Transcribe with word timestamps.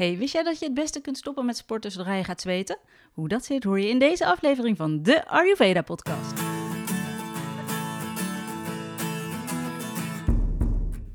Hey, 0.00 0.18
wist 0.18 0.32
jij 0.32 0.42
dat 0.42 0.58
je 0.58 0.64
het 0.64 0.74
beste 0.74 1.00
kunt 1.00 1.16
stoppen 1.16 1.46
met 1.46 1.56
sporten 1.56 1.90
zodra 1.90 2.14
je 2.14 2.24
gaat 2.24 2.40
zweten? 2.40 2.78
Hoe 3.12 3.28
dat 3.28 3.44
zit 3.44 3.64
hoor 3.64 3.80
je 3.80 3.88
in 3.88 3.98
deze 3.98 4.26
aflevering 4.26 4.76
van 4.76 5.02
de 5.02 5.26
Ayurveda 5.26 5.82
podcast. 5.82 6.32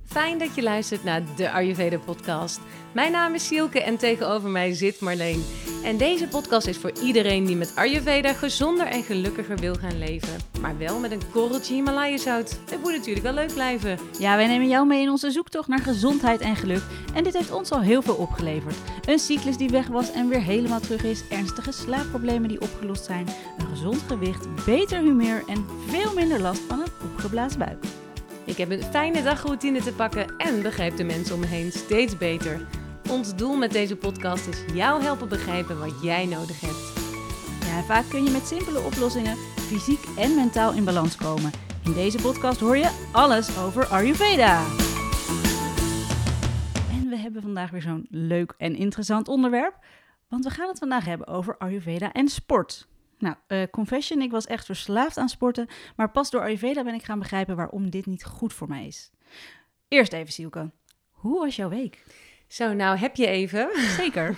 Fijn 0.05 0.37
dat 0.37 0.55
je 0.55 0.63
luistert 0.63 1.03
naar 1.03 1.35
de 1.35 1.51
Ayurveda 1.51 1.97
podcast. 1.97 2.59
Mijn 2.95 3.11
naam 3.11 3.33
is 3.33 3.47
Sielke 3.47 3.81
en 3.81 3.97
tegenover 3.97 4.49
mij 4.49 4.73
zit 4.73 4.99
Marleen. 4.99 5.43
En 5.83 5.97
deze 5.97 6.27
podcast 6.27 6.67
is 6.67 6.77
voor 6.77 6.91
iedereen 7.03 7.45
die 7.45 7.55
met 7.55 7.71
Ayurveda 7.75 8.33
gezonder 8.33 8.87
en 8.87 9.03
gelukkiger 9.03 9.57
wil 9.57 9.75
gaan 9.75 9.97
leven. 9.97 10.37
Maar 10.61 10.77
wel 10.77 10.99
met 10.99 11.11
een 11.11 11.31
korreltje 11.31 11.73
Himalaya 11.73 12.17
zout. 12.17 12.59
Het 12.69 12.81
moet 12.81 12.91
natuurlijk 12.91 13.25
wel 13.25 13.33
leuk 13.33 13.53
blijven. 13.53 13.99
Ja, 14.19 14.35
wij 14.35 14.47
nemen 14.47 14.67
jou 14.67 14.87
mee 14.87 15.01
in 15.01 15.09
onze 15.09 15.31
zoektocht 15.31 15.67
naar 15.67 15.79
gezondheid 15.79 16.41
en 16.41 16.55
geluk. 16.55 16.81
En 17.13 17.23
dit 17.23 17.33
heeft 17.33 17.51
ons 17.51 17.71
al 17.71 17.81
heel 17.81 18.01
veel 18.01 18.15
opgeleverd. 18.15 18.75
Een 19.05 19.19
cyclus 19.19 19.57
die 19.57 19.69
weg 19.69 19.87
was 19.87 20.11
en 20.11 20.27
weer 20.27 20.41
helemaal 20.41 20.79
terug 20.79 21.03
is. 21.03 21.23
Ernstige 21.29 21.71
slaapproblemen 21.71 22.49
die 22.49 22.61
opgelost 22.61 23.05
zijn. 23.05 23.27
Een 23.57 23.67
gezond 23.67 24.01
gewicht, 24.07 24.65
beter 24.65 24.99
humeur 24.99 25.43
en 25.47 25.65
veel 25.87 26.13
minder 26.13 26.39
last 26.39 26.61
van 26.67 26.79
een 26.79 26.91
opgeblazen 27.03 27.59
buik. 27.59 27.83
Ik 28.45 28.57
heb 28.57 28.71
een 28.71 28.83
fijne 28.83 29.23
dagroutine 29.23 29.81
te 29.81 29.93
pakken 29.93 30.37
en 30.37 30.61
begrijp 30.61 30.97
de 30.97 31.03
mensen 31.03 31.35
om 31.35 31.39
me 31.39 31.47
heen 31.47 31.71
steeds 31.71 32.17
beter. 32.17 32.67
Ons 33.09 33.35
doel 33.35 33.57
met 33.57 33.71
deze 33.71 33.95
podcast 33.95 34.47
is 34.47 34.63
jou 34.73 35.01
helpen 35.01 35.29
begrijpen 35.29 35.79
wat 35.79 36.01
jij 36.01 36.25
nodig 36.25 36.61
hebt. 36.61 36.93
Ja, 37.65 37.83
vaak 37.83 38.09
kun 38.09 38.23
je 38.23 38.29
met 38.29 38.47
simpele 38.47 38.79
oplossingen 38.79 39.37
fysiek 39.37 39.99
en 40.17 40.35
mentaal 40.35 40.73
in 40.73 40.83
balans 40.83 41.15
komen. 41.15 41.51
In 41.83 41.93
deze 41.93 42.21
podcast 42.21 42.59
hoor 42.59 42.77
je 42.77 43.07
alles 43.11 43.57
over 43.57 43.85
Ayurveda. 43.85 44.65
En 46.91 47.09
we 47.09 47.17
hebben 47.17 47.41
vandaag 47.41 47.71
weer 47.71 47.81
zo'n 47.81 48.07
leuk 48.09 48.53
en 48.57 48.75
interessant 48.75 49.27
onderwerp. 49.27 49.85
Want 50.27 50.43
we 50.43 50.49
gaan 50.49 50.67
het 50.67 50.79
vandaag 50.79 51.05
hebben 51.05 51.27
over 51.27 51.57
Ayurveda 51.57 52.11
en 52.11 52.27
sport. 52.27 52.87
Nou, 53.17 53.35
uh, 53.47 53.63
confession, 53.71 54.21
ik 54.21 54.31
was 54.31 54.45
echt 54.45 54.65
verslaafd 54.65 55.17
aan 55.17 55.29
sporten. 55.29 55.67
Maar 55.95 56.11
pas 56.11 56.29
door 56.29 56.41
Ayurveda 56.41 56.83
ben 56.83 56.93
ik 56.93 57.03
gaan 57.03 57.19
begrijpen 57.19 57.55
waarom 57.55 57.89
dit 57.89 58.05
niet 58.05 58.25
goed 58.25 58.53
voor 58.53 58.67
mij 58.67 58.87
is. 58.87 59.11
Eerst 59.87 60.13
even, 60.13 60.33
Sielke. 60.33 60.71
Hoe 61.11 61.39
was 61.39 61.55
jouw 61.55 61.69
week? 61.69 62.03
Zo, 62.47 62.73
nou 62.73 62.97
heb 62.97 63.15
je 63.15 63.27
even. 63.27 63.69
Zeker. 63.75 64.35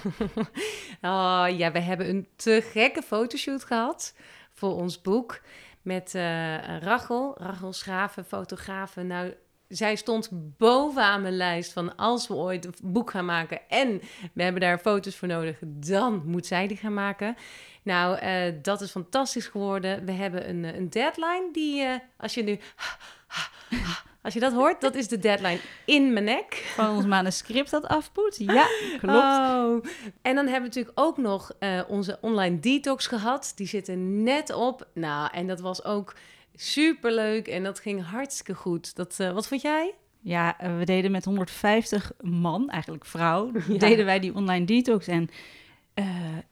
oh 1.02 1.46
ja, 1.50 1.72
we 1.72 1.80
hebben 1.80 2.10
een 2.10 2.28
te 2.36 2.62
gekke 2.72 3.02
fotoshoot 3.02 3.64
gehad 3.64 4.14
voor 4.54 4.76
ons 4.76 5.02
boek. 5.02 5.42
Met 5.82 6.14
uh, 6.16 6.80
Rachel, 6.80 7.36
Rachel 7.38 7.74
Schraven, 7.74 8.26
fotografe. 8.26 9.04
Nou, 9.04 9.34
zij 9.68 9.96
stond 9.96 10.30
bovenaan 10.58 11.22
mijn 11.22 11.38
lijst 11.38 11.74
van 11.74 11.96
als 11.96 12.28
we 12.28 12.34
ooit 12.34 12.66
een 12.66 12.74
boek 12.84 13.12
gaan 13.12 13.26
maken 13.26 13.60
en 13.68 14.02
we 14.34 14.44
hebben 14.44 14.62
daar 14.62 14.78
foto's 14.78 15.16
voor 15.16 15.28
nodig, 15.28 15.58
dan 15.62 16.22
moet 16.26 16.46
zij 16.46 16.68
die 16.68 16.78
gaan 16.78 16.94
maken. 16.94 17.36
Nou, 17.84 18.26
uh, 18.26 18.54
dat 18.62 18.82
is 18.82 18.92
fantastisch 18.92 19.48
geworden. 19.48 20.06
We 20.06 20.12
hebben 20.12 20.50
een, 20.50 20.64
een 20.64 20.90
deadline 20.90 21.50
die, 21.52 21.84
uh, 21.84 21.96
als 22.18 22.34
je 22.34 22.44
nu 22.44 22.60
als 24.28 24.36
je 24.36 24.42
dat 24.42 24.54
hoort, 24.54 24.82
dat 24.82 24.96
is 24.96 25.08
de 25.08 25.20
deadline 25.20 25.60
in 25.86 26.14
mijn 26.14 26.26
nek. 26.26 26.54
Van 26.76 26.96
ons 26.96 27.06
manuscript 27.06 27.72
dat 27.72 27.86
afpoet. 27.86 28.38
Ja, 28.38 28.68
klopt. 29.02 29.18
Oh. 29.18 29.86
En 30.22 30.36
dan 30.36 30.48
hebben 30.48 30.70
we 30.70 30.76
natuurlijk 30.76 31.00
ook 31.00 31.18
nog 31.18 31.52
uh, 31.60 31.82
onze 31.88 32.18
online 32.22 32.60
detox 32.60 33.08
gehad. 33.08 33.52
Die 33.56 33.68
zitten 33.68 34.24
net 34.24 34.54
op. 34.54 34.88
Nou, 34.94 35.30
en 35.34 35.48
dat 35.48 35.60
was 35.60 35.84
ook 35.84 36.16
superleuk 36.56 37.48
en 37.48 37.64
dat 37.64 37.80
ging 37.80 38.06
hartstikke 38.06 38.54
goed. 38.54 38.96
Dat, 38.96 39.18
uh, 39.22 39.32
wat 39.32 39.48
vond 39.48 39.62
jij? 39.62 39.94
Ja, 40.22 40.64
uh, 40.64 40.78
we 40.78 40.86
deden 40.86 41.12
met 41.12 41.26
150 41.26 42.12
man, 42.22 42.70
eigenlijk 42.70 43.06
vrouw, 43.06 43.52
ja. 43.68 43.78
deden 43.78 44.06
wij 44.06 44.20
die 44.20 44.36
online 44.36 44.66
detox. 44.66 45.08
En 45.08 45.30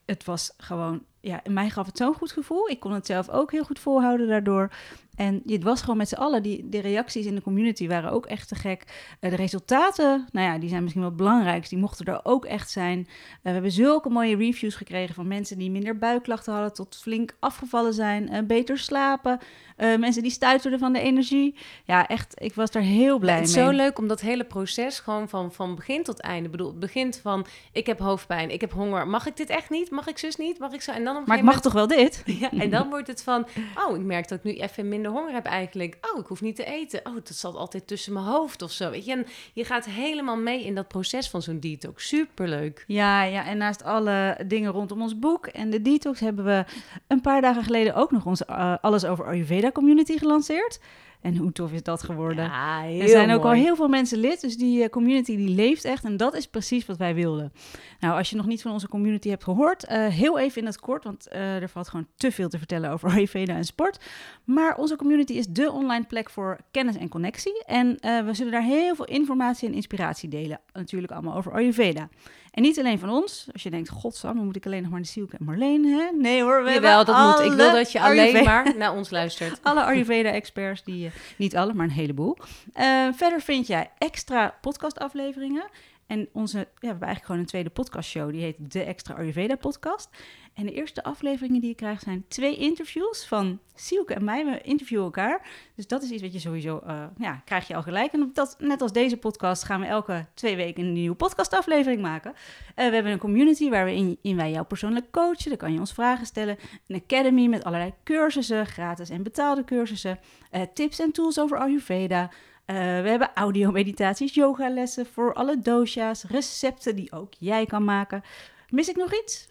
het 0.05 0.23
was 0.23 0.53
gewoon 0.57 1.03
ja, 1.21 1.41
mij 1.49 1.69
gaf 1.69 1.85
het 1.85 1.97
zo'n 1.97 2.13
goed 2.13 2.31
gevoel. 2.31 2.69
Ik 2.69 2.79
kon 2.79 2.91
het 2.91 3.05
zelf 3.05 3.29
ook 3.29 3.51
heel 3.51 3.63
goed 3.63 3.79
volhouden 3.79 4.27
daardoor. 4.27 4.71
En 5.15 5.41
het 5.45 5.63
was 5.63 5.81
gewoon 5.81 5.97
met 5.97 6.09
z'n 6.09 6.15
allen. 6.15 6.43
Die, 6.43 6.69
de 6.69 6.79
reacties 6.79 7.25
in 7.25 7.35
de 7.35 7.41
community 7.41 7.87
waren 7.87 8.11
ook 8.11 8.25
echt 8.25 8.47
te 8.47 8.55
gek. 8.55 8.83
Uh, 9.21 9.29
de 9.29 9.35
resultaten, 9.35 10.27
nou 10.31 10.47
ja, 10.47 10.57
die 10.57 10.69
zijn 10.69 10.81
misschien 10.81 11.01
wel 11.01 11.11
het 11.11 11.19
belangrijkste. 11.19 11.75
Die 11.75 11.83
mochten 11.83 12.05
er 12.05 12.19
ook 12.23 12.45
echt 12.45 12.71
zijn. 12.71 12.99
Uh, 12.99 13.05
we 13.41 13.49
hebben 13.49 13.71
zulke 13.71 14.09
mooie 14.09 14.35
reviews 14.35 14.75
gekregen 14.75 15.15
van 15.15 15.27
mensen 15.27 15.57
die 15.57 15.71
minder 15.71 15.97
buikklachten 15.97 16.53
hadden... 16.53 16.73
tot 16.73 16.97
flink 17.01 17.35
afgevallen 17.39 17.93
zijn, 17.93 18.33
uh, 18.33 18.39
beter 18.47 18.77
slapen. 18.77 19.39
mensen 19.77 20.21
die 20.21 20.31
stuiterden 20.31 20.79
van 20.79 20.93
de 20.93 20.99
energie. 20.99 21.55
Ja, 21.83 22.07
echt, 22.07 22.33
ik 22.41 22.53
was 22.53 22.69
er 22.69 22.81
heel 22.81 23.19
blij 23.19 23.35
het 23.35 23.43
mee. 23.43 23.53
Het 23.53 23.63
is 23.63 23.77
zo 23.77 23.83
leuk 23.83 23.97
om 23.97 24.07
dat 24.07 24.21
hele 24.21 24.43
proces 24.43 24.99
gewoon 24.99 25.29
van, 25.29 25.51
van 25.51 25.75
begin 25.75 26.03
tot 26.03 26.19
einde... 26.19 26.45
Ik 26.45 26.51
bedoel, 26.51 26.67
het 26.67 26.79
begint 26.79 27.19
van, 27.21 27.45
ik 27.71 27.85
heb 27.85 27.99
hoofdpijn, 27.99 28.49
ik 28.51 28.61
heb 28.61 28.71
honger. 28.71 29.07
Mag 29.07 29.27
ik 29.27 29.37
dit 29.37 29.49
echt 29.49 29.69
niet? 29.69 29.89
Mag 29.89 30.07
ik 30.07 30.17
zus 30.17 30.35
niet? 30.35 30.59
Mag 30.59 30.73
ik 30.73 30.81
zo? 30.81 30.91
En 30.91 31.03
dan 31.03 31.23
maar 31.25 31.37
ik 31.37 31.43
mag 31.43 31.61
toch 31.61 31.73
wel 31.73 31.87
dit? 31.87 32.23
Ja, 32.39 32.51
en 32.51 32.69
dan 32.69 32.89
wordt 32.95 33.07
het 33.07 33.23
van, 33.23 33.47
oh, 33.87 33.97
ik 33.97 34.03
merk 34.03 34.27
dat 34.27 34.37
ik 34.37 34.43
nu 34.43 34.51
even 34.51 34.89
minder 34.89 35.04
honger 35.09 35.33
heb 35.33 35.45
eigenlijk. 35.45 35.97
Oh, 36.11 36.19
ik 36.19 36.25
hoef 36.25 36.41
niet 36.41 36.55
te 36.55 36.65
eten. 36.65 37.01
Oh, 37.03 37.13
dat 37.13 37.27
zat 37.35 37.55
altijd 37.55 37.87
tussen 37.87 38.13
mijn 38.13 38.25
hoofd 38.25 38.61
of 38.61 38.71
zo. 38.71 38.89
Weet 38.89 39.05
je, 39.05 39.11
en 39.11 39.25
je 39.53 39.65
gaat 39.65 39.85
helemaal 39.85 40.37
mee 40.37 40.63
in 40.63 40.75
dat 40.75 40.87
proces 40.87 41.29
van 41.29 41.41
zo'n 41.41 41.59
detox. 41.59 42.07
Superleuk. 42.07 42.83
Ja, 42.87 43.23
ja, 43.23 43.45
en 43.45 43.57
naast 43.57 43.83
alle 43.83 44.37
dingen 44.47 44.71
rondom 44.71 45.01
ons 45.01 45.19
boek 45.19 45.47
en 45.47 45.69
de 45.69 45.81
detox 45.81 46.19
hebben 46.19 46.45
we 46.45 46.65
een 47.07 47.21
paar 47.21 47.41
dagen 47.41 47.63
geleden 47.63 47.95
ook 47.95 48.11
nog 48.11 48.25
onze 48.25 48.45
uh, 48.49 48.75
Alles 48.81 49.05
over 49.05 49.25
Ayurveda 49.25 49.71
community 49.71 50.17
gelanceerd. 50.17 50.79
En 51.25 51.37
hoe 51.37 51.51
tof 51.51 51.71
is 51.71 51.83
dat 51.83 52.03
geworden? 52.03 52.43
Ja, 52.43 52.85
er 52.85 53.07
zijn 53.07 53.31
ook 53.31 53.43
al 53.43 53.51
heel 53.51 53.75
veel 53.75 53.87
mensen 53.87 54.17
lid, 54.17 54.41
dus 54.41 54.57
die 54.57 54.81
uh, 54.81 54.87
community 54.87 55.35
die 55.35 55.49
leeft 55.49 55.85
echt. 55.85 56.03
En 56.03 56.17
dat 56.17 56.35
is 56.35 56.47
precies 56.47 56.85
wat 56.85 56.97
wij 56.97 57.15
wilden. 57.15 57.53
Nou, 57.99 58.17
als 58.17 58.29
je 58.29 58.35
nog 58.35 58.45
niet 58.45 58.61
van 58.61 58.71
onze 58.71 58.87
community 58.87 59.29
hebt 59.29 59.43
gehoord, 59.43 59.89
uh, 59.89 60.07
heel 60.07 60.39
even 60.39 60.61
in 60.61 60.67
het 60.67 60.79
kort, 60.79 61.03
want 61.03 61.27
uh, 61.33 61.61
er 61.61 61.69
valt 61.69 61.89
gewoon 61.89 62.07
te 62.15 62.31
veel 62.31 62.49
te 62.49 62.57
vertellen 62.57 62.91
over 62.91 63.09
Ayurveda 63.13 63.55
en 63.55 63.63
sport. 63.63 64.05
Maar 64.43 64.77
onze 64.77 64.95
community 64.95 65.33
is 65.33 65.47
de 65.47 65.71
online 65.71 66.05
plek 66.05 66.29
voor 66.29 66.59
kennis 66.71 66.97
en 66.97 67.09
connectie. 67.09 67.63
En 67.65 67.97
we 68.01 68.29
zullen 68.31 68.51
daar 68.51 68.63
heel 68.63 68.95
veel 68.95 69.05
informatie 69.05 69.67
en 69.67 69.73
inspiratie 69.73 70.29
delen. 70.29 70.59
Natuurlijk 70.73 71.11
allemaal 71.11 71.35
over 71.35 71.51
Ayurveda. 71.51 72.09
En 72.55 72.61
niet 72.61 72.79
alleen 72.79 72.99
van 72.99 73.09
ons. 73.09 73.47
Als 73.53 73.63
je 73.63 73.69
denkt, 73.69 73.89
godsam, 73.89 74.35
dan 74.35 74.45
moet 74.45 74.55
ik 74.55 74.65
alleen 74.65 74.81
nog 74.81 74.91
maar 74.91 75.01
de 75.01 75.07
Sielke 75.07 75.37
en 75.37 75.45
Marleen, 75.45 75.85
hè? 75.85 76.09
Nee 76.17 76.41
hoor, 76.41 76.63
we 76.63 76.71
Jawel, 76.71 77.05
dat 77.05 77.37
moet. 77.37 77.51
Ik 77.51 77.57
wil 77.57 77.71
dat 77.71 77.91
je 77.91 78.01
alleen 78.01 78.43
maar 78.43 78.77
naar 78.77 78.93
ons 78.93 79.09
luistert. 79.09 79.59
alle 79.63 79.83
Ayurveda-experts, 79.83 80.83
die, 80.83 81.05
uh, 81.05 81.11
niet 81.37 81.55
alle, 81.55 81.73
maar 81.73 81.85
een 81.85 81.91
heleboel. 81.91 82.37
Uh, 82.75 83.07
verder 83.13 83.41
vind 83.41 83.67
jij 83.67 83.91
extra 83.97 84.57
podcastafleveringen. 84.61 85.65
En 86.07 86.29
onze, 86.31 86.57
ja, 86.57 86.63
we 86.63 86.87
hebben 86.87 87.07
eigenlijk 87.07 87.25
gewoon 87.25 87.41
een 87.41 87.47
tweede 87.47 87.69
podcastshow. 87.69 88.31
Die 88.31 88.41
heet 88.41 88.55
De 88.57 88.83
Extra 88.83 89.15
Ayurveda 89.15 89.55
Podcast. 89.55 90.09
En 90.55 90.65
de 90.65 90.71
eerste 90.71 91.03
afleveringen 91.03 91.59
die 91.59 91.69
je 91.69 91.75
krijgt 91.75 92.03
zijn 92.03 92.25
twee 92.27 92.55
interviews 92.55 93.25
van 93.25 93.59
Sielke 93.73 94.13
en 94.13 94.23
mij. 94.23 94.45
We 94.45 94.61
interviewen 94.61 95.05
elkaar. 95.05 95.47
Dus 95.75 95.87
dat 95.87 96.03
is 96.03 96.09
iets 96.09 96.21
wat 96.21 96.33
je 96.33 96.39
sowieso, 96.39 96.81
uh, 96.87 97.03
ja, 97.17 97.41
krijg 97.45 97.67
je 97.67 97.75
al 97.75 97.81
gelijk. 97.81 98.13
En 98.13 98.29
dat, 98.33 98.55
net 98.59 98.81
als 98.81 98.91
deze 98.91 99.17
podcast 99.17 99.63
gaan 99.63 99.79
we 99.79 99.85
elke 99.85 100.25
twee 100.33 100.55
weken 100.55 100.83
een 100.83 100.93
nieuwe 100.93 101.15
podcastaflevering 101.15 102.01
maken. 102.01 102.31
Uh, 102.31 102.35
we 102.75 102.81
hebben 102.93 103.11
een 103.11 103.17
community 103.17 103.69
waar 103.69 103.85
we 103.85 103.93
in, 103.93 104.17
in 104.21 104.35
wij 104.35 104.51
jou 104.51 104.65
persoonlijk 104.65 105.11
coachen. 105.11 105.49
Dan 105.49 105.57
kan 105.57 105.73
je 105.73 105.79
ons 105.79 105.93
vragen 105.93 106.25
stellen. 106.25 106.57
Een 106.87 107.01
academy 107.03 107.47
met 107.47 107.63
allerlei 107.63 107.93
cursussen, 108.03 108.65
gratis 108.65 109.09
en 109.09 109.23
betaalde 109.23 109.63
cursussen. 109.63 110.19
Uh, 110.51 110.61
tips 110.73 110.99
en 110.99 111.11
tools 111.11 111.39
over 111.39 111.57
Ayurveda. 111.57 112.29
We 112.65 112.73
hebben 113.09 113.31
audio-meditaties, 113.33 114.33
yogalessen 114.33 115.05
voor 115.05 115.33
alle 115.33 115.59
dosha's, 115.59 116.23
recepten 116.23 116.95
die 116.95 117.11
ook 117.11 117.33
jij 117.39 117.65
kan 117.65 117.83
maken. 117.83 118.23
Mis 118.69 118.89
ik 118.89 118.95
nog 118.95 119.13
iets? 119.21 119.47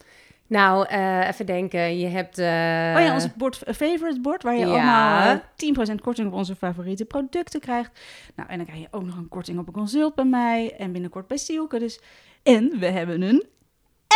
Nou, 0.46 0.86
uh, 0.92 1.28
even 1.28 1.46
denken. 1.46 1.98
Je 1.98 2.06
hebt. 2.06 2.38
Uh... 2.38 2.44
Oh 2.44 3.02
ja, 3.04 3.14
ons 3.14 3.34
bord, 3.36 3.56
favorite 3.56 4.20
bord, 4.20 4.42
waar 4.42 4.54
je 4.54 4.66
ja. 4.66 5.16
allemaal 5.18 5.40
10% 5.90 5.94
korting 6.02 6.28
op 6.28 6.34
onze 6.34 6.56
favoriete 6.56 7.04
producten 7.04 7.60
krijgt. 7.60 8.00
Nou, 8.34 8.48
en 8.48 8.56
dan 8.56 8.66
krijg 8.66 8.80
je 8.80 8.88
ook 8.90 9.04
nog 9.04 9.16
een 9.16 9.28
korting 9.28 9.58
op 9.58 9.66
een 9.66 9.72
consult 9.72 10.14
bij 10.14 10.24
mij 10.24 10.74
en 10.78 10.92
binnenkort 10.92 11.26
bij 11.26 11.36
Sielke. 11.36 11.78
Dus. 11.78 12.00
En 12.42 12.78
we 12.78 12.86
hebben 12.86 13.22
een 13.22 13.44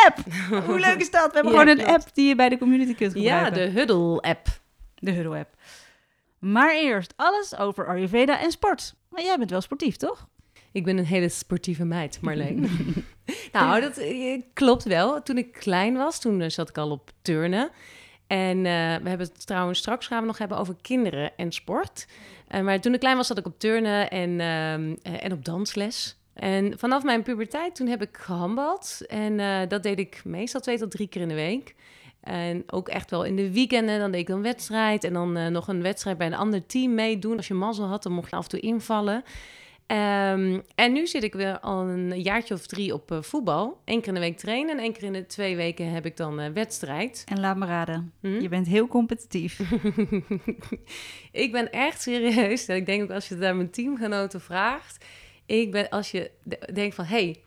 app. 0.06 0.18
Hoe 0.66 0.80
leuk 0.80 1.00
is 1.00 1.10
dat? 1.10 1.26
We 1.26 1.34
hebben 1.34 1.52
ja, 1.52 1.58
gewoon 1.58 1.78
een 1.78 1.84
klopt. 1.84 2.04
app 2.04 2.14
die 2.14 2.28
je 2.28 2.34
bij 2.34 2.48
de 2.48 2.58
community 2.58 2.94
kunt 2.94 3.12
gebruiken. 3.12 3.60
Ja, 3.60 3.66
de 3.66 3.78
Huddle-app. 3.78 4.46
De 4.94 5.10
Huddle-app. 5.10 5.54
Maar 6.38 6.74
eerst 6.74 7.12
alles 7.16 7.56
over 7.56 7.86
Ayurveda 7.86 8.40
en 8.40 8.50
sport. 8.50 8.94
Maar 9.08 9.22
jij 9.22 9.38
bent 9.38 9.50
wel 9.50 9.60
sportief, 9.60 9.96
toch? 9.96 10.28
Ik 10.72 10.84
ben 10.84 10.98
een 10.98 11.06
hele 11.06 11.28
sportieve 11.28 11.84
meid, 11.84 12.20
Marleen. 12.20 12.68
nou, 13.52 13.80
dat 13.80 13.96
eh, 13.96 14.42
klopt 14.52 14.84
wel. 14.84 15.22
Toen 15.22 15.38
ik 15.38 15.52
klein 15.52 15.96
was, 15.96 16.20
toen 16.20 16.40
uh, 16.40 16.48
zat 16.48 16.68
ik 16.68 16.78
al 16.78 16.90
op 16.90 17.10
turnen. 17.22 17.70
En 18.26 18.56
uh, 18.56 18.62
we 18.62 19.08
hebben 19.08 19.26
het 19.26 19.46
trouwens 19.46 19.78
straks 19.78 20.06
gaan 20.06 20.20
we 20.20 20.26
nog 20.26 20.38
hebben 20.38 20.58
over 20.58 20.74
kinderen 20.82 21.36
en 21.36 21.52
sport. 21.52 22.06
Maar 22.62 22.80
toen 22.80 22.94
ik 22.94 23.00
klein 23.00 23.16
was, 23.16 23.26
zat 23.26 23.38
ik 23.38 23.46
op 23.46 23.58
turnen 23.58 24.10
en, 24.10 24.30
uh, 24.30 25.24
en 25.24 25.32
op 25.32 25.44
dansles. 25.44 26.16
En 26.34 26.78
vanaf 26.78 27.02
mijn 27.02 27.22
puberteit, 27.22 27.74
toen 27.74 27.86
heb 27.86 28.02
ik 28.02 28.16
gehandbald. 28.16 29.00
En 29.06 29.68
dat 29.68 29.82
deed 29.82 29.98
ik 29.98 30.20
meestal 30.24 30.60
twee 30.60 30.78
tot 30.78 30.90
drie 30.90 31.08
keer 31.08 31.20
in 31.20 31.28
de 31.28 31.34
week. 31.34 31.74
En 32.20 32.62
ook 32.66 32.88
echt 32.88 33.10
wel 33.10 33.24
in 33.24 33.36
de 33.36 33.52
weekenden, 33.52 33.98
dan 33.98 34.10
deed 34.10 34.20
ik 34.20 34.28
een 34.28 34.42
wedstrijd. 34.42 35.04
En 35.04 35.12
dan 35.12 35.52
nog 35.52 35.68
een 35.68 35.82
wedstrijd 35.82 36.18
bij 36.18 36.26
een 36.26 36.34
ander 36.34 36.66
team 36.66 36.94
meedoen. 36.94 37.36
Als 37.36 37.48
je 37.48 37.54
mazzel 37.54 37.86
had, 37.86 38.02
dan 38.02 38.12
mocht 38.12 38.30
je 38.30 38.36
af 38.36 38.42
en 38.42 38.50
toe 38.50 38.60
invallen. 38.60 39.24
Ehm, 39.88 40.60
en 40.74 40.92
nu 40.92 41.06
zit 41.06 41.22
ik 41.22 41.34
weer 41.34 41.60
al 41.60 41.80
een 41.80 42.20
jaartje 42.22 42.54
of 42.54 42.66
drie 42.66 42.94
op 42.94 43.10
eh, 43.12 43.22
voetbal. 43.22 43.80
Eén 43.84 43.98
keer 43.98 44.08
in 44.08 44.14
de 44.14 44.20
week 44.20 44.38
trainen 44.38 44.70
en 44.76 44.82
één 44.82 44.92
keer 44.92 45.02
in 45.02 45.12
de 45.12 45.26
twee 45.26 45.56
weken 45.56 45.90
heb 45.90 46.06
ik 46.06 46.16
dan 46.16 46.40
eh, 46.40 46.50
wedstrijd. 46.52 47.24
En 47.28 47.40
laat 47.40 47.56
me 47.56 47.66
raden, 47.66 48.12
Hm? 48.20 48.40
je 48.40 48.48
bent 48.48 48.66
heel 48.66 48.86
competitief. 48.86 49.60
ik 51.32 51.52
ben 51.52 51.72
echt 51.72 52.02
serieus. 52.02 52.66
En 52.66 52.76
ik 52.76 52.86
denk 52.86 53.02
ook 53.02 53.10
als 53.10 53.28
je 53.28 53.34
het 53.34 53.44
aan 53.44 53.56
mijn 53.56 53.70
teamgenoten 53.70 54.40
vraagt. 54.40 55.04
Ik 55.46 55.70
ben 55.70 55.88
als 55.88 56.10
je 56.10 56.30
denkt 56.72 56.94
van, 56.94 57.04
hey, 57.04 57.42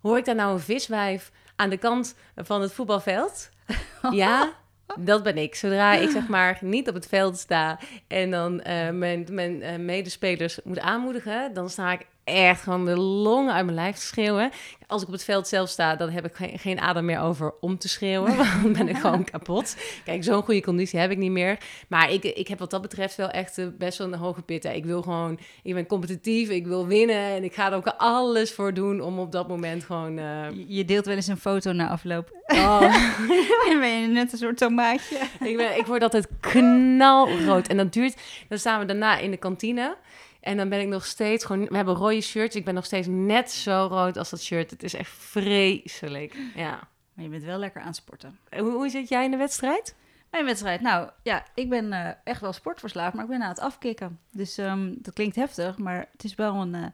hoor 0.00 0.18
ik 0.18 0.24
daar 0.24 0.34
nou 0.34 0.52
een 0.52 0.60
viswijf 0.60 1.32
aan 1.56 1.70
de 1.70 1.76
kant 1.78 2.16
van 2.36 2.60
het 2.60 2.72
voetbalveld? 2.72 3.50
ja, 4.10 4.52
dat 4.98 5.22
ben 5.22 5.38
ik. 5.38 5.54
Zodra 5.54 5.94
ik 5.94 6.10
zeg 6.10 6.28
maar 6.36 6.58
niet 6.60 6.88
op 6.88 6.94
het 6.94 7.06
veld 7.06 7.38
sta 7.38 7.78
en 8.06 8.30
dan 8.30 8.60
eh, 8.60 8.90
mijn, 8.90 9.26
mijn 9.30 9.62
eh, 9.62 9.78
medespelers 9.78 10.58
moet 10.64 10.80
aanmoedigen, 10.80 11.54
dan 11.54 11.70
sta 11.70 11.92
ik 11.92 12.06
echt 12.24 12.62
gewoon 12.62 12.84
de 12.84 12.96
longen 12.98 13.54
uit 13.54 13.64
mijn 13.64 13.76
lijf 13.76 13.96
te 13.96 14.06
schreeuwen. 14.06 14.50
Als 14.86 15.02
ik 15.02 15.06
op 15.08 15.14
het 15.14 15.24
veld 15.24 15.48
zelf 15.48 15.68
sta, 15.68 15.96
dan 15.96 16.10
heb 16.10 16.24
ik 16.24 16.34
geen, 16.34 16.58
geen 16.58 16.80
adem 16.80 17.04
meer 17.04 17.20
over 17.20 17.54
om 17.60 17.78
te 17.78 17.88
schreeuwen. 17.88 18.36
Want 18.36 18.62
dan 18.62 18.72
ben 18.72 18.88
ik 18.88 18.96
gewoon 18.96 19.24
kapot. 19.24 19.76
Kijk, 20.04 20.24
zo'n 20.24 20.42
goede 20.42 20.62
conditie 20.62 20.98
heb 20.98 21.10
ik 21.10 21.16
niet 21.18 21.30
meer. 21.30 21.58
Maar 21.88 22.10
ik, 22.10 22.24
ik 22.24 22.48
heb 22.48 22.58
wat 22.58 22.70
dat 22.70 22.82
betreft 22.82 23.16
wel 23.16 23.28
echt 23.30 23.58
eh, 23.58 23.66
best 23.78 23.98
wel 23.98 24.06
een 24.12 24.18
hoge 24.18 24.42
pitten. 24.42 24.74
Ik 24.74 24.84
wil 24.84 25.02
gewoon, 25.02 25.38
ik 25.62 25.74
ben 25.74 25.86
competitief, 25.86 26.48
ik 26.48 26.66
wil 26.66 26.86
winnen. 26.86 27.16
En 27.16 27.44
ik 27.44 27.54
ga 27.54 27.70
er 27.70 27.76
ook 27.76 27.86
alles 27.96 28.52
voor 28.52 28.74
doen 28.74 29.00
om 29.00 29.18
op 29.18 29.32
dat 29.32 29.48
moment 29.48 29.84
gewoon... 29.84 30.18
eh, 30.18 30.50
Je- 30.50 30.64
Je 30.74 30.84
deelt 30.84 31.06
wel 31.06 31.14
eens 31.16 31.26
een 31.26 31.36
foto 31.36 31.72
na 31.72 31.88
afloop. 31.88 32.30
oh, 32.46 32.82
en 33.70 33.78
ben 33.80 34.00
je 34.00 34.06
net 34.06 34.32
een 34.32 34.38
soort 34.38 34.56
tomaatje. 34.56 35.18
ik, 35.40 35.56
ben, 35.56 35.76
ik 35.78 35.86
word 35.86 36.02
altijd 36.02 36.26
knalrood. 36.40 37.66
En 37.68 37.76
dat 37.76 37.92
duurt, 37.92 38.16
dan 38.48 38.58
staan 38.58 38.80
we 38.80 38.86
daarna 38.86 39.18
in 39.18 39.30
de 39.30 39.36
kantine. 39.36 39.96
En 40.44 40.56
dan 40.56 40.68
ben 40.68 40.80
ik 40.80 40.88
nog 40.88 41.04
steeds 41.06 41.44
gewoon... 41.44 41.64
We 41.66 41.76
hebben 41.76 41.94
rode 41.94 42.20
shirts. 42.20 42.56
Ik 42.56 42.64
ben 42.64 42.74
nog 42.74 42.84
steeds 42.84 43.06
net 43.10 43.50
zo 43.50 43.86
rood 43.90 44.16
als 44.16 44.30
dat 44.30 44.42
shirt. 44.42 44.70
Het 44.70 44.82
is 44.82 44.94
echt 44.94 45.10
vreselijk. 45.10 46.36
Ja. 46.54 46.88
Maar 47.14 47.24
je 47.24 47.30
bent 47.30 47.42
wel 47.44 47.58
lekker 47.58 47.80
aan 47.80 47.86
het 47.86 47.96
sporten. 47.96 48.38
Hoe, 48.58 48.70
hoe 48.70 48.88
zit 48.88 49.08
jij 49.08 49.24
in 49.24 49.30
de 49.30 49.36
wedstrijd? 49.36 49.94
Mijn 50.30 50.44
wedstrijd. 50.44 50.80
Nou 50.80 51.10
ja, 51.22 51.44
ik 51.54 51.68
ben 51.68 51.92
eh, 51.92 52.10
echt 52.24 52.40
wel 52.40 52.52
sportverslaafd, 52.52 53.14
maar 53.14 53.24
ik 53.24 53.30
ben 53.30 53.42
aan 53.42 53.48
het 53.48 53.58
afkicken. 53.60 54.18
Dus 54.30 54.58
ehm, 54.58 54.92
dat 54.96 55.14
klinkt 55.14 55.36
heftig, 55.36 55.78
maar 55.78 56.08
het 56.12 56.24
is 56.24 56.34
wel 56.34 56.54
een. 56.54 56.74
eh, 56.74 56.84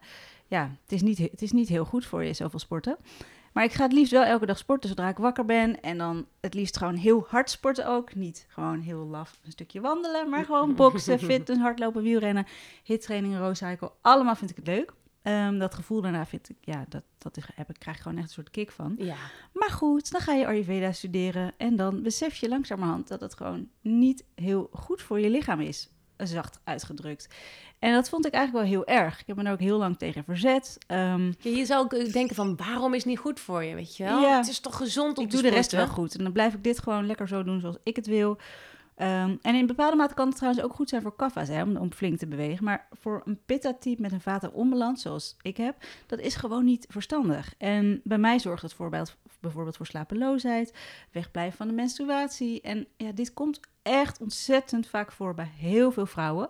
ja, 0.47 0.71
het 0.83 0.91
is, 0.91 1.01
niet, 1.01 1.17
he- 1.17 1.27
het 1.31 1.41
is 1.41 1.51
niet 1.51 1.67
heel 1.69 1.85
goed 1.85 2.05
voor 2.05 2.23
je, 2.23 2.33
zoveel 2.33 2.59
sporten. 2.59 2.97
Maar 3.51 3.63
ik 3.63 3.71
ga 3.71 3.83
het 3.83 3.93
liefst 3.93 4.11
wel 4.11 4.23
elke 4.23 4.45
dag 4.45 4.57
sporten 4.57 4.89
zodra 4.89 5.09
ik 5.09 5.17
wakker 5.17 5.45
ben. 5.45 5.81
En 5.81 5.97
dan 5.97 6.27
het 6.39 6.53
liefst 6.53 6.77
gewoon 6.77 6.95
heel 6.95 7.25
hard 7.27 7.49
sporten 7.49 7.87
ook. 7.87 8.15
Niet 8.15 8.45
gewoon 8.47 8.79
heel 8.79 9.05
laf 9.05 9.39
een 9.43 9.51
stukje 9.51 9.81
wandelen, 9.81 10.29
maar 10.29 10.45
gewoon 10.45 10.75
boksen, 10.81 11.19
fitness, 11.19 11.61
hardlopen, 11.61 12.03
wielrennen, 12.03 12.45
hittraining, 12.83 13.37
roadcycle. 13.37 13.91
Allemaal 14.01 14.35
vind 14.35 14.49
ik 14.49 14.55
het 14.55 14.67
leuk. 14.67 14.93
Ehm, 15.21 15.57
dat 15.57 15.75
gevoel 15.75 16.01
daarna 16.01 16.25
vind 16.25 16.49
ik, 16.49 16.55
ja, 16.59 16.85
dat, 16.89 17.03
dat 17.17 17.37
is, 17.37 17.43
heb 17.55 17.69
ik, 17.69 17.79
krijg 17.79 17.95
ik 17.95 18.01
gewoon 18.01 18.17
echt 18.17 18.27
een 18.27 18.33
soort 18.33 18.49
kick 18.49 18.71
van. 18.71 18.95
Ja. 18.97 19.15
Maar 19.53 19.69
goed, 19.69 20.11
dan 20.11 20.21
ga 20.21 20.33
je 20.33 20.45
Ayurveda 20.45 20.91
studeren 20.91 21.53
en 21.57 21.75
dan 21.75 22.01
besef 22.01 22.35
je 22.35 22.49
langzamerhand 22.49 23.07
dat 23.07 23.21
het 23.21 23.35
gewoon 23.35 23.69
niet 23.81 24.23
heel 24.35 24.69
goed 24.73 25.01
voor 25.01 25.19
je 25.19 25.29
lichaam 25.29 25.59
is, 25.59 25.89
zacht 26.27 26.59
uitgedrukt. 26.63 27.27
En 27.79 27.93
dat 27.93 28.09
vond 28.09 28.25
ik 28.25 28.33
eigenlijk 28.33 28.65
wel 28.65 28.73
heel 28.75 28.95
erg. 28.97 29.19
Ik 29.19 29.27
heb 29.27 29.35
me 29.35 29.43
er 29.43 29.51
ook 29.51 29.59
heel 29.59 29.77
lang 29.77 29.97
tegen 29.97 30.23
verzet. 30.23 30.77
Ehm, 30.87 31.25
Ja, 31.25 31.49
je 31.57 31.65
zou 31.65 31.83
ook 31.83 32.11
denken 32.13 32.35
van, 32.35 32.55
waarom 32.55 32.91
is 32.93 32.97
het 32.97 33.07
niet 33.07 33.19
goed 33.19 33.39
voor 33.39 33.63
je, 33.63 33.75
weet 33.75 33.97
je 33.97 34.03
wel? 34.03 34.21
Ja. 34.21 34.37
Het 34.37 34.47
is 34.47 34.59
toch 34.59 34.77
gezond 34.77 35.17
om 35.17 35.23
ik 35.23 35.31
doe 35.31 35.41
de 35.41 35.49
rest 35.49 35.71
wel 35.71 35.87
goed 35.87 36.15
en 36.17 36.23
dan 36.23 36.31
blijf 36.33 36.53
ik 36.53 36.63
dit 36.63 36.79
gewoon 36.79 37.05
lekker 37.05 37.27
zo 37.27 37.43
doen 37.43 37.59
zoals 37.59 37.77
ik 37.83 37.95
het 37.95 38.07
wil. 38.07 38.37
Ehm, 38.95 39.35
en 39.41 39.55
in 39.55 39.65
bepaalde 39.67 39.95
mate 39.95 40.13
kan 40.13 40.27
het 40.27 40.35
trouwens 40.35 40.63
ook 40.63 40.73
goed 40.73 40.89
zijn 40.89 41.01
voor 41.01 41.15
kaffa's, 41.15 41.47
hè, 41.47 41.61
om, 41.63 41.75
om 41.77 41.91
flink 41.93 42.17
te 42.17 42.27
bewegen. 42.27 42.63
Maar 42.63 42.87
voor 42.91 43.21
een 43.25 43.39
pitta-type 43.45 44.01
met 44.01 44.11
een 44.11 44.21
vata-onbalans, 44.21 45.01
zoals 45.01 45.35
ik 45.41 45.57
heb, 45.57 45.75
dat 46.07 46.19
is 46.19 46.35
gewoon 46.35 46.65
niet 46.65 46.85
verstandig. 46.89 47.53
En 47.57 48.01
bij 48.03 48.17
mij 48.17 48.39
zorgt 48.39 48.61
het 48.61 48.73
voorbeeld, 48.73 49.15
bijvoorbeeld 49.39 49.77
voor 49.77 49.85
slapeloosheid, 49.85 50.73
wegblijven 51.11 51.57
van 51.57 51.67
de 51.67 51.73
menstruatie. 51.73 52.61
En 52.61 52.87
ja, 52.97 53.11
dit 53.11 53.33
komt 53.33 53.59
echt 53.81 54.19
ontzettend 54.19 54.87
vaak 54.87 55.11
voor 55.11 55.33
bij 55.33 55.51
heel 55.57 55.91
veel 55.91 56.05
vrouwen. 56.05 56.49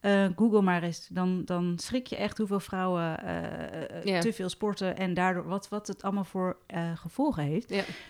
Eh, 0.00 0.26
Google 0.36 0.62
maar 0.62 0.82
eens, 0.82 1.08
dan, 1.10 1.44
dan 1.44 1.78
schrik 1.78 2.06
je 2.06 2.16
echt 2.16 2.38
hoeveel 2.38 2.60
vrouwen 2.60 3.24
eh, 3.24 4.14
eh, 4.16 4.20
te 4.20 4.32
veel 4.32 4.48
sporten 4.48 4.96
en 4.96 5.14
daardoor 5.14 5.48
wat, 5.48 5.68
wat 5.68 5.86
het 5.86 6.02
allemaal 6.02 6.24
voor 6.24 6.56
gevolgen 6.94 7.42
heeft. 7.42 7.68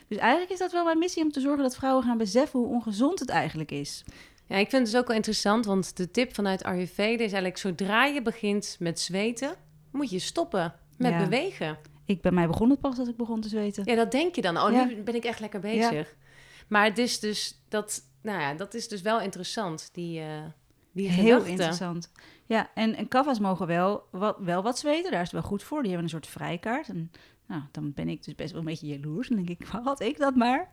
Dus 0.08 0.19
eigenlijk 0.19 0.50
is 0.52 0.58
dat 0.58 0.72
wel 0.72 0.84
mijn 0.84 0.99
missie 0.99 1.22
om 1.22 1.32
te 1.32 1.40
zorgen 1.40 1.62
dat 1.62 1.76
vrouwen 1.76 2.05
gaan 2.05 2.19
beseffen 2.19 2.61
hoe 2.61 2.69
ongezond 2.69 3.19
het 3.19 3.28
eigenlijk 3.28 3.70
is. 3.70 4.05
Ja, 4.46 4.56
ik 4.56 4.70
vind 4.70 4.82
het 4.82 4.90
dus 4.90 5.00
ook 5.00 5.06
wel 5.06 5.17
interessant, 5.17 5.64
want 5.67 5.96
de 5.96 6.11
tip 6.11 6.34
vanuit 6.34 6.64
Ayurveda 6.64 7.25
is 7.25 7.32
eigenlijk... 7.32 7.56
zodra 7.58 8.05
je 8.05 8.22
begint 8.22 8.76
met 8.78 9.00
zweten, 9.00 9.55
moet 9.93 10.11
je 10.11 10.19
stoppen 10.19 10.75
met 10.96 11.11
Ja. 11.11 11.19
bewegen. 11.19 11.78
Ik, 12.05 12.20
bij 12.20 12.32
mij 12.32 12.46
begon 12.46 12.70
het 12.70 12.81
pas 12.81 12.99
als 12.99 13.08
ik 13.08 13.17
begon 13.17 13.40
te 13.40 13.49
zweten. 13.49 13.82
Ja, 13.87 13.94
dat 13.94 14.11
denk 14.11 14.34
je 14.34 14.43
dan. 14.43 14.58
Oh, 14.58 14.72
Ja. 14.72 14.84
nu 14.84 15.02
ben 15.02 15.14
ik 15.14 15.25
echt 15.25 15.40
lekker 15.40 15.61
bezig. 15.61 16.14
Maar 16.69 16.84
het 16.84 16.99
is 16.99 17.20
dus 17.20 17.62
dat, 17.69 18.02
nou 18.22 18.40
ja, 18.40 18.55
dat 18.55 18.75
is 18.75 18.88
dus 18.88 19.00
wel 19.00 19.20
interessant, 19.20 19.88
die, 19.93 20.20
eh 20.20 20.43
die 20.93 21.08
Heel 21.08 21.44
interessant. 21.44 22.11
Ja, 22.46 22.70
en, 22.75 22.94
en 22.94 23.08
kaffa's 23.08 23.38
mogen 23.38 23.67
wel 23.67 24.02
wat, 24.11 24.37
wel 24.38 24.62
wat 24.62 24.78
zweten. 24.78 25.11
Daar 25.11 25.20
is 25.20 25.31
het 25.31 25.40
wel 25.40 25.50
goed 25.50 25.62
voor. 25.62 25.82
Die 25.82 25.90
hebben 25.90 26.05
een 26.05 26.20
soort 26.20 26.26
vrijkaart. 26.26 26.88
En 26.88 27.11
nou, 27.46 27.62
dan 27.70 27.93
ben 27.93 28.08
ik 28.08 28.25
dus 28.25 28.34
best 28.34 28.50
wel 28.50 28.61
een 28.61 28.67
beetje 28.67 28.87
jaloers. 28.87 29.28
Dan 29.28 29.37
denk 29.37 29.61
ik, 29.61 29.67
waar 29.72 29.82
had 29.82 30.00
ik 30.00 30.19
dat 30.19 30.34
maar? 30.34 30.72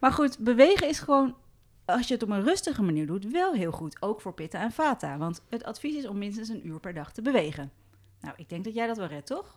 Maar 0.00 0.12
goed, 0.12 0.38
bewegen 0.38 0.88
is 0.88 0.98
gewoon, 0.98 1.36
als 1.84 2.08
je 2.08 2.14
het 2.14 2.22
op 2.22 2.28
een 2.28 2.44
rustige 2.44 2.82
manier 2.82 3.06
doet, 3.06 3.30
wel 3.30 3.52
heel 3.52 3.72
goed. 3.72 4.02
Ook 4.02 4.20
voor 4.20 4.34
pitta 4.34 4.62
en 4.62 4.72
vata. 4.72 5.18
Want 5.18 5.42
het 5.48 5.64
advies 5.64 5.96
is 5.96 6.06
om 6.06 6.18
minstens 6.18 6.48
een 6.48 6.66
uur 6.66 6.80
per 6.80 6.94
dag 6.94 7.12
te 7.12 7.22
bewegen. 7.22 7.72
Nou, 8.20 8.34
ik 8.36 8.48
denk 8.48 8.64
dat 8.64 8.74
jij 8.74 8.86
dat 8.86 8.96
wel 8.96 9.06
redt, 9.06 9.26
toch? 9.26 9.56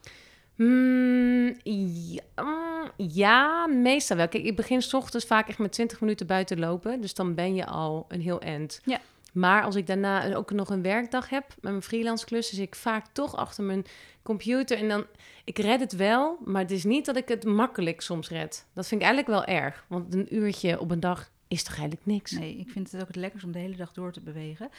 Hmm, 0.61 1.55
ja, 1.63 2.21
mm, 2.35 2.91
ja, 2.97 3.67
meestal 3.67 4.17
wel. 4.17 4.27
Kijk, 4.27 4.43
ik 4.43 4.55
begin 4.55 4.81
's 4.81 4.93
ochtends 4.93 5.25
vaak 5.25 5.47
echt 5.47 5.57
met 5.57 5.71
20 5.71 6.01
minuten 6.01 6.27
buiten 6.27 6.59
lopen. 6.59 7.01
Dus 7.01 7.13
dan 7.13 7.35
ben 7.35 7.55
je 7.55 7.65
al 7.65 8.05
een 8.07 8.21
heel 8.21 8.41
eind. 8.41 8.81
Ja. 8.85 8.99
Maar 9.33 9.63
als 9.63 9.75
ik 9.75 9.87
daarna 9.87 10.35
ook 10.35 10.51
nog 10.51 10.69
een 10.69 10.81
werkdag 10.81 11.29
heb 11.29 11.45
met 11.47 11.71
mijn 11.71 11.81
freelance 11.81 12.25
klus, 12.25 12.49
zit 12.49 12.59
ik 12.59 12.75
vaak 12.75 13.05
toch 13.11 13.35
achter 13.35 13.63
mijn 13.63 13.85
computer. 14.23 14.77
En 14.77 14.87
dan, 14.87 15.05
ik 15.43 15.57
red 15.57 15.79
het 15.79 15.95
wel, 15.95 16.37
maar 16.45 16.61
het 16.61 16.71
is 16.71 16.83
niet 16.83 17.05
dat 17.05 17.15
ik 17.15 17.27
het 17.27 17.45
makkelijk 17.45 18.01
soms 18.01 18.29
red. 18.29 18.65
Dat 18.73 18.87
vind 18.87 19.01
ik 19.01 19.07
eigenlijk 19.07 19.37
wel 19.45 19.55
erg. 19.55 19.85
Want 19.87 20.13
een 20.13 20.35
uurtje 20.35 20.79
op 20.79 20.91
een 20.91 20.99
dag 20.99 21.29
is 21.47 21.63
toch 21.63 21.77
eigenlijk 21.77 22.05
niks? 22.05 22.31
Nee, 22.31 22.57
ik 22.57 22.69
vind 22.69 22.91
het 22.91 23.01
ook 23.01 23.07
het 23.07 23.15
lekkerst 23.15 23.45
om 23.45 23.51
de 23.51 23.59
hele 23.59 23.75
dag 23.75 23.93
door 23.93 24.11
te 24.11 24.21
bewegen. 24.21 24.69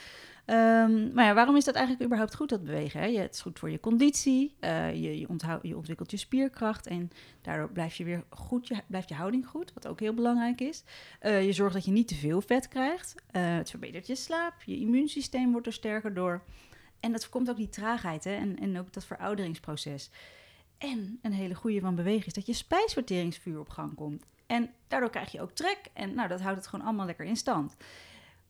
Ehm, 0.45 1.13
maar 1.13 1.25
ja, 1.25 1.33
waarom 1.33 1.55
is 1.55 1.65
dat 1.65 1.75
eigenlijk 1.75 2.05
überhaupt 2.05 2.35
goed, 2.35 2.49
dat 2.49 2.63
bewegen? 2.63 2.99
Hè? 2.99 3.05
Je, 3.05 3.19
het 3.19 3.33
is 3.33 3.41
goed 3.41 3.59
voor 3.59 3.69
je 3.69 3.79
conditie, 3.79 4.55
eh, 4.59 4.93
je, 4.93 5.19
je 5.61 5.75
ontwikkelt 5.75 6.11
je 6.11 6.17
spierkracht 6.17 6.87
en 6.87 7.11
daardoor 7.41 7.69
blijf 7.69 7.95
je 7.95 8.03
weer 8.03 8.23
goed, 8.29 8.67
je, 8.67 8.75
blijft 8.87 9.09
je 9.09 9.15
houding 9.15 9.47
goed, 9.47 9.73
wat 9.73 9.87
ook 9.87 9.99
heel 9.99 10.13
belangrijk 10.13 10.61
is. 10.61 10.83
Eh, 11.19 11.45
je 11.45 11.53
zorgt 11.53 11.73
dat 11.73 11.85
je 11.85 11.91
niet 11.91 12.07
te 12.07 12.15
veel 12.15 12.41
vet 12.41 12.67
krijgt. 12.67 13.15
Eh, 13.31 13.55
het 13.55 13.69
verbetert 13.69 14.07
je 14.07 14.15
slaap, 14.15 14.53
je 14.65 14.79
immuunsysteem 14.79 15.51
wordt 15.51 15.67
er 15.67 15.73
sterker 15.73 16.13
door. 16.13 16.43
En 16.99 17.11
dat 17.11 17.21
voorkomt 17.21 17.49
ook 17.49 17.57
die 17.57 17.69
traagheid 17.69 18.23
hè? 18.23 18.35
En, 18.35 18.59
en 18.59 18.79
ook 18.79 18.93
dat 18.93 19.05
verouderingsproces. 19.05 20.09
En 20.77 21.19
een 21.21 21.33
hele 21.33 21.55
goede 21.55 21.79
van 21.79 21.95
bewegen 21.95 22.27
is 22.27 22.33
dat 22.33 22.45
je 22.45 22.53
spijsverteringsvuur 22.53 23.59
op 23.59 23.69
gang 23.69 23.95
komt. 23.95 24.25
En 24.47 24.69
daardoor 24.87 25.09
krijg 25.09 25.31
je 25.31 25.41
ook 25.41 25.51
trek. 25.51 25.79
En 25.93 26.13
nou, 26.13 26.27
dat 26.27 26.41
houdt 26.41 26.57
het 26.57 26.67
gewoon 26.67 26.85
allemaal 26.85 27.05
lekker 27.05 27.25
in 27.25 27.35
stand. 27.35 27.75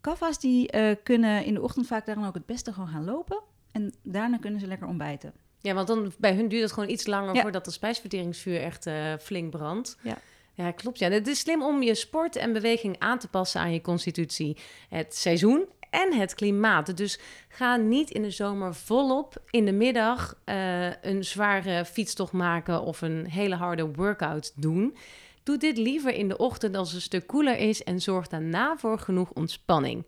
Kaffa's 0.03 0.39
die 0.39 0.67
eh, 0.71 0.95
kunnen 1.03 1.45
in 1.45 1.53
de 1.53 1.61
ochtend 1.61 1.87
vaak 1.87 2.05
daarom 2.05 2.25
ook 2.25 2.33
het 2.33 2.45
beste 2.45 2.73
gewoon 2.73 2.89
gaan 2.89 3.05
lopen. 3.05 3.39
En 3.71 3.93
daarna 4.01 4.37
kunnen 4.37 4.59
ze 4.59 4.67
lekker 4.67 4.87
ontbijten. 4.87 5.33
Ja, 5.61 5.73
want 5.73 5.87
dan 5.87 6.13
bij 6.17 6.35
hun 6.35 6.47
duurt 6.47 6.61
het 6.63 6.71
gewoon 6.71 6.89
iets 6.89 7.05
langer 7.07 7.35
Ja. 7.35 7.41
voordat 7.41 7.65
de 7.65 7.71
spijsverteringsvuur 7.71 8.61
echt 8.61 8.85
eh, 8.85 9.13
flink 9.19 9.51
brandt. 9.51 9.97
Ja. 10.01 10.17
Ja, 10.53 10.71
klopt. 10.71 10.99
Ja, 10.99 11.09
het 11.09 11.27
is 11.27 11.39
slim 11.39 11.63
om 11.63 11.81
je 11.81 11.95
sport 11.95 12.35
en 12.35 12.53
beweging 12.53 12.95
aan 12.99 13.19
te 13.19 13.27
passen 13.27 13.61
aan 13.61 13.73
je 13.73 13.81
constitutie, 13.81 14.57
het 14.89 15.15
seizoen 15.15 15.65
en 15.89 16.13
het 16.13 16.35
klimaat. 16.35 16.97
Dus 16.97 17.19
ga 17.47 17.75
niet 17.75 18.09
in 18.09 18.21
de 18.21 18.29
zomer 18.29 18.75
volop 18.75 19.41
in 19.49 19.65
de 19.65 19.71
middag 19.71 20.37
eh, 20.43 21.01
een 21.01 21.23
zware 21.23 21.85
fietstocht 21.85 22.31
maken 22.31 22.81
of 22.81 23.01
een 23.01 23.25
hele 23.29 23.55
harde 23.55 23.85
workout 23.93 24.51
doen. 24.55 24.95
Doe 25.43 25.57
dit 25.57 25.77
liever 25.77 26.13
in 26.13 26.27
de 26.27 26.37
ochtend 26.37 26.75
als 26.75 26.87
het 26.87 26.95
een 26.95 27.01
stuk 27.01 27.27
koeler 27.27 27.57
is 27.57 27.83
en 27.83 28.01
zorg 28.01 28.27
daarna 28.27 28.77
voor 28.77 28.99
genoeg 28.99 29.31
ontspanning. 29.31 30.05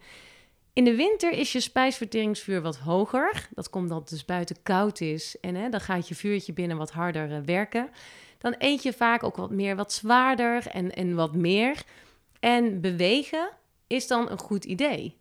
In 0.74 0.84
de 0.84 0.96
winter 0.96 1.32
is 1.32 1.52
je 1.52 1.60
spijsverteringsvuur 1.60 2.62
wat 2.62 2.78
hoger. 2.78 3.48
Dat 3.54 3.70
komt 3.70 3.84
omdat 3.84 4.00
het 4.00 4.10
dus 4.10 4.26
buiten 4.26 4.56
koud 4.64 5.02
is 5.02 5.40
en 5.40 5.56
hè, 5.56 5.70
dan 5.70 5.82
gaat 5.82 6.08
je 6.08 6.16
vuurtje 6.16 6.54
binnen 6.54 6.78
wat 6.78 6.92
harder 6.92 7.32
eh, 7.32 7.40
werken. 7.46 7.90
Dan 8.38 8.56
eet 8.58 8.84
je 8.84 8.94
vaak 8.94 9.24
ook 9.24 9.36
wat 9.36 9.52
meer, 9.52 9.76
wat 9.76 9.94
zwaarder 9.94 10.68
en, 10.68 10.96
en 10.96 11.16
wat 11.16 11.36
meer. 11.36 11.84
En 12.40 12.82
bewegen 12.82 13.50
is 13.88 14.08
dan 14.08 14.30
een 14.30 14.40
goed 14.40 14.66
idee. 14.66 15.16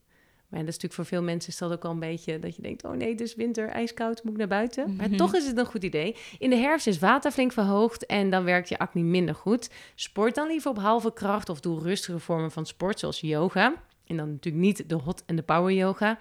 Maar 0.55 0.65
dat 0.65 0.75
is 0.75 0.81
natuurlijk 0.83 1.09
voor 1.09 1.19
veel 1.19 1.27
mensen 1.27 1.53
is 1.53 1.59
dat 1.59 1.73
ook 1.73 1.85
al 1.85 1.91
een 1.91 1.99
beetje 1.99 2.39
dat 2.39 2.57
je 2.57 2.63
denkt: 2.63 2.85
oh 2.85 2.93
nee, 2.93 3.11
het 3.11 3.21
is 3.21 3.35
winter, 3.35 3.69
ijskoud, 3.69 4.23
moet 4.23 4.33
ik 4.33 4.39
naar 4.39 4.49
buiten. 4.49 4.97
Maar 4.97 5.09
Mhm. 5.09 5.17
toch 5.17 5.35
is 5.35 5.47
het 5.47 5.59
een 5.59 5.67
goed 5.67 5.85
idee. 5.85 6.17
In 6.39 6.51
de 6.51 6.57
herfst 6.57 6.87
is 6.87 6.99
water 6.99 7.31
flink 7.31 7.53
verhoogd 7.53 8.07
en 8.07 8.31
dan 8.31 8.45
werkt 8.45 8.69
je 8.69 8.79
acne 8.79 9.03
minder 9.03 9.35
goed. 9.35 9.71
Sport 9.95 10.35
dan 10.35 10.49
liever 10.49 10.71
op 10.71 10.79
halve 10.79 11.13
kracht 11.13 11.49
of 11.49 11.61
doe 11.61 11.81
rustige 11.81 12.19
vormen 12.19 12.51
van 12.51 12.67
sport, 12.67 12.99
zoals 12.99 13.21
yoga. 13.21 13.75
En 14.07 14.17
dan 14.17 14.31
natuurlijk 14.31 14.65
niet 14.65 14.89
de 14.89 14.95
hot 14.95 15.23
en 15.27 15.37
de 15.37 15.43
power 15.43 15.73
yoga. 15.73 16.19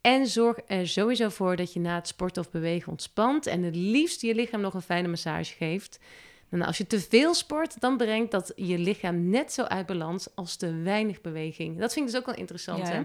En 0.00 0.26
zorg 0.26 0.58
er 0.66 0.88
sowieso 0.88 1.28
voor 1.28 1.56
dat 1.56 1.72
je 1.72 1.80
na 1.80 1.94
het 1.94 2.08
sporten 2.08 2.42
of 2.42 2.50
bewegen 2.50 2.90
ontspant. 2.90 3.46
En 3.46 3.62
het 3.62 3.76
liefst 3.76 4.20
je 4.20 4.34
lichaam 4.34 4.60
nog 4.60 4.74
een 4.74 4.82
fijne 4.82 5.08
massage 5.08 5.54
geeft. 5.54 5.98
En 6.50 6.62
als 6.62 6.78
je 6.78 6.86
te 6.86 7.00
veel 7.00 7.34
sport, 7.34 7.80
dan 7.80 7.96
brengt 7.96 8.30
dat 8.30 8.52
je 8.56 8.78
lichaam 8.78 9.28
net 9.30 9.52
zo 9.52 9.62
uit 9.62 9.86
balans 9.86 10.28
als 10.34 10.56
te 10.56 10.74
weinig 10.74 11.20
beweging. 11.20 11.78
Dat 11.78 11.92
vind 11.92 12.06
ik 12.06 12.12
dus 12.12 12.20
ook 12.20 12.26
wel 12.26 12.36
interessant. 12.36 12.78
Ja, 12.86 12.92
hè? 12.94 13.02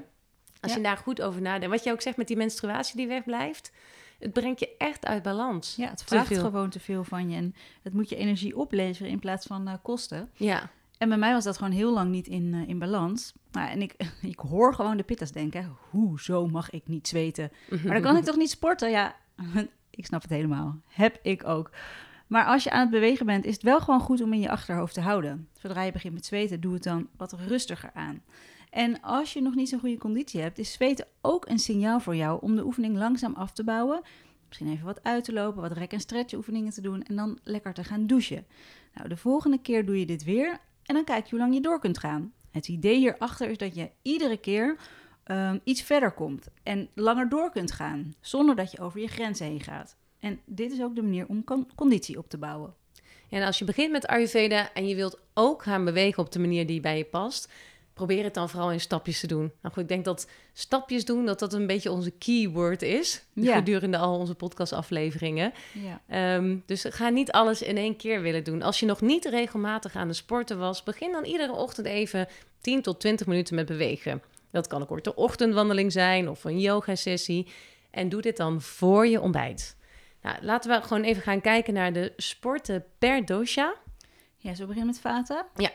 Als 0.62 0.74
je 0.74 0.82
daar 0.82 0.98
goed 0.98 1.22
over 1.22 1.42
nadenkt. 1.42 1.76
Wat 1.76 1.84
je 1.84 1.92
ook 1.92 2.02
zegt 2.02 2.18
met 2.18 2.28
die 2.28 2.38
menstruatie 2.38 2.96
die 2.96 3.08
wegblijft. 3.08 3.72
Het 4.20 4.34
brengt 4.34 4.60
je 4.60 4.76
echt 4.78 5.06
uit 5.06 5.24
balans. 5.24 5.76
Ja, 5.76 5.90
het 5.90 6.04
vraagt 6.04 6.38
gewoon 6.38 6.70
te 6.70 6.80
veel 6.80 7.04
van 7.04 7.30
je. 7.30 7.36
En 7.36 7.56
het 7.82 7.94
moet 7.94 8.10
je 8.10 8.16
energie 8.16 8.58
opleveren 8.58 9.12
in 9.12 9.20
plaats 9.20 9.46
van 9.46 9.68
eh, 9.68 9.74
kosten. 9.82 10.30
Ja. 10.34 10.70
En 10.98 11.10
bij 11.10 11.18
mij 11.18 11.34
was 11.34 11.44
dat 11.44 11.58
gewoon 11.58 11.74
heel 11.74 11.94
lang 11.94 12.12
niet 12.12 12.28
in, 12.28 12.54
eh, 12.54 12.68
in 12.68 12.80
balans. 12.80 13.34
Nou, 13.52 13.70
en 13.70 13.82
ik, 13.82 13.96
ik 14.22 14.40
hoor 14.40 14.74
gewoon 14.74 14.98
de 14.98 15.04
pittas 15.04 15.32
denken, 15.32 15.76
hoezo 15.90 16.48
mag 16.48 16.70
ik 16.70 16.88
niet 16.88 17.08
zweten? 17.08 17.52
Maar 17.70 17.94
dan 17.94 18.02
kan 18.02 18.18
ik 18.18 18.24
toch 18.30 18.38
niet 18.38 18.50
sporten? 18.50 18.90
Ja, 18.90 19.16
ik 19.90 20.06
snap 20.06 20.22
het 20.22 20.32
helemaal. 20.32 20.80
Heb 20.88 21.20
ik 21.22 21.48
ook. 21.48 21.72
Maar 22.28 22.46
als 22.46 22.64
je 22.64 22.72
aan 22.72 22.82
het 22.82 22.90
bewegen 22.90 23.26
bent, 23.26 23.46
is 23.46 23.54
het 23.54 23.64
wel 23.64 23.80
gewoon 23.80 24.00
goed 24.00 24.22
om 24.22 24.34
in 24.34 24.40
je 24.40 24.50
achterhoofd 24.50 24.94
te 24.94 25.02
houden. 25.02 25.48
Zodra 25.54 25.82
je 25.82 25.92
begint 25.92 26.14
met 26.14 26.26
zweten, 26.26 26.62
doe 26.62 26.74
het 26.74 26.84
dan 26.84 27.08
wat 27.18 27.34
rustiger 27.34 27.92
aan. 27.94 28.22
En 28.70 29.02
als 29.02 29.34
je 29.34 29.42
nog 29.42 29.56
niet 29.56 29.70
zo'n 29.70 29.80
goede 29.80 29.98
conditie 29.98 30.42
hebt, 30.42 30.58
is 30.58 30.72
zweten 30.72 31.08
ook 31.22 31.48
een 31.48 31.60
signaal 31.60 32.00
voor 32.00 32.16
jou 32.16 32.42
om 32.42 32.56
de 32.56 32.66
oefening 32.66 32.98
langzaam 32.98 33.34
af 33.34 33.52
te 33.52 33.64
bouwen. 33.64 34.02
Misschien 34.48 34.72
even 34.72 34.86
wat 34.86 35.04
uit 35.04 35.24
te 35.24 35.34
lopen, 35.34 35.62
wat 35.62 35.72
rek- 35.72 35.94
en 35.94 36.00
stretch 36.00 36.34
oefeningen 36.34 36.72
te 36.72 36.82
doen 36.82 37.04
en 37.04 37.16
dan 37.16 37.40
lekker 37.44 37.74
te 37.74 37.84
gaan 37.84 38.08
douchen. 38.08 38.46
Nou, 38.94 39.10
de 39.10 39.18
volgende 39.18 39.62
keer 39.62 39.86
doe 39.86 40.00
je 40.00 40.06
dit 40.06 40.24
weer 40.24 40.60
en 40.84 40.96
dan 40.96 41.04
kijk 41.04 41.24
je 41.24 41.30
hoe 41.30 41.40
lang 41.40 41.54
je 41.54 41.62
door 41.62 41.80
kunt 41.80 41.98
gaan. 41.98 42.34
Het 42.52 42.68
idee 42.68 42.98
hierachter 42.98 43.50
is 43.50 43.58
dat 43.58 43.76
je 43.76 43.90
iedere 44.02 44.38
keer 44.38 44.78
ehm, 45.24 45.60
iets 45.64 45.82
verder 45.82 46.12
komt 46.12 46.48
en 46.64 46.90
langer 46.94 47.30
door 47.30 47.52
kunt 47.52 47.72
gaan, 47.72 48.14
zonder 48.22 48.56
dat 48.56 48.72
je 48.72 48.80
over 48.80 49.00
je 49.00 49.08
grenzen 49.08 49.46
heen 49.46 49.62
gaat. 49.62 49.96
En 50.20 50.40
dit 50.46 50.72
is 50.72 50.82
ook 50.82 50.96
de 50.96 51.02
manier 51.02 51.28
om 51.28 51.44
con- 51.44 51.68
conditie 51.76 52.18
op 52.18 52.30
te 52.30 52.38
bouwen. 52.38 52.74
En 53.30 53.44
als 53.44 53.60
je 53.60 53.66
begint 53.66 53.92
met 53.92 54.08
Ayurveda 54.08 54.74
en 54.74 54.88
je 54.88 54.96
wilt 54.96 55.20
ook 55.34 55.64
gaan 55.64 55.86
bewegen 55.86 56.24
op 56.24 56.32
de 56.32 56.40
manier 56.40 56.68
die 56.68 56.80
bij 56.80 56.98
je 56.98 57.06
past, 57.06 57.52
probeer 58.06 58.24
het 58.24 58.34
dan 58.34 58.50
vooral 58.50 58.72
in 58.72 58.80
stapjes 58.80 59.20
te 59.20 59.28
doen. 59.28 59.52
Nou 59.62 59.74
goed, 59.74 59.84
ik 59.84 59.88
denk 59.90 60.06
dat 60.06 60.28
stapjes 60.54 61.06
doen, 61.06 61.26
dat 61.26 61.40
dat 61.40 61.54
een 61.54 61.68
beetje 61.68 61.92
onze 61.92 62.12
keyword 62.12 62.82
is 62.82 63.24
Ja. 63.34 63.56
gedurende 63.56 63.98
al 63.98 64.18
onze 64.18 64.36
podcastafleveringen. 64.36 65.54
Ja. 65.74 66.02
Ehm, 66.08 66.58
dus 66.66 66.86
ga 66.90 67.10
niet 67.10 67.32
alles 67.32 67.62
in 67.62 67.78
één 67.78 67.96
keer 67.96 68.22
willen 68.22 68.44
doen. 68.44 68.62
Als 68.62 68.80
je 68.80 68.86
nog 68.86 69.02
niet 69.02 69.26
regelmatig 69.26 69.96
aan 69.96 70.08
de 70.08 70.14
sporten 70.14 70.58
was, 70.60 70.84
begin 70.84 71.12
dan 71.12 71.24
iedere 71.26 71.52
ochtend 71.52 71.88
even 71.88 72.28
10 72.62 72.82
tot 72.82 73.00
20 73.00 73.28
minuten 73.28 73.56
met 73.56 73.66
bewegen. 73.66 74.22
Dat 74.52 74.68
kan 74.68 74.82
een 74.82 74.88
korte 74.88 75.16
ochtendwandeling 75.16 75.92
zijn 75.92 76.30
of 76.30 76.44
een 76.44 76.60
yoga-sessie. 76.60 77.48
En 77.92 78.10
doe 78.10 78.22
dit 78.22 78.38
dan 78.38 78.62
voor 78.62 79.08
je 79.08 79.22
ontbijt. 79.22 79.76
Nou, 80.22 80.38
laten 80.42 80.72
we 80.72 80.82
gewoon 80.88 81.04
even 81.04 81.22
gaan 81.22 81.42
kijken 81.42 81.74
naar 81.74 81.94
de 81.94 82.14
sporten 82.18 82.86
per 83.00 83.26
dosha. 83.26 83.74
Ja, 84.38 84.54
zo 84.56 84.66
beginnen 84.66 84.86
met 84.92 85.00
Vata? 85.00 85.48
Ja. 85.56 85.72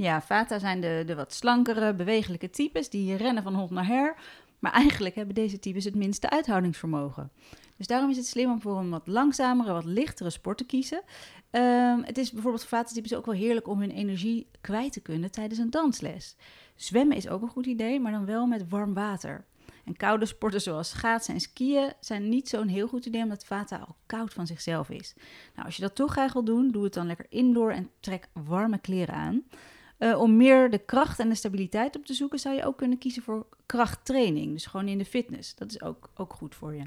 Ja, 0.00 0.22
Vata 0.22 0.58
zijn 0.58 0.80
de, 0.80 1.02
de 1.06 1.14
wat 1.14 1.32
slankere, 1.32 1.94
bewegelijke 1.94 2.50
types 2.50 2.88
die 2.88 3.16
rennen 3.16 3.42
van 3.42 3.54
hond 3.54 3.70
naar 3.70 3.86
her. 3.86 4.14
Maar 4.58 4.72
eigenlijk 4.72 5.14
hebben 5.14 5.34
deze 5.34 5.58
types 5.58 5.84
het 5.84 5.94
minste 5.94 6.30
uithoudingsvermogen. 6.30 7.30
Dus 7.76 7.86
daarom 7.86 8.10
is 8.10 8.16
het 8.16 8.26
slim 8.26 8.50
om 8.50 8.60
voor 8.60 8.78
een 8.78 8.90
wat 8.90 9.06
langzamere, 9.06 9.72
wat 9.72 9.84
lichtere 9.84 10.30
sport 10.30 10.58
te 10.58 10.66
kiezen. 10.66 11.02
Ehm, 11.50 12.02
het 12.02 12.18
is 12.18 12.32
bijvoorbeeld 12.32 12.64
voor 12.64 12.78
Vata-types 12.78 13.14
ook 13.14 13.26
wel 13.26 13.34
heerlijk 13.34 13.68
om 13.68 13.80
hun 13.80 13.90
energie 13.90 14.46
kwijt 14.60 14.92
te 14.92 15.00
kunnen 15.00 15.30
tijdens 15.30 15.58
een 15.58 15.70
dansles. 15.70 16.36
Zwemmen 16.74 17.16
is 17.16 17.28
ook 17.28 17.42
een 17.42 17.48
goed 17.48 17.66
idee, 17.66 18.00
maar 18.00 18.12
dan 18.12 18.26
wel 18.26 18.46
met 18.46 18.68
warm 18.68 18.94
water. 18.94 19.44
En 19.84 19.96
koude 19.96 20.26
sporten 20.26 20.60
zoals 20.60 20.88
schaatsen 20.88 21.34
en 21.34 21.40
skiën 21.40 21.92
zijn 22.00 22.28
niet 22.28 22.48
zo'n 22.48 22.68
heel 22.68 22.88
goed 22.88 23.06
idee, 23.06 23.22
omdat 23.22 23.44
Vata 23.44 23.76
al 23.76 23.96
koud 24.06 24.32
van 24.32 24.46
zichzelf 24.46 24.90
is. 24.90 25.14
Nou, 25.54 25.66
als 25.66 25.76
je 25.76 25.82
dat 25.82 25.94
toch 25.94 26.12
graag 26.12 26.32
wil 26.32 26.44
doen, 26.44 26.70
doe 26.70 26.84
het 26.84 26.94
dan 26.94 27.06
lekker 27.06 27.26
indoor 27.28 27.70
en 27.70 27.90
trek 28.00 28.28
warme 28.32 28.78
kleren 28.78 29.14
aan. 29.14 29.44
Eh, 30.00 30.20
om 30.20 30.36
meer 30.36 30.70
de 30.70 30.78
kracht 30.78 31.18
en 31.18 31.28
de 31.28 31.34
stabiliteit 31.34 31.96
op 31.96 32.06
te 32.06 32.14
zoeken, 32.14 32.38
zou 32.38 32.56
je 32.56 32.64
ook 32.64 32.76
kunnen 32.76 32.98
kiezen 32.98 33.22
voor 33.22 33.46
krachttraining. 33.66 34.52
Dus 34.52 34.66
gewoon 34.66 34.88
in 34.88 34.98
de 34.98 35.04
fitness. 35.04 35.54
Dat 35.54 35.70
is 35.70 35.82
ook, 35.82 36.10
ook 36.16 36.32
goed 36.32 36.54
voor 36.54 36.74
je. 36.74 36.82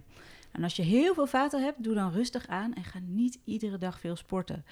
En 0.51 0.63
als 0.63 0.75
je 0.75 0.81
heel 0.81 1.13
veel 1.13 1.27
vata 1.27 1.59
hebt, 1.59 1.83
doe 1.83 1.93
dan 1.93 2.11
rustig 2.11 2.47
aan 2.47 2.73
en 2.73 2.83
ga 2.83 2.99
niet 3.05 3.39
iedere 3.43 3.77
dag 3.77 3.99
veel 3.99 4.15
sporten. 4.15 4.65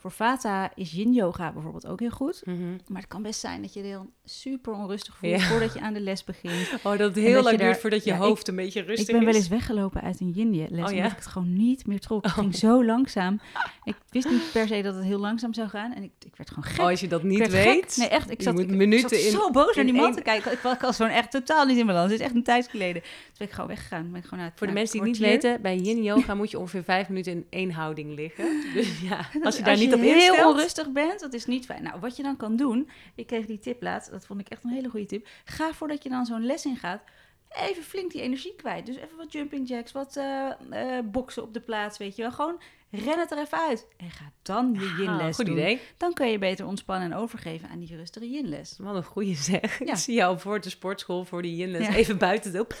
Voor 0.00 0.10
vata 0.10 0.70
is 0.74 0.92
yin 0.92 1.12
yoga 1.12 1.52
bijvoorbeeld 1.52 1.86
ook 1.86 2.00
heel 2.00 2.10
goed. 2.10 2.42
Maar 2.86 3.00
het 3.00 3.08
kan 3.08 3.22
best 3.22 3.40
zijn 3.40 3.62
dat 3.62 3.72
je 3.74 3.82
dan 3.82 4.10
super 4.24 4.72
onrustig 4.72 5.16
voelt 5.16 5.32
Ja. 5.40 5.46
voordat 5.48 5.72
je 5.74 5.80
aan 5.80 5.92
de 5.92 6.00
les 6.00 6.24
begint. 6.24 6.68
Oh, 6.82 6.90
dat 6.98 6.98
het 6.98 7.14
heel 7.14 7.34
dat 7.34 7.44
lang 7.44 7.56
daar- 7.58 7.66
duurt 7.68 7.80
voordat 7.80 8.04
je 8.04 8.10
ja, 8.10 8.16
ik- 8.16 8.22
hoofd 8.22 8.48
een 8.48 8.56
beetje 8.56 8.80
rustig 8.82 9.06
ik 9.08 9.14
ben 9.14 9.24
wel 9.24 9.28
is. 9.34 9.36
eens 9.36 9.48
weggelopen 9.48 10.00
uit 10.02 10.20
een 10.20 10.30
yin 10.30 10.50
les, 10.50 10.68
Oh, 10.70 10.76
ja? 10.76 10.82
omdat 10.96 11.10
ik 11.10 11.16
het 11.16 11.26
gewoon 11.26 11.52
niet 11.52 11.86
meer 11.86 12.00
trok. 12.00 12.22
Het 12.24 12.32
ging 12.32 12.54
zo 12.56 12.84
langzaam. 12.84 13.40
Ik 13.84 13.94
wist 14.10 14.30
niet 14.30 14.42
per 14.52 14.66
se 14.68 14.82
dat 14.82 14.94
het 14.94 15.04
heel 15.04 15.18
langzaam 15.18 15.54
zou 15.54 15.68
gaan 15.68 15.92
en 15.94 16.02
ik, 16.02 16.10
ik 16.26 16.36
werd 16.36 16.48
gewoon 16.48 16.64
gek. 16.64 16.78
Oh, 16.80 16.86
als 16.86 17.00
je 17.00 17.08
dat 17.08 17.20
Ik 17.20 17.26
niet 17.26 17.48
weet. 17.50 17.84
gek. 17.84 17.96
Nee, 17.96 18.08
echt. 18.08 18.30
Ik 18.30 18.42
zat, 18.42 18.58
ik, 18.58 18.70
ik 18.70 18.76
minuten 18.76 19.08
zat 19.08 19.18
in- 19.18 19.30
zo 19.30 19.50
boos 19.50 19.74
naar 19.76 19.84
die 19.84 19.94
man 19.94 20.04
één- 20.04 20.14
te 20.14 20.22
kijken. 20.22 20.52
Ik 20.52 20.58
was, 20.58 20.72
ik 20.72 20.80
gewoon 20.80 21.10
echt 21.12 21.30
totaal 21.30 21.66
niet 21.66 21.78
in 21.78 21.86
balans. 21.86 22.10
Het 22.10 22.20
is 22.20 22.26
echt 22.26 22.34
een 22.34 22.42
tijd 22.42 22.68
geleden. 22.68 23.02
Toen 23.02 23.10
ben 23.38 23.46
ik 23.46 23.52
gewoon 23.52 23.68
weggegaan. 23.68 24.10
Ben 24.10 24.20
ik 24.20 24.26
gewoon 24.26 24.44
uit, 24.44 24.52
Voor 24.56 24.66
de 24.66 24.72
mensen 24.72 25.00
die 25.00 25.08
het 25.10 25.20
niet 25.20 25.28
weten, 25.28 25.62
bij 25.62 25.76
yin 25.76 26.02
yoga 26.10 26.34
moet 26.34 26.50
je 26.50 26.58
ongeveer 26.58 26.84
vijf 26.84 27.08
minuten 27.08 27.32
in 27.32 27.46
één 27.50 27.70
houding 27.70 28.14
liggen. 28.14 28.44
Dus 28.74 29.00
ja, 29.00 29.16
als 29.32 29.44
Als 29.44 29.56
je 29.56 29.62
daar 29.62 29.76
niet 29.76 29.89
op 29.94 30.00
heel 30.00 30.48
onrustig 30.48 30.90
bent, 30.90 31.20
dat 31.20 31.32
is 31.34 31.46
niet 31.46 31.64
fijn. 31.64 31.82
Nou, 31.82 32.00
wat 32.00 32.16
je 32.16 32.22
dan 32.22 32.36
kan 32.36 32.56
doen, 32.56 32.90
ik 33.14 33.26
kreeg 33.26 33.46
die 33.46 33.58
tip 33.58 33.82
laatst, 33.82 34.10
dat 34.10 34.26
vond 34.26 34.40
ik 34.40 34.48
echt 34.48 34.64
een 34.64 34.70
hele 34.70 34.88
goede 34.88 35.06
tip. 35.06 35.26
Ga 35.44 35.72
voordat 35.72 36.02
je 36.02 36.08
dan 36.08 36.26
zo'n 36.26 36.46
les 36.46 36.64
in 36.64 36.76
gaat, 36.76 37.02
even 37.48 37.82
flink 37.82 38.10
die 38.12 38.22
energie 38.22 38.54
kwijt. 38.56 38.86
Dus 38.86 38.96
even 38.96 39.16
wat 39.16 39.32
jumping 39.32 39.68
jacks, 39.68 39.92
wat 39.92 40.16
eh, 40.16 40.50
eh, 40.70 41.04
boksen 41.04 41.42
op 41.42 41.54
de 41.54 41.60
plaats, 41.60 41.98
weet 41.98 42.16
je 42.16 42.22
wel. 42.22 42.32
Gewoon 42.32 42.60
ren 42.92 43.18
het 43.18 43.30
er 43.30 43.38
even 43.38 43.58
uit 43.68 43.86
en 43.96 44.10
ga 44.10 44.32
dan 44.42 44.76
je 44.78 44.86
Ah, 44.86 44.98
yin-les 44.98 45.36
goed 45.36 45.46
doen. 45.46 45.56
idee. 45.56 45.80
Dan 45.96 46.12
kun 46.12 46.26
je 46.30 46.38
beter 46.38 46.66
ontspannen 46.66 47.10
en 47.12 47.16
overgeven 47.18 47.68
aan 47.68 47.78
die 47.78 47.96
rustige 47.96 48.30
yin-les. 48.30 48.74
Wat 48.78 48.94
een 48.94 49.04
goede 49.04 49.34
zeg. 49.34 49.78
Ja. 49.78 49.92
Ik 49.92 49.96
zie 49.98 50.14
jou 50.14 50.38
voor 50.38 50.60
de 50.60 50.70
sportschool 50.70 51.24
voor 51.24 51.42
die 51.42 51.56
yinles 51.56 51.86
Ja. 51.86 51.94
even 51.94 52.18
buiten 52.18 52.52
doen. 52.52 52.66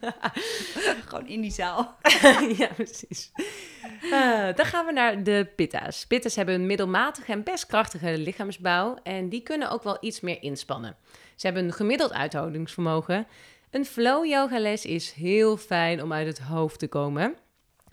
Gewoon 1.06 1.26
in 1.26 1.40
die 1.40 1.50
zaal. 1.50 1.96
ja, 2.58 2.66
precies. 2.76 3.30
Eh, 4.02 4.54
dan 4.54 4.66
gaan 4.66 4.86
we 4.86 4.92
naar 4.92 5.22
de 5.22 5.48
pitta's. 5.56 6.06
Pitta's 6.06 6.36
hebben 6.36 6.54
een 6.54 6.66
middelmatige 6.66 7.32
en 7.32 7.42
best 7.42 7.66
krachtige 7.66 8.18
lichaamsbouw 8.18 8.96
en 9.02 9.28
die 9.28 9.42
kunnen 9.42 9.70
ook 9.70 9.82
wel 9.82 9.96
iets 10.00 10.20
meer 10.20 10.42
inspannen. 10.42 10.96
Ze 11.36 11.46
hebben 11.46 11.64
een 11.64 11.72
gemiddeld 11.72 12.12
uithoudingsvermogen. 12.12 13.26
Een 13.70 13.84
flow 13.84 14.24
yoga 14.24 14.58
les 14.58 14.84
is 14.84 15.12
heel 15.12 15.56
fijn 15.56 16.02
om 16.02 16.12
uit 16.12 16.26
het 16.26 16.38
hoofd 16.38 16.78
te 16.78 16.88
komen. 16.88 17.36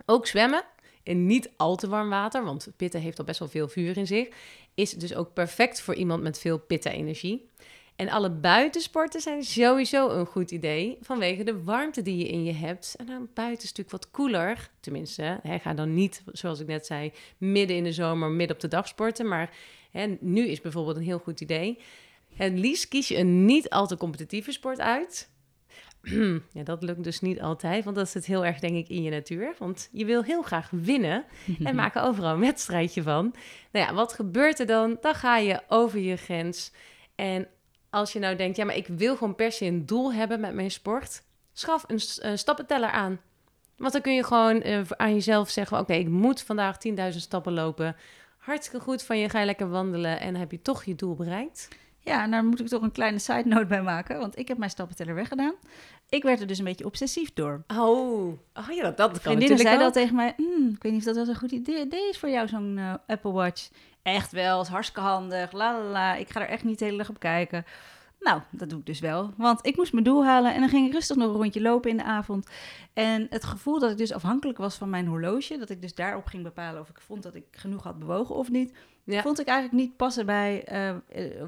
Ook 0.05 0.27
zwemmen 0.27 0.63
in 1.03 1.25
niet 1.25 1.49
al 1.57 1.75
te 1.75 1.87
warm 1.87 2.09
water, 2.09 2.43
want 2.43 2.67
pitta 2.77 2.99
heeft 2.99 3.19
al 3.19 3.25
best 3.25 3.39
wel 3.39 3.47
veel 3.47 3.67
vuur 3.67 3.97
in 3.97 4.07
zich, 4.07 4.27
is 4.73 4.91
dus 4.91 5.15
ook 5.15 5.33
perfect 5.33 5.81
voor 5.81 5.95
iemand 5.95 6.23
met 6.23 6.39
veel 6.39 6.59
pitta-energie. 6.59 7.49
En 7.95 8.09
alle 8.09 8.29
buitensporten 8.29 9.21
zijn 9.21 9.43
sowieso 9.43 10.09
een 10.09 10.25
goed 10.25 10.51
idee 10.51 10.97
vanwege 11.01 11.43
de 11.43 11.63
warmte 11.63 12.01
die 12.01 12.17
je 12.17 12.27
in 12.27 12.43
je 12.43 12.53
hebt. 12.53 12.95
En 12.97 13.05
dan 13.05 13.29
buiten 13.33 13.63
is 13.63 13.69
het 13.69 13.77
natuurlijk 13.77 13.91
wat 13.91 14.11
koeler. 14.11 14.69
Tenminste, 14.79 15.39
hè, 15.41 15.59
ga 15.59 15.73
dan 15.73 15.93
niet, 15.93 16.23
zoals 16.31 16.59
ik 16.59 16.67
net 16.67 16.85
zei, 16.85 17.11
midden 17.37 17.75
in 17.75 17.83
de 17.83 17.91
zomer, 17.91 18.29
midden 18.29 18.55
op 18.55 18.61
de 18.61 18.67
dag 18.67 18.87
sporten. 18.87 19.27
Maar 19.27 19.55
hè, 19.91 20.17
nu 20.19 20.47
is 20.47 20.61
bijvoorbeeld 20.61 20.97
een 20.97 21.03
heel 21.03 21.19
goed 21.19 21.41
idee. 21.41 21.79
Het 22.33 22.53
liefst 22.53 22.87
kies 22.87 23.07
je 23.07 23.17
een 23.17 23.45
niet 23.45 23.69
al 23.69 23.87
te 23.87 23.97
competitieve 23.97 24.51
sport 24.51 24.79
uit. 24.79 25.29
ja, 26.57 26.63
dat 26.63 26.83
lukt 26.83 27.03
dus 27.03 27.21
niet 27.21 27.41
altijd, 27.41 27.83
want 27.83 27.95
dat 27.95 28.09
zit 28.09 28.25
heel 28.25 28.45
erg, 28.45 28.59
denk 28.59 28.75
ik, 28.75 28.89
in 28.89 29.03
je 29.03 29.09
natuur. 29.09 29.55
Want 29.57 29.89
je 29.91 30.05
wil 30.05 30.23
heel 30.23 30.41
graag 30.41 30.69
winnen 30.69 31.25
en 31.63 31.75
maken 31.85 32.03
overal 32.03 32.33
een 32.33 32.39
wedstrijdje 32.39 33.01
van. 33.03 33.35
Nou 33.71 33.85
ja, 33.85 33.93
wat 33.93 34.13
gebeurt 34.13 34.59
er 34.59 34.65
dan? 34.65 34.97
Dan 35.01 35.15
ga 35.15 35.37
je 35.37 35.61
over 35.67 35.99
je 35.99 36.15
grens. 36.15 36.71
En 37.15 37.47
als 37.95 38.13
je 38.13 38.19
nou 38.19 38.35
denkt, 38.35 38.57
ja, 38.57 38.65
maar 38.65 38.75
ik 38.75 38.87
wil 38.87 39.15
gewoon 39.17 39.35
per 39.35 39.51
se 39.51 39.65
een 39.65 39.85
doel 39.85 40.13
hebben 40.13 40.39
met 40.39 40.53
mijn 40.53 40.71
sport, 40.71 41.23
schaf 41.53 41.83
een, 41.87 41.99
een 42.19 42.37
stappenteller 42.37 42.89
aan. 42.89 43.19
Want 43.77 43.91
dan 43.93 44.01
kun 44.01 44.13
je 44.13 44.23
gewoon 44.23 44.61
eh, 44.61 44.81
aan 44.89 45.13
jezelf 45.13 45.49
zeggen, 45.49 45.79
oké, 45.79 45.93
ik 45.93 46.07
moet 46.09 46.41
vandaag 46.41 46.77
10.000 46.87 46.93
stappen 47.09 47.53
lopen. 47.53 47.95
Hartstikke 48.37 48.85
goed 48.85 49.03
van 49.03 49.17
je, 49.19 49.29
ga 49.29 49.39
je 49.39 49.45
lekker 49.45 49.69
wandelen 49.69 50.19
en 50.19 50.35
heb 50.35 50.51
je 50.51 50.61
toch 50.61 50.83
je 50.83 50.95
doel 50.95 51.15
bereikt. 51.15 51.67
Ja, 51.99 52.23
en 52.23 52.31
daar 52.31 52.45
moet 52.45 52.59
ik 52.59 52.67
toch 52.67 52.81
een 52.81 52.91
kleine 52.91 53.19
side 53.19 53.43
note 53.45 53.65
bij 53.65 53.81
maken, 53.81 54.19
want 54.19 54.37
ik 54.37 54.47
heb 54.47 54.57
mijn 54.57 54.69
stappenteller 54.69 55.15
weggedaan. 55.15 55.53
Ik 56.09 56.23
werd 56.23 56.39
er 56.39 56.47
dus 56.47 56.57
een 56.57 56.65
beetje 56.65 56.85
obsessief 56.85 57.33
door. 57.33 57.63
Oh, 57.67 58.27
oh 58.53 58.69
ja, 58.69 58.83
dat, 58.83 58.97
dat 58.97 59.21
kan 59.21 59.35
Vriendinnen 59.35 59.73
ook. 59.73 59.81
al 59.81 59.91
tegen 59.91 60.15
mij, 60.15 60.33
"Hmm, 60.37 60.69
ik 60.75 60.83
weet 60.83 60.91
niet 60.91 61.01
of 61.01 61.05
dat 61.07 61.15
wel 61.15 61.25
zo'n 61.25 61.35
goed 61.35 61.51
idee 61.51 61.85
idee 61.85 62.09
is 62.09 62.17
voor 62.17 62.29
jou, 62.29 62.47
zo'n 62.47 62.77
eh, 62.77 62.93
Apple 63.07 63.31
Watch. 63.31 63.69
Echt 64.05 64.31
wel, 64.31 64.61
is 64.61 64.67
hartstikke 64.67 65.01
handig, 65.01 65.51
la 65.51 65.77
la 65.77 65.83
la, 65.83 66.15
ik 66.15 66.29
ga 66.29 66.41
er 66.41 66.47
echt 66.47 66.63
niet 66.63 66.79
de 66.79 66.85
hele 66.85 66.97
dag 66.97 67.09
op 67.09 67.19
kijken. 67.19 67.65
Nou, 68.19 68.41
dat 68.49 68.69
doe 68.69 68.79
ik 68.79 68.85
dus 68.85 68.99
wel. 68.99 69.33
Want 69.37 69.65
ik 69.65 69.75
moest 69.75 69.93
mijn 69.93 70.05
doel 70.05 70.25
halen 70.25 70.53
en 70.53 70.59
dan 70.59 70.69
ging 70.69 70.87
ik 70.87 70.93
rustig 70.93 71.15
nog 71.15 71.27
een 71.27 71.35
rondje 71.35 71.61
lopen 71.61 71.89
in 71.89 71.97
de 71.97 72.03
avond. 72.03 72.49
En 72.93 73.27
het 73.29 73.43
gevoel 73.43 73.79
dat 73.79 73.91
ik 73.91 73.97
dus 73.97 74.13
afhankelijk 74.13 74.57
was 74.57 74.75
van 74.75 74.89
mijn 74.89 75.07
horloge, 75.07 75.57
dat 75.57 75.69
ik 75.69 75.81
dus 75.81 75.95
daarop 75.95 76.25
ging 76.25 76.43
bepalen 76.43 76.81
of 76.81 76.89
ik 76.89 77.01
vond 77.01 77.23
dat 77.23 77.35
ik 77.35 77.45
genoeg 77.51 77.83
had 77.83 77.99
bewogen 77.99 78.35
of 78.35 78.49
niet, 78.49 78.73
Ja. 79.05 79.21
vond 79.21 79.39
ik 79.39 79.47
eigenlijk 79.47 79.81
niet 79.83 79.95
passen 79.97 80.25
bij 80.25 80.63
eh, 80.63 80.89
eh, 80.89 80.97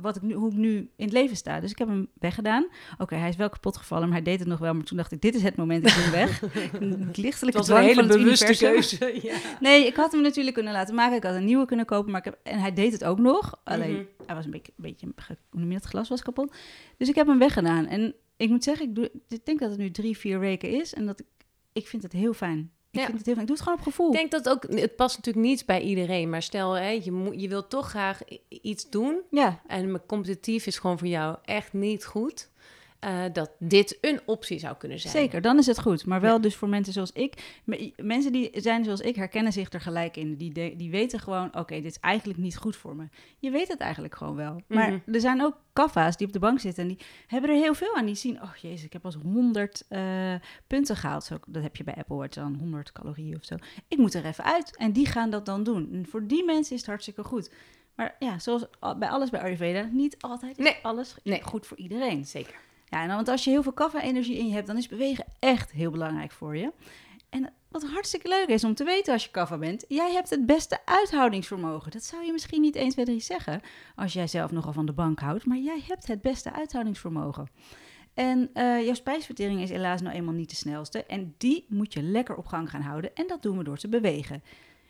wat 0.02 0.16
ik 0.16 0.22
nu, 0.22 0.34
hoe 0.34 0.50
ik 0.52 0.56
nu 0.58 0.76
in 0.78 1.06
het 1.06 1.12
leven 1.12 1.36
sta. 1.38 1.60
Dus 1.60 1.72
ik 1.72 1.78
heb 1.78 1.88
hem 1.88 2.08
weggedaan. 2.20 2.68
Oké, 2.98 3.16
hij 3.16 3.30
is 3.30 3.36
wel 3.36 3.50
kapot 3.50 3.78
gevallen, 3.78 4.04
maar 4.08 4.16
hij 4.18 4.26
deed 4.26 4.40
het 4.40 4.48
nog 4.48 4.60
wel. 4.60 4.74
Maar 4.74 4.84
toen 4.84 4.98
dacht 4.98 5.12
ik, 5.12 5.22
dit 5.22 5.36
is 5.36 5.44
het 5.44 5.56
moment, 5.56 5.88
ik 5.88 5.94
doe 5.94 6.04
hem 6.04 6.12
weg. 6.12 6.42
Een 6.82 7.08
Het 7.08 7.18
lichtelijke 7.18 7.58
was 7.60 7.68
een 7.68 7.78
hele 7.78 8.02
het 8.04 8.12
bewuste 8.12 8.58
keuze. 8.58 9.20
Ja. 9.28 9.36
Nee, 9.60 9.86
ik 9.86 9.96
had 9.96 10.12
hem 10.12 10.22
natuurlijk 10.22 10.56
kunnen 10.56 10.74
laten 10.74 10.96
maken. 10.96 11.18
Ik 11.18 11.24
had 11.24 11.36
een 11.36 11.46
nieuwe 11.46 11.66
kunnen 11.66 11.86
kopen, 11.86 12.12
maar 12.12 12.20
ik 12.20 12.26
heb, 12.26 12.40
en 12.44 12.60
hij 12.60 12.74
deed 12.74 12.92
het 12.92 13.04
ook 13.04 13.20
nog. 13.20 13.60
Alleen, 13.64 13.94
Mhm. 13.94 14.04
hij 14.26 14.36
was 14.36 14.46
een 14.46 14.52
beetje, 14.52 14.72
een 14.78 14.84
beetje 14.84 15.08
hoe 15.50 15.68
dat, 15.68 15.84
glas 15.86 16.10
was 16.10 16.22
kapot. 16.22 16.56
Dus 16.98 17.10
ik 17.10 17.16
heb 17.16 17.28
hem 17.28 17.40
weggedaan. 17.40 17.86
En 17.88 18.16
ik 18.38 18.50
moet 18.50 18.64
zeggen, 18.64 18.86
ik, 18.88 18.96
doe, 18.96 19.12
ik 19.28 19.46
denk 19.46 19.60
dat 19.60 19.70
het 19.70 19.80
nu 19.80 19.92
drie, 19.92 20.18
vier 20.18 20.40
weken 20.40 20.70
is. 20.70 20.94
En 20.94 21.06
dat 21.06 21.20
ik, 21.20 21.26
ik 21.74 21.88
vind 21.88 22.04
het 22.04 22.12
heel 22.12 22.34
fijn. 22.34 22.72
Ik 22.98 23.04
Ja. 23.04 23.06
vind 23.06 23.18
het 23.18 23.26
heel 23.26 23.36
fijn. 23.36 23.48
Ik 23.48 23.48
doe 23.48 23.56
het 23.56 23.64
gewoon 23.64 23.78
op 23.80 23.84
gevoel. 23.86 24.08
Ik 24.08 24.18
denk 24.18 24.32
dat 24.32 24.50
ook, 24.50 24.80
het 24.80 24.96
past 24.96 25.18
natuurlijk 25.18 25.46
niet 25.46 25.66
bij 25.66 25.82
iedereen, 25.82 26.30
maar 26.30 26.42
stel 26.42 26.74
hè, 26.74 26.90
je, 26.90 27.12
moet, 27.12 27.42
je 27.42 27.48
wilt 27.48 27.70
toch 27.70 27.90
graag 27.90 28.20
iets 28.50 28.90
doen 28.90 29.22
Ja, 29.32 29.62
en 29.68 30.02
competitief 30.06 30.66
is 30.68 30.78
gewoon 30.80 30.98
voor 30.98 31.08
jou 31.08 31.36
echt 31.46 31.74
niet 31.74 32.06
goed, 32.06 32.50
eh, 33.08 33.24
dat 33.34 33.52
dit 33.60 33.98
een 34.02 34.20
optie 34.26 34.60
zou 34.60 34.76
kunnen 34.78 35.00
zijn. 35.00 35.14
zeker. 35.14 35.42
Dan 35.42 35.58
is 35.58 35.66
het 35.66 35.80
goed. 35.82 36.06
Maar 36.06 36.22
wel 36.22 36.34
Ja. 36.36 36.40
dus 36.42 36.56
voor 36.56 36.70
mensen 36.70 36.94
zoals 36.94 37.12
ik. 37.12 37.60
Me- 37.64 37.94
Mensen 37.98 38.32
die 38.32 38.50
zijn 38.54 38.84
zoals 38.84 39.00
ik, 39.02 39.16
herkennen 39.16 39.54
zich 39.54 39.72
er 39.74 39.82
gelijk 39.82 40.18
in. 40.18 40.36
Die, 40.36 40.52
de- 40.54 40.74
die 40.78 40.90
weten 40.92 41.20
gewoon, 41.20 41.56
oké, 41.58 41.76
dit 41.76 41.86
is 41.92 42.00
eigenlijk 42.00 42.40
niet 42.40 42.58
goed 42.58 42.76
voor 42.76 42.96
me. 42.96 43.08
Je 43.40 43.52
weet 43.52 43.68
het 43.68 43.80
eigenlijk 43.80 44.16
gewoon 44.16 44.36
wel. 44.36 44.62
Maar 44.68 44.92
Mhm. 44.92 45.14
er 45.14 45.20
zijn 45.22 45.42
ook 45.42 45.56
kaffa's 45.74 46.18
die 46.18 46.28
op 46.28 46.34
de 46.34 46.40
bank 46.40 46.60
zitten 46.60 46.84
en 46.84 46.90
die 46.90 47.00
hebben 47.28 47.50
er 47.50 47.56
heel 47.56 47.74
veel 47.74 47.96
aan. 47.96 48.06
Die 48.06 48.16
zien, 48.16 48.42
oh 48.42 48.56
jezus, 48.56 48.84
ik 48.84 48.94
heb 48.94 49.06
als 49.06 49.16
100 49.16 49.86
eh, 49.90 50.34
punten 50.68 50.96
gehaald. 50.96 51.24
Zo, 51.24 51.38
dat 51.48 51.64
heb 51.64 51.76
je 51.76 51.84
bij 51.84 51.96
Apple 51.96 52.16
Watch 52.16 52.36
dan, 52.36 52.56
100 52.60 52.92
calorieën 52.92 53.36
of 53.36 53.44
zo. 53.46 53.56
Ik 53.88 53.98
moet 53.98 54.14
er 54.14 54.26
even 54.26 54.44
uit. 54.44 54.78
En 54.78 54.92
die 54.92 55.06
gaan 55.06 55.30
dat 55.30 55.46
dan 55.46 55.64
doen. 55.64 55.90
En 55.92 56.06
voor 56.10 56.28
die 56.28 56.46
mensen 56.46 56.74
is 56.74 56.80
het 56.82 56.90
hartstikke 56.90 57.24
goed. 57.24 57.52
Maar 57.96 58.16
ja, 58.20 58.40
zoals 58.40 58.66
al- 58.80 58.98
bij 58.98 59.10
alles 59.10 59.30
bij 59.30 59.42
Ayurveda, 59.42 59.90
niet 59.92 60.16
altijd 60.22 60.58
is 60.58 60.64
Nee. 60.64 60.76
alles 60.82 61.16
Nee. 61.24 61.42
goed 61.44 61.66
voor 61.66 61.78
iedereen. 61.78 62.26
Zeker. 62.26 62.56
Ja, 62.90 63.08
want 63.08 63.28
als 63.28 63.44
je 63.44 63.50
heel 63.50 63.64
veel 63.64 63.74
kaffa-energie 63.74 64.38
in 64.38 64.48
je 64.48 64.54
hebt, 64.54 64.68
dan 64.68 64.78
is 64.78 64.88
bewegen 64.88 65.26
echt 65.40 65.72
heel 65.72 65.92
belangrijk 65.92 66.32
voor 66.32 66.58
je. 66.58 66.72
En 67.30 67.54
wat 67.70 67.84
hartstikke 67.84 68.28
leuk 68.28 68.48
is 68.48 68.64
om 68.64 68.74
te 68.74 68.84
weten 68.84 69.14
als 69.14 69.24
je 69.24 69.32
kaffa 69.32 69.58
bent, 69.58 69.86
jij 69.88 70.12
hebt 70.12 70.30
het 70.30 70.46
beste 70.46 70.80
uithoudingsvermogen. 70.86 71.92
Dat 71.92 72.04
zou 72.04 72.26
je 72.26 72.32
misschien 72.32 72.62
niet 72.62 72.76
1, 72.76 72.90
2, 72.90 73.06
3 73.06 73.20
zeggen 73.20 73.62
als 73.96 74.14
jij 74.14 74.28
zelf 74.28 74.52
nogal 74.52 74.74
van 74.74 74.86
de 74.86 74.94
bank 74.94 75.20
houdt, 75.20 75.46
maar 75.46 75.58
jij 75.58 75.84
hebt 75.88 76.08
het 76.08 76.22
beste 76.22 76.54
uithoudingsvermogen. 76.54 77.50
En 78.14 78.50
eh, 78.54 78.84
jouw 78.86 78.94
spijsvertering 78.94 79.62
is 79.62 79.70
helaas 79.70 80.02
nou 80.02 80.16
eenmaal 80.16 80.34
niet 80.34 80.50
de 80.50 80.56
snelste. 80.56 81.04
En 81.04 81.36
die 81.38 81.66
moet 81.70 81.94
je 81.94 82.02
lekker 82.02 82.36
op 82.36 82.46
gang 82.46 82.70
gaan 82.70 82.82
houden. 82.82 83.16
En 83.16 83.28
dat 83.28 83.42
doen 83.42 83.58
we 83.58 83.64
door 83.64 83.78
te 83.78 83.88
bewegen. 83.88 84.44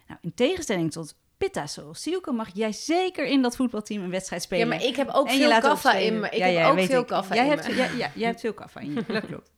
Nou, 0.08 0.20
in 0.22 0.34
tegenstelling 0.34 0.92
tot 0.92 1.16
Pitta 1.38 1.68
zoals 1.68 2.02
Sielke 2.02 2.32
mag 2.32 2.50
jij 2.54 2.72
zeker 2.72 3.26
in 3.26 3.42
dat 3.42 3.56
voetbalteam 3.56 4.04
een 4.04 4.10
wedstrijd 4.10 4.42
Ja, 4.42 4.48
spelen. 4.48 4.68
maar 4.68 4.84
ik 4.84 4.96
heb 4.96 5.10
ook 5.10 5.28
En 5.28 5.34
veel 5.38 5.60
kaffa 5.60 5.94
in 5.94 6.20
me. 6.20 6.26
Ik 6.30 6.38
Ja, 6.38 6.46
heb 6.46 6.54
ja, 6.56 6.70
ook 6.70 6.80
veel 6.80 7.06
kaffa 7.06 7.36
jij 7.36 7.44
in 7.44 7.50
hebt, 7.50 7.68
me. 7.68 7.76
Ja, 7.76 7.86
ja, 7.86 8.12
jij 8.16 8.28
hebt 8.28 8.40
veel 8.40 8.54
kaffa 8.54 8.80
in 8.80 8.94
je, 8.94 9.04
dat 9.08 9.26
klopt. 9.26 9.52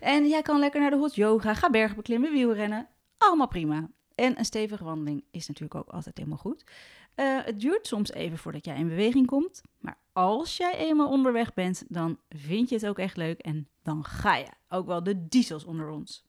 En 0.00 0.28
jij 0.28 0.42
kan 0.42 0.58
lekker 0.58 0.80
naar 0.80 0.90
de 0.90 0.96
hot 0.96 1.14
yoga, 1.14 1.54
ga 1.54 1.70
bergen 1.70 1.96
beklimmen, 1.96 2.32
wielrennen. 2.32 2.88
Allemaal 3.18 3.48
prima. 3.48 3.88
En 4.14 4.38
een 4.38 4.44
stevige 4.44 4.84
wandeling 4.84 5.24
is 5.30 5.48
natuurlijk 5.48 5.74
ook 5.74 5.88
altijd 5.94 6.16
helemaal 6.16 6.38
goed. 6.38 6.64
Eh, 7.14 7.38
het 7.44 7.60
duurt 7.60 7.86
soms 7.86 8.12
even 8.12 8.38
voordat 8.38 8.64
jij 8.64 8.76
in 8.76 8.88
beweging 8.88 9.26
komt. 9.26 9.60
Maar 9.78 9.98
als 10.12 10.56
jij 10.56 10.76
eenmaal 10.76 11.08
onderweg 11.08 11.54
bent, 11.54 11.84
dan 11.88 12.18
vind 12.28 12.68
je 12.68 12.74
het 12.74 12.86
ook 12.86 12.98
echt 12.98 13.16
leuk. 13.16 13.40
En 13.40 13.68
dan 13.82 14.04
ga 14.04 14.36
je. 14.36 14.46
Ook 14.68 14.86
wel 14.86 15.02
de 15.02 15.28
diesels 15.28 15.64
onder 15.64 15.88
ons. 15.88 16.24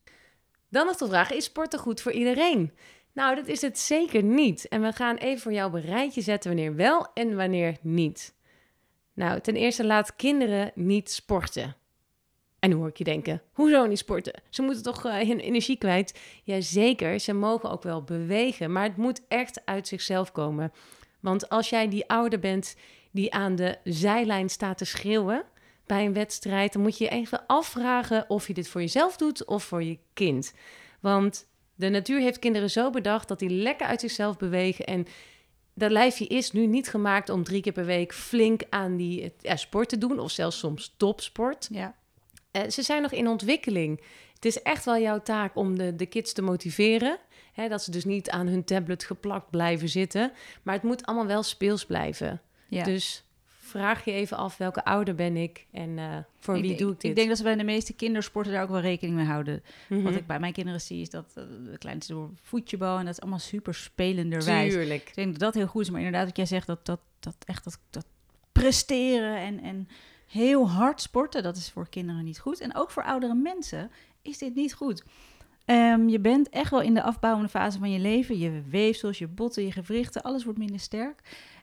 Dan 0.70 0.86
nog 0.86 0.96
de 0.98 1.08
vraag, 1.08 1.32
is 1.32 1.44
sporten 1.44 1.80
goed 1.80 2.02
voor 2.02 2.12
iedereen? 2.12 2.74
Nou, 3.14 3.36
dat 3.36 3.48
is 3.48 3.62
het 3.62 3.80
zeker 3.80 4.24
niet. 4.24 4.68
En 4.68 4.82
we 4.82 4.92
gaan 4.92 5.16
even 5.16 5.42
voor 5.42 5.54
jou 5.54 5.76
een 5.76 5.86
rijtje 5.86 6.22
zetten 6.22 6.52
wanneer 6.56 6.76
wel 6.76 7.08
en 7.14 7.36
wanneer 7.36 7.78
niet. 7.82 8.34
Nou, 9.14 9.42
ten 9.42 9.56
eerste 9.56 9.86
laat 9.86 10.16
kinderen 10.16 10.72
niet 10.76 11.12
sporten. 11.12 11.76
En 12.60 12.70
nu 12.70 12.76
hoor 12.76 12.88
ik 12.88 12.98
je 12.98 13.04
denken, 13.04 13.42
hoezo 13.54 13.86
niet 13.86 13.98
sporten? 13.98 14.42
Ze 14.50 14.62
moeten 14.62 14.84
toch 14.84 15.06
eh, 15.06 15.28
hun 15.28 15.40
energie 15.40 15.78
kwijt? 15.78 16.20
Jazeker, 16.44 17.20
ze 17.20 17.34
mogen 17.34 17.72
ook 17.72 17.84
wel 17.84 18.04
bewegen, 18.04 18.72
maar 18.72 18.84
het 18.84 18.98
moet 18.98 19.22
echt 19.28 19.62
uit 19.66 19.88
zichzelf 19.88 20.32
komen. 20.32 20.72
Want 21.20 21.50
als 21.50 21.70
jij 21.70 21.88
die 21.88 22.10
ouder 22.10 22.40
bent 22.40 22.76
die 23.12 23.34
aan 23.34 23.56
de 23.56 23.78
zijlijn 23.84 24.50
staat 24.50 24.78
te 24.78 24.86
schreeuwen 24.86 25.44
bij 25.86 26.06
een 26.06 26.14
wedstrijd, 26.14 26.74
dan 26.74 26.82
moet 26.82 26.98
je 26.98 27.04
je 27.04 27.10
even 27.10 27.46
afvragen 27.48 28.30
of 28.30 28.48
je 28.48 28.54
dit 28.54 28.68
voor 28.68 28.82
jezelf 28.82 29.18
doet 29.18 29.46
of 29.46 29.64
voor 29.64 29.84
je 29.84 30.00
kind. 30.14 30.54
Want 31.00 31.48
de 31.82 31.90
natuur 31.90 32.20
heeft 32.20 32.40
kinderen 32.40 32.70
zo 32.70 32.90
bedacht 32.90 33.28
dat 33.28 33.40
die 33.40 33.50
lekker 33.50 33.88
uit 33.88 34.00
zichzelf 34.00 34.38
bewegen. 34.38 34.86
En 34.86 35.08
dat 35.74 35.92
lijfje 35.92 36.28
is 36.28 36.52
nu 36.52 36.66
niet 36.66 36.90
gemaakt 36.90 37.30
om 37.30 37.44
drie 37.44 37.62
keer 37.62 37.72
per 37.72 37.86
week 37.86 38.14
flink 38.14 38.62
aan 38.70 38.96
die 38.98 39.22
eh, 39.22 39.30
ja, 39.40 39.56
sport 39.56 39.90
te 39.90 39.98
doen, 39.98 40.20
of 40.20 40.32
zelfs 40.32 40.60
soms 40.60 40.94
topsport. 40.98 41.68
Ja. 41.72 41.96
Eh, 42.52 42.70
ze 42.70 42.82
zijn 42.82 43.02
nog 43.02 43.12
in 43.12 43.28
ontwikkeling. 43.28 44.02
Het 44.34 44.46
is 44.46 44.62
echt 44.62 44.86
wel 44.86 44.98
jouw 44.98 45.22
taak 45.22 45.56
om 45.56 45.78
de, 45.78 45.96
de 45.96 46.06
kids 46.06 46.34
te 46.34 46.42
motiveren. 46.42 47.18
Hè, 47.54 47.68
dat 47.68 47.84
ze 47.84 47.92
dus 47.92 48.06
niet 48.06 48.30
aan 48.30 48.48
hun 48.48 48.64
tablet 48.64 49.04
geplakt 49.04 49.50
blijven 49.50 49.90
zitten. 49.90 50.32
Maar 50.64 50.74
het 50.74 50.84
moet 50.84 51.06
allemaal 51.06 51.28
wel 51.28 51.44
speels 51.44 51.86
blijven. 51.86 52.42
ja. 52.68 52.84
Dus 52.84 53.24
vraag 53.72 54.06
je 54.06 54.12
even 54.12 54.38
af 54.38 54.58
welke 54.58 54.84
ouder 54.84 55.16
ben 55.16 55.38
ik 55.38 55.66
en 55.72 55.98
eh, 55.98 56.18
voor 56.40 56.62
wie 56.62 56.78
doe 56.78 56.92
ik 56.92 57.00
dit. 57.00 57.10
Ik 57.10 57.16
denk 57.16 57.28
dat 57.28 57.38
ze 57.38 57.44
bij 57.44 57.56
de 57.56 57.64
meeste 57.64 57.94
kindersporten 57.94 58.52
daar 58.52 58.64
ook 58.64 58.70
wel 58.70 58.80
rekening 58.80 59.16
mee 59.16 59.26
houden. 59.26 59.64
Mhm. 59.88 60.02
Wat 60.02 60.16
ik 60.16 60.28
bij 60.28 60.40
mijn 60.40 60.54
kinderen 60.54 60.82
zie 60.82 61.02
is 61.02 61.10
dat 61.10 61.32
eh, 61.36 61.44
de 61.72 61.78
kleinste 61.78 62.14
door 62.14 62.30
voetjebal 62.42 62.98
en 62.98 63.06
dat 63.06 63.14
is 63.14 63.22
allemaal 63.22 63.40
super 63.40 63.74
spelenderwijs. 63.74 64.74
Tuurlijk. 64.74 65.08
Ik 65.08 65.16
denk 65.16 65.32
dat 65.32 65.40
dat 65.40 65.54
heel 65.54 65.68
goed 65.68 65.82
is, 65.82 65.90
maar 65.90 66.02
inderdaad 66.02 66.26
wat 66.26 66.38
jij 66.38 66.46
zegt, 66.46 66.68
dat, 66.68 66.86
dat, 66.86 67.00
dat 67.20 67.36
echt 67.46 67.64
dat, 67.64 67.80
dat 67.90 68.06
presteren 68.52 69.38
en, 69.38 69.60
en 69.60 69.88
heel 70.28 70.70
hard 70.70 71.02
sporten, 71.02 71.44
dat 71.44 71.58
is 71.58 71.70
voor 71.70 71.90
kinderen 71.90 72.24
niet 72.24 72.40
goed. 72.40 72.60
En 72.60 72.76
ook 72.76 72.92
voor 72.92 73.04
oudere 73.04 73.34
mensen 73.36 73.92
is 74.22 74.38
dit 74.38 74.56
niet 74.56 74.74
goed. 74.74 75.04
Ehm, 75.66 76.08
je 76.08 76.20
bent 76.20 76.50
echt 76.50 76.72
wel 76.72 76.82
in 76.82 76.94
de 76.94 77.04
afbouwende 77.04 77.50
fase 77.50 77.80
van 77.80 77.92
je 77.92 78.00
leven. 78.00 78.38
Je 78.38 78.62
weefsels, 78.70 79.18
je 79.18 79.28
botten, 79.28 79.64
je 79.64 79.72
gewrichten, 79.72 80.22
alles 80.22 80.44
wordt 80.44 80.60
minder 80.60 80.80
sterk. 80.80 81.22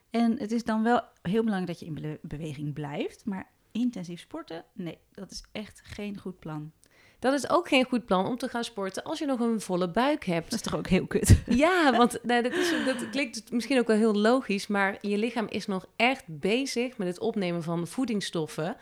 En 0.09 0.39
het 0.39 0.51
is 0.51 0.63
dan 0.63 0.83
wel 0.83 1.01
heel 1.21 1.43
belangrijk 1.43 1.67
dat 1.67 1.79
je 1.79 1.85
in 1.85 1.93
be- 2.01 2.19
beweging 2.21 2.73
blijft. 2.73 3.25
Maar 3.25 3.49
intensief 3.71 4.19
sporten, 4.19 4.65
nee, 4.73 4.97
dat 5.11 5.31
is 5.31 5.43
echt 5.51 5.81
geen 5.83 6.17
goed 6.19 6.39
plan. 6.39 6.71
Dat 7.19 7.33
is 7.33 7.49
ook 7.49 7.67
geen 7.67 7.85
goed 7.85 8.05
plan 8.05 8.25
om 8.25 8.37
te 8.37 8.47
gaan 8.47 8.63
sporten 8.63 9.03
als 9.03 9.19
je 9.19 9.25
nog 9.25 9.39
een 9.39 9.61
volle 9.61 9.89
buik 9.91 10.25
Dat 10.25 10.33
hebt. 10.33 10.53
is 10.53 10.61
toch 10.61 10.75
ook 10.75 10.87
heel 10.87 11.07
kut? 11.07 11.41
Ja, 11.65 11.91
want 11.97 12.19
nou, 12.23 12.43
dat, 12.43 12.53
is, 12.53 12.73
dat 12.85 13.09
klinkt 13.09 13.51
misschien 13.51 13.79
ook 13.79 13.87
wel 13.87 13.97
heel 13.97 14.13
logisch, 14.15 14.67
maar 14.67 14.97
je 15.01 15.17
lichaam 15.17 15.45
is 15.49 15.65
nog 15.65 15.85
echt 15.95 16.23
bezig 16.27 16.97
met 16.97 17.07
het 17.07 17.19
opnemen 17.19 17.63
van 17.63 17.87
voedingsstoffen. 17.87 18.75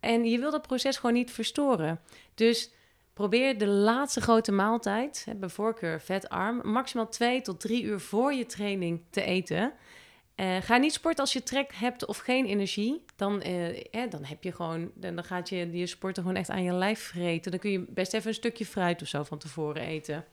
En 0.00 0.24
je 0.24 0.38
wil 0.38 0.50
dat 0.50 0.66
proces 0.66 0.96
gewoon 0.96 1.14
niet 1.14 1.30
verstoren. 1.30 2.00
Dus 2.34 2.72
probeer 3.12 3.58
de 3.58 3.66
laatste 3.66 4.20
grote 4.20 4.52
maaltijd, 4.52 5.26
bij 5.36 5.48
voorkeur 5.48 6.00
vetarm, 6.00 6.60
maximaal 6.70 7.08
twee 7.08 7.40
tot 7.40 7.60
drie 7.60 7.82
uur 7.82 8.00
voor 8.00 8.32
je 8.34 8.46
training 8.46 9.02
te 9.10 9.22
eten. 9.22 9.72
Eh, 10.34 10.56
ga 10.56 10.76
niet 10.76 10.92
sporten 10.92 11.20
als 11.20 11.32
je 11.32 11.42
trek 11.42 11.74
hebt 11.74 12.06
of 12.06 12.18
geen 12.18 12.46
energie. 12.46 13.04
Dan, 13.16 13.40
eh, 13.40 14.10
dan 14.10 14.24
heb 14.24 14.42
je 14.42 14.52
gewoon, 14.52 14.90
dan, 14.94 15.24
gaat 15.24 15.48
je 15.48 15.72
je 15.72 15.86
sporten 15.86 16.22
gewoon 16.22 16.38
echt 16.38 16.50
aan 16.50 16.62
je 16.62 16.72
lijf 16.72 17.00
vreten. 17.00 17.50
Dan 17.50 17.60
kun 17.60 17.70
je 17.70 17.84
best 17.88 18.14
even 18.14 18.28
een 18.28 18.34
stukje 18.34 18.66
fruit 18.66 19.02
of 19.02 19.08
zo 19.08 19.22
van 19.22 19.38
tevoren 19.38 19.82
eten. 19.82 20.24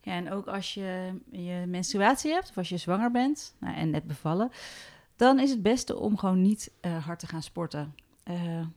Ja, 0.00 0.12
en 0.12 0.32
ook 0.32 0.46
als 0.46 0.74
je 0.74 1.20
je 1.30 1.64
menstruatie 1.66 2.32
hebt 2.32 2.48
of 2.48 2.56
als 2.56 2.68
je 2.68 2.76
zwanger 2.76 3.10
bent 3.10 3.54
nou, 3.60 3.76
en 3.76 3.90
net 3.90 4.06
bevallen, 4.06 4.50
dan 5.16 5.38
is 5.40 5.50
het 5.50 5.62
beste 5.62 5.98
om 5.98 6.18
gewoon 6.18 6.42
niet 6.42 6.72
eh, 6.80 7.04
hard 7.06 7.18
te 7.18 7.26
gaan 7.26 7.42
sporten. 7.42 7.94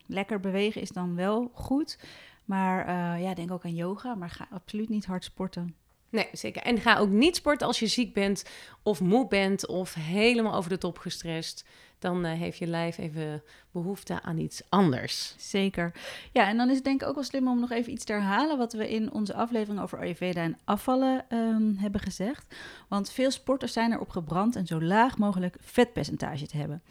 Lekker 0.06 0.40
bewegen 0.40 0.82
is 0.82 0.90
dan 0.90 1.16
wel 1.16 1.52
goed, 1.54 2.00
maar 2.46 2.90
ja, 3.20 3.34
denk 3.34 3.52
ook 3.52 3.66
aan 3.66 3.76
yoga, 3.76 4.16
maar 4.16 4.30
ga 4.30 4.48
absoluut 4.52 4.90
niet 4.90 5.06
hard 5.06 5.24
sporten. 5.24 5.76
Nee, 6.18 6.28
zeker. 6.32 6.62
En 6.62 6.80
ga 6.80 6.98
ook 6.98 7.10
niet 7.10 7.36
sporten 7.36 7.68
als 7.68 7.80
je 7.80 7.88
ziek 7.88 8.14
bent 8.14 8.46
of 8.84 9.02
moe 9.02 9.28
bent 9.28 9.68
of 9.68 9.94
helemaal 9.94 10.54
over 10.54 10.70
de 10.70 10.78
top 10.78 10.98
gestrest. 10.98 11.66
Dan 12.00 12.26
eh, 12.26 12.40
heeft 12.40 12.58
je 12.58 12.68
lijf 12.68 12.98
even 12.98 13.44
behoefte 13.72 14.22
aan 14.22 14.38
iets 14.38 14.62
anders. 14.70 15.36
Zeker. 15.38 15.92
Ja, 16.34 16.48
en 16.48 16.58
dan 16.58 16.70
is 16.70 16.76
het 16.76 16.84
denk 16.84 17.02
ik 17.02 17.08
ook 17.08 17.16
wel 17.16 17.24
slim 17.24 17.48
om 17.48 17.60
nog 17.60 17.72
even 17.72 17.92
iets 17.92 18.06
te 18.06 18.14
herhalen 18.14 18.58
wat 18.58 18.74
we 18.74 18.90
in 18.90 19.12
onze 19.12 19.34
aflevering 19.34 19.82
over 19.82 20.00
Ayurveda 20.00 20.42
en 20.42 20.58
afvallen 20.64 21.26
ehm, 21.30 21.74
hebben 21.76 22.02
gezegd. 22.02 22.56
Want 22.88 23.12
veel 23.12 23.32
sporters 23.32 23.74
zijn 23.74 23.92
erop 23.92 24.10
gebrand 24.10 24.56
een 24.56 24.68
zo 24.68 24.82
laag 24.82 25.18
mogelijk 25.18 25.56
vetpercentage 25.60 26.48
te 26.48 26.58
hebben. 26.58 26.82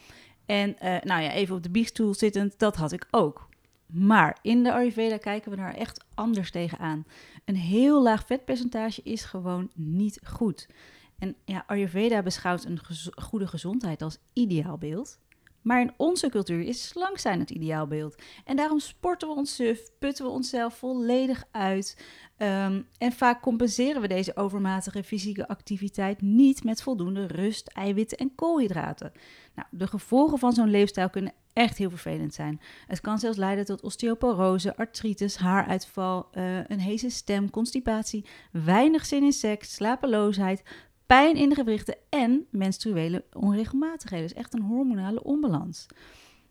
En 0.47 0.79
eh, 0.79 0.97
nou 1.03 1.23
ja, 1.23 1.33
even 1.33 1.57
op 1.57 1.63
de 1.63 1.71
biechtstoel 1.71 2.15
zittend, 2.15 2.59
dat 2.59 2.77
had 2.77 2.93
ik 2.93 3.07
ook. 3.11 3.49
Maar 3.87 4.39
in 4.43 4.63
de 4.63 4.73
Ayurveda 4.73 5.17
kijken 5.17 5.51
we 5.51 5.57
daar 5.57 5.75
echt 5.75 6.05
anders 6.15 6.51
tegenaan. 6.51 7.07
Een 7.45 7.57
heel 7.57 8.03
laag 8.03 8.27
vetpercentage 8.27 9.03
is 9.03 9.25
gewoon 9.25 9.71
niet 9.75 10.21
goed. 10.25 10.69
En 11.19 11.37
ja, 11.45 11.65
Ayurveda 11.67 12.23
beschouwt 12.23 12.65
een 12.65 12.81
goede 13.15 13.47
gezondheid 13.47 14.03
als 14.03 14.19
ideaalbeeld. 14.33 15.19
Maar 15.67 15.81
in 15.81 15.93
onze 15.97 16.29
cultuur 16.29 16.61
is 16.61 16.89
slank 16.89 17.19
zijn 17.19 17.41
het 17.41 17.51
ideaalbeeld. 17.51 18.23
En 18.45 18.57
daarom 18.57 18.79
sporten 18.79 19.29
we 19.29 19.35
ons 19.35 19.55
suf, 19.55 19.81
putten 19.99 20.25
we 20.25 20.31
onszelf 20.31 20.75
volledig 20.75 21.45
uit. 21.51 22.05
Ehm, 22.37 22.83
en 22.99 23.13
vaak 23.13 23.43
compenseren 23.43 24.01
we 24.01 24.09
deze 24.09 24.37
overmatige 24.37 25.05
fysieke 25.05 25.49
activiteit 25.49 26.21
niet 26.21 26.65
met 26.65 26.83
voldoende 26.83 27.27
rust, 27.27 27.69
eiwitten 27.69 28.19
en 28.19 28.35
koolhydraten. 28.35 29.13
Nou, 29.55 29.69
de 29.71 29.87
gevolgen 29.87 30.39
van 30.39 30.53
zo'n 30.53 30.71
leefstijl 30.71 31.11
kunnen 31.11 31.33
echt 31.53 31.79
heel 31.79 31.91
vervelend 31.91 32.35
zijn. 32.35 32.61
Het 32.87 33.01
kan 33.01 33.19
zelfs 33.19 33.39
leiden 33.39 33.65
tot 33.65 33.83
osteoporose, 33.83 34.77
artritis, 34.77 35.37
haaruitval, 35.37 36.29
uh, 36.33 36.59
een 36.67 36.81
heese 36.81 37.11
stem, 37.11 37.51
constipatie, 37.51 38.25
weinig 38.53 39.07
zin 39.07 39.23
in 39.23 39.33
seks, 39.33 39.75
slapeloosheid, 39.75 40.63
pijn 41.07 41.37
in 41.37 41.49
de 41.49 41.55
gewrichten 41.55 41.97
en 42.09 42.47
menstruele 42.51 43.25
onregelmatigheden. 43.33 44.27
Dus 44.27 44.37
echt 44.37 44.55
een 44.55 44.63
hormonale 44.63 45.23
onbalans. 45.23 45.87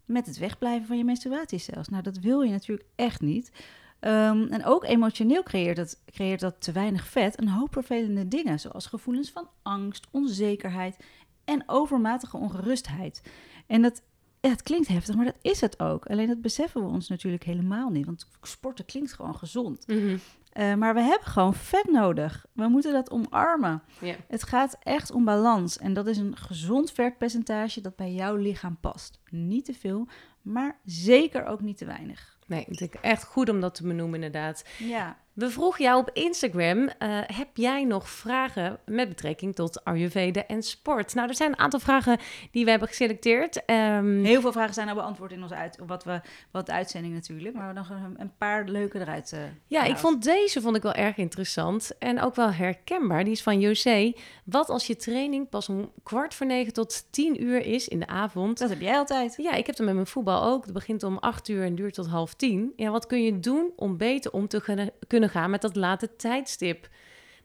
Met 0.05 0.25
het 0.25 0.37
wegblijven 0.37 0.87
van 0.87 0.97
je 0.97 1.03
menstruatie 1.03 1.59
zelfs. 1.59 1.87
Nou, 1.87 2.03
dat 2.03 2.19
wil 2.19 2.41
je 2.41 2.51
natuurlijk 2.51 2.89
echt 2.95 3.21
niet. 3.21 3.51
Um, 3.99 4.47
en 4.47 4.65
ook 4.65 4.83
emotioneel 4.83 5.43
creëert 5.43 5.75
dat, 5.75 6.01
creëert 6.05 6.39
dat 6.39 6.61
te 6.61 6.71
weinig 6.71 7.07
vet 7.07 7.41
een 7.41 7.47
hoop 7.47 7.73
vervelende 7.73 8.27
dingen, 8.27 8.59
zoals 8.59 8.85
gevoelens 8.85 9.31
van 9.31 9.49
angst, 9.61 10.07
onzekerheid 10.11 10.97
en 11.45 11.63
overmatige 11.65 12.37
ongerustheid. 12.37 13.21
En 13.67 13.81
dat 13.81 14.01
ja, 14.45 14.51
het 14.51 14.63
klinkt 14.63 14.87
heftig, 14.87 15.15
maar 15.15 15.25
dat 15.25 15.37
is 15.41 15.61
het 15.61 15.79
ook. 15.79 16.05
Alleen 16.05 16.27
dat 16.27 16.41
beseffen 16.41 16.81
we 16.81 16.87
ons 16.87 17.09
natuurlijk 17.09 17.43
helemaal 17.43 17.89
niet. 17.89 18.05
Want 18.05 18.27
sporten 18.41 18.85
klinkt 18.85 19.13
gewoon 19.13 19.35
gezond. 19.35 19.87
Mhm. 19.87 20.17
Uh, 20.53 20.73
maar 20.73 20.93
we 20.93 21.01
hebben 21.01 21.27
gewoon 21.27 21.53
vet 21.53 21.91
nodig. 21.91 22.45
We 22.53 22.67
moeten 22.67 22.93
dat 22.93 23.11
omarmen. 23.11 23.83
Het 24.27 24.43
gaat 24.43 24.77
echt 24.83 25.11
om 25.11 25.25
balans. 25.25 25.77
En 25.77 25.93
dat 25.93 26.07
is 26.07 26.17
een 26.17 26.37
gezond 26.37 26.91
vetpercentage 26.91 27.81
dat 27.81 27.95
bij 27.95 28.13
jouw 28.13 28.35
lichaam 28.35 28.77
past. 28.79 29.19
Niet 29.29 29.65
te 29.65 29.73
veel, 29.73 30.07
maar 30.41 30.79
zeker 30.83 31.45
ook 31.45 31.61
niet 31.61 31.77
te 31.77 31.85
weinig. 31.85 32.37
Nee, 32.47 32.65
ik 32.67 32.77
denk 32.77 32.93
echt 32.93 33.23
goed 33.23 33.49
om 33.49 33.59
dat 33.59 33.75
te 33.75 33.83
benoemen 33.83 34.15
inderdaad. 34.15 34.65
Ja. 34.79 35.17
We 35.35 35.49
vroegen 35.49 35.83
jou 35.83 35.99
op 35.99 36.09
Instagram, 36.13 36.87
eh, 36.87 37.19
heb 37.25 37.47
jij 37.53 37.83
nog 37.83 38.09
vragen 38.09 38.79
met 38.85 39.09
betrekking 39.09 39.55
tot 39.55 39.83
Ayurveda 39.83 40.45
en 40.47 40.63
sport? 40.63 41.13
Nou, 41.13 41.27
er 41.27 41.35
zijn 41.35 41.51
een 41.51 41.59
aantal 41.59 41.79
vragen 41.79 42.19
die 42.51 42.63
we 42.63 42.69
hebben 42.69 42.87
geselecteerd. 42.87 43.65
Ehm, 43.65 44.23
Heel 44.23 44.41
veel 44.41 44.51
vragen 44.51 44.73
zijn 44.73 44.89
al 44.89 44.95
beantwoord 44.95 45.31
in 45.31 45.41
onze 45.41 45.55
uit, 45.55 45.79
wat 45.85 46.03
we, 46.03 46.21
wat 46.51 46.65
de 46.65 46.71
uitzending 46.71 47.13
natuurlijk, 47.13 47.55
maar 47.55 47.67
we 47.67 47.73
nog 47.73 47.89
een, 47.89 48.15
een 48.17 48.31
paar 48.37 48.63
leuke 48.65 48.99
eruit. 48.99 49.31
Uh, 49.33 49.39
ja, 49.67 49.83
ik 49.83 49.97
vond 49.97 50.23
deze 50.23 50.61
vond 50.61 50.75
ik 50.75 50.81
wel 50.81 50.93
erg 50.93 51.17
interessant 51.17 51.97
en 51.99 52.21
ook 52.21 52.35
wel 52.35 52.51
herkenbaar. 52.51 53.23
Die 53.23 53.33
is 53.33 53.43
van 53.43 53.59
José. 53.59 54.13
Wat 54.43 54.69
als 54.69 54.87
je 54.87 54.95
training 54.95 55.49
pas 55.49 55.69
om 55.69 55.91
kwart 56.03 56.33
voor 56.33 56.47
negen 56.47 56.73
tot 56.73 57.07
tien 57.11 57.43
uur 57.43 57.65
is 57.65 57.87
in 57.87 57.99
de 57.99 58.07
avond? 58.07 58.57
Dat 58.57 58.69
heb 58.69 58.81
jij 58.81 58.97
altijd. 58.97 59.33
Ja, 59.37 59.51
ik 59.51 59.65
heb 59.65 59.77
het 59.77 59.85
met 59.85 59.95
mijn 59.95 60.07
voetbal 60.07 60.43
ook. 60.43 60.63
Het 60.63 60.73
begint 60.73 61.03
om 61.03 61.17
acht 61.17 61.47
uur 61.47 61.63
en 61.63 61.75
duurt 61.75 61.93
tot 61.93 62.07
half 62.07 62.33
tien. 62.33 62.73
Ja, 62.75 62.89
wat 62.91 63.05
kun 63.05 63.23
je 63.23 63.39
doen 63.39 63.71
om 63.75 63.97
beter 63.97 64.31
om 64.31 64.47
te 64.47 64.61
kunnen, 65.07 65.24
kunnen 65.25 65.41
gaan 65.41 65.51
met 65.51 65.61
dat 65.61 65.75
late 65.75 66.15
tijdstip. 66.15 66.89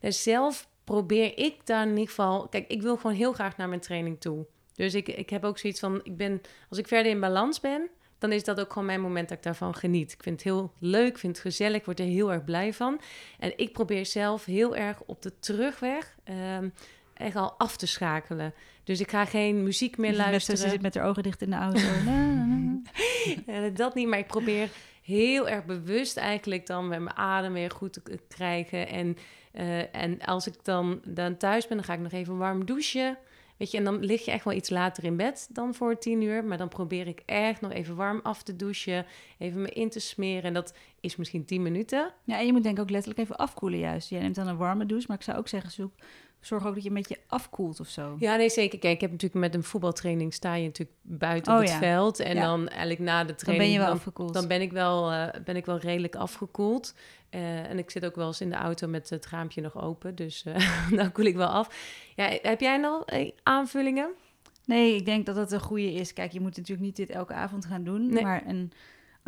Dus 0.00 0.22
zelf 0.22 0.68
probeer 0.84 1.38
ik 1.38 1.66
daar 1.66 1.82
in 1.82 1.90
ieder 1.90 2.08
geval. 2.08 2.48
Kijk, 2.48 2.68
ik 2.68 2.82
wil 2.82 2.96
gewoon 2.96 3.16
heel 3.16 3.32
graag 3.32 3.56
naar 3.56 3.68
mijn 3.68 3.80
training 3.80 4.20
toe. 4.20 4.46
Dus 4.74 4.94
ik, 4.94 5.08
ik 5.08 5.30
heb 5.30 5.44
ook 5.44 5.58
zoiets 5.58 5.80
van: 5.80 6.00
ik 6.02 6.16
ben, 6.16 6.40
als 6.68 6.78
ik 6.78 6.88
verder 6.88 7.12
in 7.12 7.20
balans 7.20 7.60
ben, 7.60 7.88
dan 8.18 8.32
is 8.32 8.44
dat 8.44 8.60
ook 8.60 8.72
gewoon 8.72 8.86
mijn 8.86 9.00
moment 9.00 9.28
dat 9.28 9.38
ik 9.38 9.44
daarvan 9.44 9.74
geniet. 9.74 10.12
Ik 10.12 10.22
vind 10.22 10.34
het 10.34 10.44
heel 10.44 10.72
leuk, 10.78 11.18
vind 11.18 11.36
het 11.36 11.46
gezellig, 11.46 11.78
ik 11.78 11.84
word 11.84 12.00
er 12.00 12.06
heel 12.06 12.32
erg 12.32 12.44
blij 12.44 12.72
van. 12.72 13.00
En 13.38 13.52
ik 13.56 13.72
probeer 13.72 14.06
zelf 14.06 14.44
heel 14.44 14.76
erg 14.76 15.00
op 15.06 15.22
de 15.22 15.38
terugweg. 15.38 16.16
Um, 16.58 16.72
echt 17.14 17.36
al 17.36 17.54
af 17.58 17.76
te 17.76 17.86
schakelen. 17.86 18.54
Dus 18.84 19.00
ik 19.00 19.10
ga 19.10 19.24
geen 19.24 19.62
muziek 19.62 19.98
meer 19.98 20.14
luisteren. 20.14 20.58
Ze 20.58 20.68
zit 20.68 20.82
met 20.82 20.94
haar 20.94 21.06
ogen 21.06 21.22
dicht 21.22 21.42
in 21.42 21.50
de 21.50 21.56
auto. 21.56 21.80
dat 23.74 23.94
niet, 23.94 24.08
maar 24.08 24.18
ik 24.18 24.26
probeer 24.26 24.70
heel 25.10 25.48
erg 25.48 25.64
bewust 25.64 26.16
eigenlijk 26.16 26.66
dan 26.66 26.88
met 26.88 27.00
mijn 27.00 27.16
adem 27.16 27.52
weer 27.52 27.70
goed 27.70 27.92
te 27.92 28.02
krijgen. 28.28 28.88
En, 28.88 29.16
uh, 29.54 29.94
en 29.94 30.20
als 30.20 30.46
ik 30.46 30.54
dan, 30.62 31.00
dan 31.04 31.36
thuis 31.36 31.66
ben, 31.66 31.76
dan 31.76 31.86
ga 31.86 31.92
ik 31.92 32.00
nog 32.00 32.12
even 32.12 32.36
warm 32.36 32.64
douchen. 32.64 33.18
Weet 33.56 33.70
je, 33.70 33.78
en 33.78 33.84
dan 33.84 34.04
lig 34.04 34.24
je 34.24 34.30
echt 34.30 34.44
wel 34.44 34.54
iets 34.54 34.70
later 34.70 35.04
in 35.04 35.16
bed 35.16 35.48
dan 35.52 35.74
voor 35.74 35.98
tien 35.98 36.22
uur. 36.22 36.44
Maar 36.44 36.58
dan 36.58 36.68
probeer 36.68 37.06
ik 37.06 37.22
echt 37.26 37.60
nog 37.60 37.72
even 37.72 37.96
warm 37.96 38.20
af 38.22 38.42
te 38.42 38.56
douchen. 38.56 39.06
Even 39.38 39.62
me 39.62 39.68
in 39.68 39.90
te 39.90 40.00
smeren. 40.00 40.42
En 40.42 40.54
dat 40.54 40.74
is 41.00 41.16
misschien 41.16 41.44
tien 41.44 41.62
minuten. 41.62 42.12
Ja, 42.24 42.38
en 42.38 42.46
je 42.46 42.52
moet 42.52 42.62
denk 42.62 42.76
ik 42.76 42.82
ook 42.82 42.90
letterlijk 42.90 43.20
even 43.20 43.36
afkoelen 43.36 43.78
juist. 43.78 44.08
Jij 44.08 44.20
neemt 44.20 44.34
dan 44.34 44.48
een 44.48 44.56
warme 44.56 44.86
douche. 44.86 45.06
Maar 45.08 45.16
ik 45.16 45.22
zou 45.22 45.38
ook 45.38 45.48
zeggen, 45.48 45.70
zoek 45.70 45.92
zorg 46.40 46.66
ook 46.66 46.74
dat 46.74 46.82
je 46.82 46.88
een 46.88 46.94
beetje 46.94 47.18
afkoelt 47.26 47.80
of 47.80 47.88
zo. 47.88 48.16
Ja, 48.18 48.36
nee, 48.36 48.50
zeker. 48.50 48.78
Kijk, 48.78 48.94
ik 48.94 49.00
heb 49.00 49.10
natuurlijk 49.10 49.40
met 49.40 49.54
een 49.54 49.62
voetbaltraining 49.62 50.34
sta 50.34 50.54
je 50.54 50.64
natuurlijk 50.66 50.96
buiten 51.02 51.52
Oh, 51.52 51.58
op 51.58 51.64
het 51.64 51.72
ja. 51.72 51.78
veld. 51.78 52.20
En 52.20 52.34
Ja. 52.34 52.42
dan 52.42 52.68
eigenlijk 52.68 53.00
na 53.00 53.20
de 53.20 53.26
Dan 53.26 53.36
training... 53.36 53.64
ben 53.68 53.72
je 53.72 53.78
wel 53.78 53.86
dan, 53.88 53.96
afgekoeld. 53.96 54.34
dan 54.34 54.48
ben 54.48 54.60
ik 54.60 54.72
wel, 54.72 55.10
eh, 55.12 55.40
ben 55.44 55.56
ik 55.56 55.66
wel 55.66 55.78
redelijk 55.78 56.14
afgekoeld. 56.16 56.94
Eh, 57.30 57.70
en 57.70 57.78
ik 57.78 57.90
zit 57.90 58.04
ook 58.04 58.14
wel 58.16 58.26
eens 58.26 58.40
in 58.40 58.50
de 58.50 58.56
auto 58.56 58.88
met 58.88 59.10
het 59.10 59.26
raampje 59.26 59.60
nog 59.60 59.82
open. 59.82 60.14
Dus 60.14 60.44
eh, 60.44 60.90
dan 60.98 61.12
koel 61.12 61.24
ik 61.24 61.36
wel 61.36 61.48
af. 61.48 61.68
Ja, 62.16 62.38
heb 62.42 62.60
jij 62.60 62.76
nog 62.76 63.04
aanvullingen? 63.42 64.10
Nee, 64.64 64.94
ik 64.96 65.04
denk 65.04 65.26
dat 65.26 65.36
het 65.36 65.52
een 65.52 65.60
goede 65.60 65.92
is. 65.92 66.12
Kijk, 66.12 66.32
je 66.32 66.40
moet 66.40 66.56
natuurlijk 66.56 66.86
niet 66.86 66.96
dit 66.96 67.10
elke 67.10 67.32
avond 67.32 67.64
gaan 67.64 67.84
doen. 67.84 68.08
Nee. 68.12 68.22
Maar 68.22 68.42
een, 68.46 68.72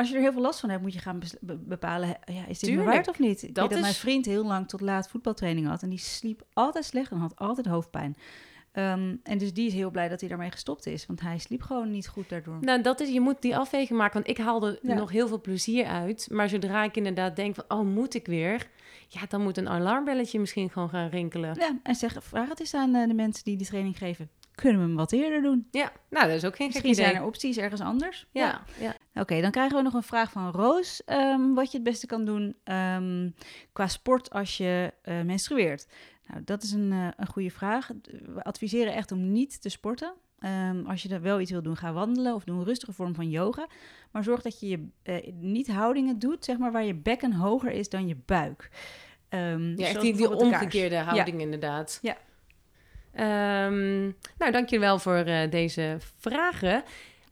als 0.03 0.11
je 0.11 0.17
er 0.17 0.23
heel 0.23 0.33
veel 0.33 0.43
last 0.43 0.61
van 0.61 0.71
hebt, 0.71 0.83
moet 0.83 0.93
je 0.93 0.99
gaan 0.99 1.21
bepalen... 1.41 2.09
ja, 2.25 2.47
is 2.47 2.59
dit 2.59 2.69
Tuurlijk. 2.71 2.89
waard 2.89 3.09
of 3.09 3.19
niet? 3.19 3.43
Ik 3.43 3.55
Dat 3.55 3.69
weet 3.69 3.69
dat 3.69 3.79
is- 3.79 3.81
mijn 3.85 3.95
vriend 3.95 4.25
heel 4.27 4.45
lang 4.45 4.69
tot 4.69 4.81
laat 4.81 5.09
voetbaltraining 5.09 5.67
had. 5.67 5.83
En 5.83 5.89
die 5.89 5.99
sliep 5.99 6.43
altijd 6.53 6.85
slecht 6.85 7.11
en 7.11 7.17
had 7.19 7.37
altijd 7.37 7.67
hoofdpijn. 7.67 8.17
Ehm, 8.73 9.17
en 9.23 9.39
dus 9.39 9.53
die 9.53 9.67
is 9.67 9.73
heel 9.75 9.91
blij 9.91 10.09
dat 10.09 10.21
hij 10.21 10.29
daarmee 10.29 10.51
gestopt 10.51 10.87
is. 10.87 11.07
Want 11.07 11.21
hij 11.21 11.39
sliep 11.39 11.63
gewoon 11.63 11.91
niet 11.91 12.09
goed 12.09 12.29
daardoor. 12.29 12.59
Nou, 12.61 12.83
dat 12.83 13.01
is, 13.01 13.09
je 13.09 13.21
moet 13.21 13.43
die 13.43 13.57
afweging 13.57 13.99
maken. 13.99 14.15
Want 14.23 14.39
ik 14.39 14.45
haalde 14.45 14.79
Ja. 14.83 14.95
nog 14.95 15.11
heel 15.11 15.29
veel 15.29 15.41
plezier 15.41 15.85
uit. 15.87 16.29
Maar 16.31 16.49
zodra 16.49 16.85
ik 16.85 16.97
inderdaad 16.97 17.37
denk 17.37 17.55
van, 17.55 17.65
oh, 17.69 17.81
moet 17.87 18.15
ik 18.15 18.27
weer? 18.27 18.67
Ja, 19.09 19.21
dan 19.29 19.43
moet 19.43 19.57
een 19.57 19.69
alarmbelletje 19.69 20.41
misschien 20.41 20.71
gewoon 20.71 20.89
gaan 20.89 21.09
rinkelen. 21.09 21.55
Ja, 21.59 21.79
en 21.83 21.95
zeg, 21.95 22.17
vraag 22.21 22.49
het 22.49 22.61
eens 22.61 22.75
aan 22.75 22.95
eh, 22.95 23.09
de 23.09 23.15
mensen 23.15 23.45
die 23.45 23.57
die 23.57 23.67
training 23.67 23.99
geven. 23.99 24.31
Kunnen 24.55 24.81
we 24.81 24.87
hem 24.87 24.97
wat 24.97 25.13
eerder 25.13 25.43
doen? 25.43 25.69
Ja, 25.71 25.93
nou, 26.11 26.27
dat 26.27 26.37
is 26.37 26.45
ook 26.45 26.57
geen 26.57 26.67
Misschien 26.67 26.91
idee. 26.91 27.05
zijn 27.05 27.17
er 27.17 27.25
opties 27.25 27.57
ergens 27.57 27.81
anders. 27.81 28.27
Ja, 28.31 28.63
ja. 28.79 28.95
Oké, 29.15 29.41
dan 29.41 29.51
krijgen 29.51 29.77
we 29.77 29.83
nog 29.83 29.95
een 29.95 30.03
vraag 30.03 30.33
van 30.33 30.51
Roos. 30.51 31.05
ehm, 31.05 31.53
wat 31.53 31.71
je 31.71 31.77
het 31.77 31.87
beste 31.87 32.07
kan 32.07 32.25
doen 32.25 32.57
ehm, 32.65 33.31
qua 33.73 33.87
sport 33.87 34.31
als 34.31 34.57
je 34.57 34.93
eh, 35.03 35.21
menstrueert. 35.23 35.87
Nou, 36.27 36.45
dat 36.45 36.63
is 36.63 36.73
een, 36.73 36.93
eh, 36.93 37.09
een 37.17 37.27
goede 37.27 37.51
vraag. 37.51 37.91
We 38.35 38.43
adviseren 38.45 38.95
echt 38.95 39.13
om 39.13 39.33
niet 39.33 39.63
te 39.63 39.69
sporten. 39.69 40.13
Ehm, 40.39 40.87
als 40.87 41.03
je 41.03 41.09
er 41.09 41.23
wel 41.23 41.41
iets 41.41 41.51
wil 41.51 41.63
doen, 41.63 41.77
ga 41.77 41.93
wandelen 41.93 42.35
of 42.35 42.45
doe 42.45 42.57
een 42.59 42.65
rustige 42.65 42.93
vorm 42.93 43.15
van 43.15 43.31
yoga. 43.31 43.67
Maar 44.11 44.25
zorg 44.25 44.43
dat 44.43 44.61
je, 44.61 44.69
je 44.69 44.89
eh, 45.03 45.33
niet 45.35 45.69
houdingen 45.69 46.19
doet, 46.19 46.45
zeg 46.45 46.59
maar, 46.59 46.73
waar 46.73 46.85
je 46.85 46.95
bekken 46.95 47.33
hoger 47.33 47.71
is 47.71 47.89
dan 47.89 48.07
je 48.09 48.17
buik. 48.27 48.71
Ja, 49.31 49.57
zoals 49.59 49.79
echt 49.79 50.01
die, 50.01 50.17
die 50.17 50.35
omgekeerde 50.35 50.97
houding 50.97 51.41
inderdaad. 51.41 51.99
Ja. 52.03 52.17
Ehm, 53.15 54.03
nou, 54.39 54.53
dankjewel 54.53 54.99
voor 54.99 55.15
eh, 55.17 55.51
deze 55.51 55.97
vragen. 56.19 56.83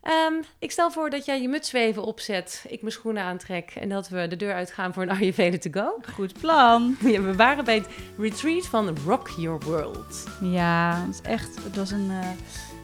Ehm, 0.03 0.33
ik 0.59 0.71
stel 0.71 0.90
voor 0.90 1.11
dat 1.11 1.25
jij 1.25 1.40
je 1.43 1.49
muts 1.49 1.73
even 1.73 2.03
opzet, 2.03 2.64
ik 2.69 2.81
mijn 2.81 2.93
schoenen 2.93 3.23
aantrek 3.23 3.71
en 3.81 3.88
dat 3.88 4.09
we 4.09 4.27
de 4.29 4.37
deur 4.37 4.55
uitgaan 4.55 4.93
voor 4.93 5.03
een 5.03 5.11
Ayurveda 5.11 5.59
to 5.59 5.71
go. 5.71 6.01
Goed 6.14 6.40
plan. 6.40 6.97
Ja, 7.12 7.21
we 7.21 7.35
waren 7.37 7.64
bij 7.64 7.75
het 7.75 7.87
retreat 8.19 8.66
van 8.66 8.97
Rock 9.07 9.29
Your 9.37 9.59
World. 9.61 10.25
Ja, 10.40 11.03
het 11.07 11.14
is 11.14 11.31
echt. 11.31 11.64
Het 11.64 11.77
was 11.77 11.90
een. 11.90 12.11
eh, 12.11 12.29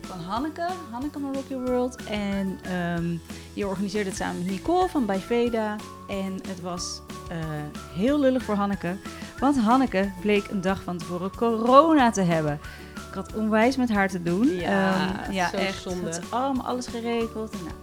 van 0.01 0.21
Hanneke, 0.21 0.67
Hanneke 0.91 1.19
van 1.19 1.35
Rock 1.35 1.45
Your 1.49 1.65
World. 1.67 2.05
En 2.05 2.59
ehm, 2.63 3.17
die 3.55 3.67
organiseerde 3.67 4.09
het 4.09 4.19
samen 4.19 4.43
met 4.43 4.51
Nicole 4.51 4.89
van 4.89 5.07
Bijveda. 5.07 5.77
En 6.09 6.33
het 6.49 6.61
was 6.61 7.01
eh, 7.31 7.37
heel 7.95 8.21
lullig 8.21 8.43
voor 8.43 8.55
Hanneke. 8.55 8.97
Want 9.39 9.59
Hanneke 9.59 10.13
bleek 10.21 10.49
een 10.49 10.61
dag 10.61 10.83
van 10.83 10.99
tevoren 10.99 11.31
corona 11.37 12.11
te 12.11 12.21
hebben. 12.23 12.61
Had 13.17 13.35
onwijs 13.35 13.77
met 13.77 13.89
haar 13.93 14.09
te 14.09 14.23
doen. 14.23 14.47
Ja, 14.55 14.95
Ehm, 15.25 15.33
ja 15.33 15.49
zo 15.49 15.57
echt. 15.57 15.83
zonde. 15.83 16.21
Allemaal 16.29 16.67
alles 16.67 16.87
geregeld. 16.87 17.51
En 17.53 17.59
nou, 17.59 17.75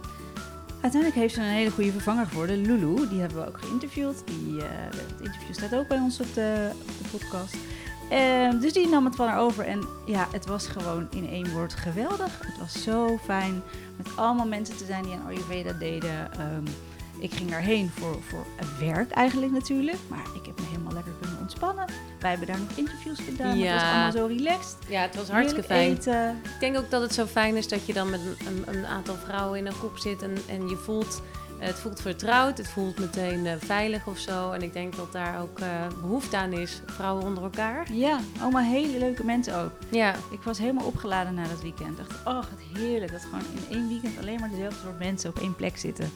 uiteindelijk 0.80 1.20
heeft 1.20 1.34
ze 1.34 1.40
een 1.40 1.46
hele 1.46 1.70
goede 1.70 1.92
vervanger 1.92 2.26
geworden, 2.26 2.60
Lulu. 2.60 3.08
Die 3.08 3.20
hebben 3.20 3.38
we 3.40 3.46
ook 3.48 3.58
geïnterviewd. 3.58 4.22
Die, 4.26 4.58
eh, 4.62 4.68
het 4.90 5.20
interview 5.20 5.54
staat 5.54 5.74
ook 5.74 5.88
bij 5.88 5.98
ons 5.98 6.20
op 6.20 6.34
de, 6.34 6.70
op 6.72 7.02
de 7.02 7.18
podcast. 7.18 7.54
Ehm, 8.10 8.58
dus 8.60 8.72
die 8.72 8.88
nam 8.88 9.04
het 9.04 9.16
van 9.16 9.28
haar 9.28 9.38
over. 9.38 9.64
En 9.66 9.86
ja, 10.06 10.26
het 10.32 10.46
was 10.46 10.66
gewoon 10.66 11.06
in 11.10 11.28
één 11.28 11.52
woord 11.52 11.74
geweldig. 11.74 12.38
Het 12.40 12.58
was 12.58 12.82
zo 12.82 13.18
fijn 13.24 13.62
met 13.96 14.06
allemaal 14.16 14.46
mensen 14.46 14.76
te 14.76 14.84
zijn 14.84 15.02
die 15.02 15.12
aan 15.12 15.26
Ayurveda 15.26 15.72
deden. 15.72 16.32
Ehm, 16.32 16.64
ik 17.24 17.34
ging 17.34 17.50
daarheen 17.50 17.90
voor, 17.90 18.22
voor 18.22 18.46
werk 18.78 19.10
eigenlijk 19.10 19.52
natuurlijk. 19.52 19.98
Maar 20.08 20.24
ik 20.34 20.46
heb 20.46 20.60
me 20.60 20.66
helemaal 20.70 20.92
lekker 20.92 21.12
kunnen 21.20 21.38
ontspannen. 21.40 21.86
Wij 22.20 22.30
hebben 22.30 22.48
daar 22.48 22.58
nog 22.58 22.76
interviews 22.76 23.18
gedaan. 23.18 23.58
Ja. 23.58 23.72
Het 23.72 23.82
was 23.82 23.90
allemaal 23.90 24.12
zo 24.12 24.26
relaxed. 24.26 24.76
Ja, 24.88 25.00
het 25.00 25.16
was 25.16 25.28
hartstikke 25.28 25.72
Heerlijk 25.72 26.02
fijn. 26.02 26.16
Eten. 26.16 26.40
Ik 26.54 26.60
denk 26.60 26.76
ook 26.76 26.90
dat 26.90 27.02
het 27.02 27.14
zo 27.14 27.26
fijn 27.26 27.56
is 27.56 27.68
dat 27.68 27.86
je 27.86 27.92
dan 27.92 28.10
met 28.10 28.20
een, 28.20 28.76
een, 28.76 28.86
aantal 28.86 29.14
vrouwen 29.14 29.58
in 29.58 29.66
een 29.66 29.72
groep 29.72 29.98
zit 29.98 30.22
en, 30.22 30.36
en 30.48 30.68
je 30.68 30.76
voelt 30.76 31.22
Het 31.58 31.78
voelt 31.78 32.00
vertrouwd, 32.00 32.58
het 32.58 32.68
voelt 32.68 32.98
meteen 32.98 33.46
eh, 33.46 33.52
veilig 33.58 34.06
of 34.06 34.18
zo. 34.18 34.50
En 34.50 34.62
ik 34.62 34.72
denk 34.72 34.96
dat 34.96 35.12
daar 35.12 35.40
ook 35.40 35.58
eh, 35.58 35.68
behoefte 36.00 36.36
aan 36.36 36.52
is, 36.52 36.82
vrouwen 36.86 37.24
onder 37.24 37.42
elkaar. 37.42 37.92
Ja, 37.92 38.18
allemaal 38.40 38.62
hele 38.62 38.98
leuke 38.98 39.24
mensen 39.24 39.56
ook. 39.56 39.72
Ja, 39.88 40.14
Ik 40.30 40.42
was 40.42 40.58
helemaal 40.58 40.86
opgeladen 40.86 41.34
na 41.34 41.48
dat 41.48 41.62
weekend. 41.62 41.90
Ik 41.90 41.96
dacht, 41.96 42.26
oh, 42.26 42.34
wat 42.34 42.80
heerlijk 42.80 43.12
dat 43.12 43.22
gewoon 43.22 43.44
in 43.54 43.76
één 43.76 43.88
weekend 43.88 44.18
alleen 44.18 44.40
maar 44.40 44.50
dezelfde 44.50 44.80
soort 44.82 44.98
mensen 44.98 45.30
op 45.30 45.38
één 45.38 45.54
plek 45.54 45.76
zitten. 45.76 46.10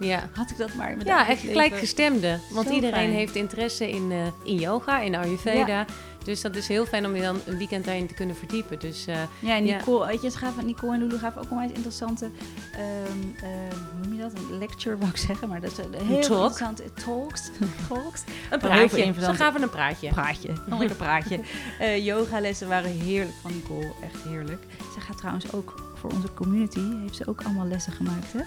Ja. 0.00 0.28
Had 0.34 0.50
ik 0.50 0.56
dat 0.58 0.74
maar 0.74 0.90
in 0.90 0.96
mijn 0.96 1.08
Ja, 1.08 1.28
echt 1.28 1.40
gelijkgestemde. 1.40 2.38
Want 2.50 2.66
Zo 2.66 2.72
iedereen 2.74 2.94
fijn. 2.96 3.10
heeft 3.12 3.34
interesse 3.34 3.90
in, 3.90 4.10
eh, 4.12 4.18
in 4.44 4.54
yoga, 4.54 5.00
in 5.00 5.14
Ayurveda. 5.14 5.84
Dus 6.24 6.40
dat 6.40 6.56
is 6.56 6.68
heel 6.68 6.86
fijn 6.86 7.06
om 7.06 7.14
je 7.16 7.22
dan 7.22 7.40
een 7.46 7.56
weekend 7.58 7.84
daarin 7.84 8.06
te 8.06 8.14
kunnen 8.14 8.36
verdiepen. 8.36 8.78
Dus 8.78 9.06
eh, 9.06 9.14
Ja, 9.38 9.56
en 9.56 9.66
Ja. 9.66 9.76
Nicole, 9.76 10.06
weet 10.06 10.22
je, 10.22 10.30
ze 10.30 10.38
gaven, 10.38 10.66
Nicole 10.66 10.92
en 10.94 10.98
Lulu 10.98 11.18
gaven 11.18 11.42
ook 11.42 11.50
onwijs 11.50 11.70
interessante, 11.72 12.30
ehm, 12.72 13.46
hoe 13.92 14.02
noem 14.08 14.14
je 14.14 14.20
dat? 14.22 14.32
Een 14.50 14.58
lecture, 14.58 14.96
wou 14.96 15.10
ik 15.10 15.16
zeggen, 15.16 15.48
maar 15.48 15.60
dat 15.60 15.70
is 15.70 15.78
een 15.78 16.06
heel 16.06 16.20
talk. 16.20 16.50
interessante 16.50 16.82
talks. 17.04 17.50
talks. 17.88 18.22
een 18.50 18.58
praatje. 18.58 19.12
Ze 19.20 19.34
gaven 19.34 19.62
een 19.62 19.70
praatje. 19.70 20.08
Praatje, 20.10 20.48
een 20.68 20.78
lekker 20.78 20.96
praatje. 20.96 21.40
Eh 21.78 22.04
yogalessen 22.04 22.68
waren 22.68 22.90
heerlijk 22.90 23.36
van 23.42 23.52
Nicole, 23.54 23.92
echt 24.02 24.22
heerlijk. 24.28 24.62
Ze 24.94 25.00
gaat 25.00 25.16
trouwens 25.18 25.52
ook 25.52 25.92
voor 25.94 26.10
onze 26.10 26.28
community, 26.34 26.80
heeft 27.02 27.16
ze 27.16 27.26
ook 27.26 27.42
allemaal 27.42 27.66
lessen 27.66 27.92
gemaakt, 27.92 28.32
hè? 28.32 28.40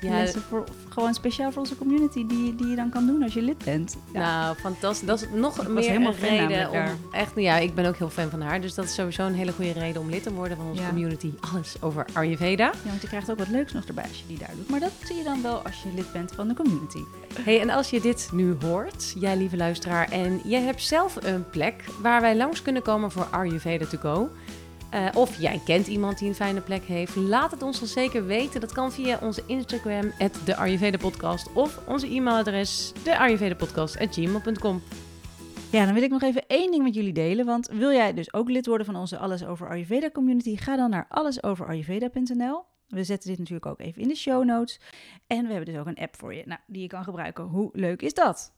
Ja, 0.00 0.10
Lessen 0.10 0.42
voor, 0.42 0.64
gewoon 0.88 1.14
speciaal 1.14 1.50
voor 1.52 1.60
onze 1.60 1.76
community, 1.76 2.26
die, 2.26 2.54
die 2.54 2.66
je 2.66 2.76
dan 2.76 2.90
kan 2.90 3.06
doen 3.06 3.22
als 3.22 3.34
je 3.34 3.42
lid 3.42 3.64
bent. 3.64 3.96
Ja. 4.12 4.20
Nou, 4.20 4.56
fantastisch. 4.56 5.06
Dat 5.06 5.20
is 5.22 5.26
nog 5.34 5.68
meer 5.68 5.84
helemaal 5.84 6.12
een 6.12 6.18
reden 6.48 6.70
om... 6.70 6.84
Echt, 7.12 7.32
ja, 7.34 7.56
ik 7.56 7.74
ben 7.74 7.86
ook 7.86 7.96
heel 7.96 8.10
fan 8.10 8.30
van 8.30 8.40
haar. 8.40 8.60
Dus 8.60 8.74
dat 8.74 8.84
is 8.84 8.94
sowieso 8.94 9.26
een 9.26 9.34
hele 9.34 9.52
goede 9.52 9.72
reden 9.72 10.02
om 10.02 10.10
lid 10.10 10.22
te 10.22 10.32
worden 10.32 10.56
van 10.56 10.66
onze 10.66 10.82
Ja. 10.82 10.88
community. 10.88 11.32
Alles 11.52 11.76
over 11.80 12.06
Ayurveda. 12.12 12.64
Ja, 12.64 12.88
want 12.88 13.00
je 13.02 13.08
krijgt 13.08 13.30
ook 13.30 13.38
wat 13.38 13.48
leuks 13.48 13.72
nog 13.72 13.84
erbij 13.84 14.04
als 14.04 14.18
je 14.18 14.26
die 14.26 14.38
daar 14.38 14.50
doet. 14.56 14.70
Maar 14.70 14.80
dat 14.80 14.90
zie 15.04 15.16
je 15.16 15.24
dan 15.24 15.42
wel 15.42 15.62
als 15.62 15.82
je 15.82 15.88
lid 15.94 16.12
bent 16.12 16.32
van 16.34 16.48
de 16.48 16.54
community. 16.54 17.00
Hey, 17.40 17.60
en 17.60 17.70
als 17.70 17.90
je 17.90 18.00
dit 18.00 18.28
nu 18.32 18.56
hoort, 18.60 19.14
jij 19.18 19.36
lieve 19.36 19.56
luisteraar, 19.56 20.10
en 20.10 20.40
jij 20.44 20.60
hebt 20.62 20.82
zelf 20.82 21.16
een 21.24 21.50
plek 21.50 21.84
waar 22.00 22.20
wij 22.20 22.36
langs 22.36 22.62
kunnen 22.62 22.82
komen 22.82 23.10
voor 23.10 23.26
Ayurveda 23.30 23.86
to 23.86 23.98
go. 23.98 24.28
Eh, 24.90 25.06
of 25.14 25.40
jij 25.40 25.60
kent 25.64 25.86
iemand 25.86 26.18
die 26.18 26.28
een 26.28 26.34
fijne 26.34 26.60
plek 26.60 26.84
heeft. 26.84 27.16
Laat 27.16 27.50
het 27.50 27.62
ons 27.62 27.78
dan 27.78 27.88
zeker 27.88 28.26
weten. 28.26 28.60
Dat 28.60 28.72
kan 28.72 28.92
via 28.92 29.18
onze 29.22 29.42
Instagram, 29.46 30.12
de 30.18 30.98
Podcast. 31.00 31.52
Of 31.52 31.80
onze 31.86 32.06
e-mailadres, 32.06 32.92
deayurvedapodcast.gmail.com. 33.02 34.82
Ja, 35.70 35.84
dan 35.84 35.94
wil 35.94 36.02
ik 36.02 36.10
nog 36.10 36.22
even 36.22 36.46
één 36.46 36.70
ding 36.70 36.82
met 36.82 36.94
jullie 36.94 37.12
delen. 37.12 37.46
Want 37.46 37.68
wil 37.68 37.92
jij 37.92 38.14
dus 38.14 38.32
ook 38.32 38.48
lid 38.48 38.66
worden 38.66 38.86
van 38.86 38.96
onze 38.96 39.18
Alles 39.18 39.44
Over 39.44 39.68
Ayurveda 39.68 40.10
community? 40.10 40.56
Ga 40.56 40.76
dan 40.76 40.90
naar 40.90 41.06
allesoverayurveda.nl. 41.08 42.64
We 42.86 43.04
zetten 43.04 43.28
dit 43.28 43.38
natuurlijk 43.38 43.66
ook 43.66 43.80
even 43.80 44.02
in 44.02 44.08
de 44.08 44.14
show 44.14 44.44
notes. 44.44 44.80
En 45.26 45.46
we 45.46 45.52
hebben 45.52 45.72
dus 45.72 45.80
ook 45.80 45.86
een 45.86 45.98
app 45.98 46.16
voor 46.16 46.34
je 46.34 46.42
nou, 46.46 46.60
die 46.66 46.82
je 46.82 46.88
kan 46.88 47.04
gebruiken. 47.04 47.44
Hoe 47.44 47.70
leuk 47.72 48.02
is 48.02 48.14
dat? 48.14 48.52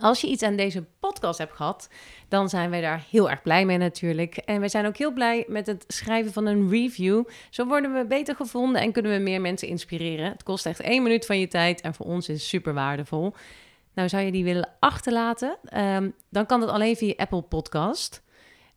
Als 0.00 0.20
je 0.20 0.26
iets 0.26 0.42
aan 0.42 0.56
deze 0.56 0.84
podcast 1.00 1.38
hebt 1.38 1.52
gehad, 1.52 1.88
dan 2.28 2.48
zijn 2.48 2.70
wij 2.70 2.80
daar 2.80 3.04
heel 3.10 3.30
erg 3.30 3.42
blij 3.42 3.64
mee 3.64 3.78
natuurlijk. 3.78 4.36
En 4.36 4.60
wij 4.60 4.68
zijn 4.68 4.86
ook 4.86 4.96
heel 4.96 5.12
blij 5.12 5.44
met 5.48 5.66
het 5.66 5.84
schrijven 5.88 6.32
van 6.32 6.46
een 6.46 6.70
review. 6.70 7.24
Zo 7.50 7.66
worden 7.66 7.92
we 7.92 8.06
beter 8.06 8.34
gevonden 8.36 8.80
en 8.80 8.92
kunnen 8.92 9.12
we 9.12 9.18
meer 9.18 9.40
mensen 9.40 9.68
inspireren. 9.68 10.30
Het 10.30 10.42
kost 10.42 10.66
echt 10.66 10.80
één 10.80 11.02
minuut 11.02 11.26
van 11.26 11.38
je 11.38 11.48
tijd 11.48 11.80
en 11.80 11.94
voor 11.94 12.06
ons 12.06 12.28
is 12.28 12.34
het 12.34 12.48
super 12.48 12.74
waardevol. 12.74 13.34
Nou, 13.94 14.08
zou 14.08 14.24
je 14.24 14.32
die 14.32 14.44
willen 14.44 14.68
achterlaten, 14.80 15.58
Ehm, 15.64 16.10
dan 16.30 16.46
kan 16.46 16.60
dat 16.60 16.68
alleen 16.68 16.96
via 16.96 17.14
Apple 17.16 17.42
Podcast. 17.42 18.22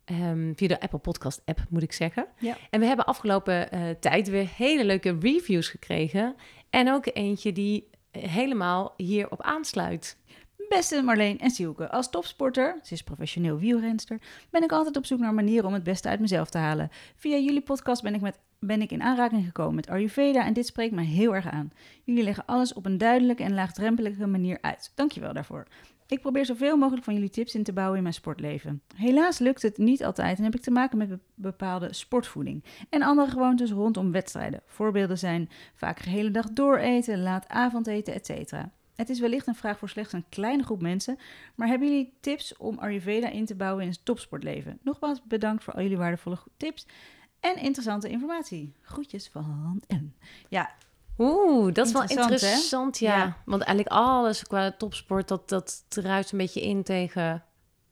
Ehm, 0.04 0.52
via 0.54 0.68
de 0.68 0.80
Apple 0.80 0.98
Podcast 0.98 1.42
app, 1.44 1.60
moet 1.68 1.82
ik 1.82 1.92
zeggen. 1.92 2.26
Ja. 2.38 2.56
En 2.70 2.80
we 2.80 2.86
hebben 2.86 3.04
afgelopen 3.04 3.70
eh, 3.70 3.80
tijd 4.00 4.28
weer 4.28 4.48
hele 4.56 4.84
leuke 4.84 5.16
reviews 5.20 5.68
gekregen. 5.68 6.34
En 6.70 6.92
ook 6.92 7.06
eentje 7.12 7.52
die 7.52 7.88
helemaal 8.10 8.94
hierop 8.96 9.42
aansluit. 9.42 10.18
Beste 10.76 11.02
Marleen 11.02 11.38
en 11.38 11.50
Sielke, 11.50 11.90
als 11.90 12.10
topsporter, 12.10 12.78
ze 12.82 12.92
is 12.92 13.02
professioneel 13.02 13.58
wielrenster, 13.58 14.20
ben 14.50 14.62
ik 14.62 14.72
altijd 14.72 14.96
op 14.96 15.06
zoek 15.06 15.18
naar 15.18 15.34
manieren 15.34 15.66
om 15.66 15.72
het 15.72 15.82
beste 15.82 16.08
uit 16.08 16.20
mezelf 16.20 16.50
te 16.50 16.58
halen. 16.58 16.88
Via 17.16 17.36
jullie 17.36 17.60
podcast 17.60 18.02
ben 18.02 18.14
ik, 18.14 18.20
met, 18.20 18.38
ben 18.58 18.82
ik 18.82 18.90
in 18.90 19.02
aanraking 19.02 19.44
gekomen 19.44 19.74
met 19.74 19.88
Ayurveda 19.88 20.44
en 20.44 20.52
dit 20.52 20.66
spreekt 20.66 20.94
me 20.94 21.02
heel 21.02 21.34
erg 21.34 21.50
aan. 21.50 21.72
Jullie 22.04 22.22
leggen 22.22 22.44
alles 22.46 22.72
op 22.72 22.86
een 22.86 22.98
duidelijke 22.98 23.42
en 23.42 23.54
laagdrempelige 23.54 24.26
manier 24.26 24.58
uit. 24.60 24.92
Dankjewel 24.94 25.32
daarvoor. 25.32 25.66
Ik 26.06 26.20
probeer 26.20 26.46
zoveel 26.46 26.76
mogelijk 26.76 27.04
van 27.04 27.14
jullie 27.14 27.30
tips 27.30 27.54
in 27.54 27.62
te 27.62 27.72
bouwen 27.72 27.96
in 27.96 28.02
mijn 28.02 28.14
sportleven. 28.14 28.82
Helaas 28.96 29.38
lukt 29.38 29.62
het 29.62 29.78
niet 29.78 30.04
altijd 30.04 30.38
en 30.38 30.44
heb 30.44 30.54
ik 30.54 30.62
te 30.62 30.70
maken 30.70 30.98
met 30.98 31.08
be- 31.08 31.18
bepaalde 31.34 31.92
sportvoeding 31.92 32.64
en 32.90 33.02
andere 33.02 33.30
gewoontes 33.30 33.70
rondom 33.70 34.12
wedstrijden. 34.12 34.62
Voorbeelden 34.66 35.18
zijn 35.18 35.48
vaak 35.74 35.98
gehele 35.98 36.30
dag 36.30 36.50
dooreten, 36.52 37.22
laat 37.22 37.48
avondeten, 37.48 38.14
etc. 38.14 38.52
Het 38.94 39.08
is 39.08 39.20
wellicht 39.20 39.46
een 39.46 39.54
vraag 39.54 39.78
voor 39.78 39.88
slechts 39.88 40.12
een 40.12 40.24
kleine 40.28 40.62
groep 40.62 40.80
mensen, 40.80 41.18
maar 41.54 41.68
hebben 41.68 41.88
jullie 41.88 42.12
tips 42.20 42.56
om 42.56 42.78
Ayurveda 42.78 43.28
in 43.28 43.44
te 43.44 43.54
bouwen 43.54 43.84
in 43.84 43.90
het 43.90 44.04
topsportleven? 44.04 44.78
Nogmaals 44.82 45.22
bedankt 45.22 45.64
voor 45.64 45.74
al 45.74 45.82
jullie 45.82 45.96
waardevolle 45.96 46.38
tips 46.56 46.86
en 47.40 47.56
interessante 47.56 48.08
informatie. 48.08 48.72
Groetjes 48.82 49.28
van 49.28 49.82
en. 49.86 50.14
Ja, 50.48 50.70
Oeh, 51.18 51.72
dat 51.72 51.86
is 51.86 51.92
wel 51.92 52.02
interessant, 52.02 52.98
ja. 52.98 53.16
Ja. 53.16 53.36
Want 53.44 53.62
eigenlijk 53.62 53.96
alles 53.96 54.42
qua 54.42 54.72
topsport, 54.72 55.28
dat, 55.28 55.48
dat 55.48 55.84
druist 55.88 56.32
een 56.32 56.38
beetje 56.38 56.60
in 56.60 56.82
tegen 56.82 57.44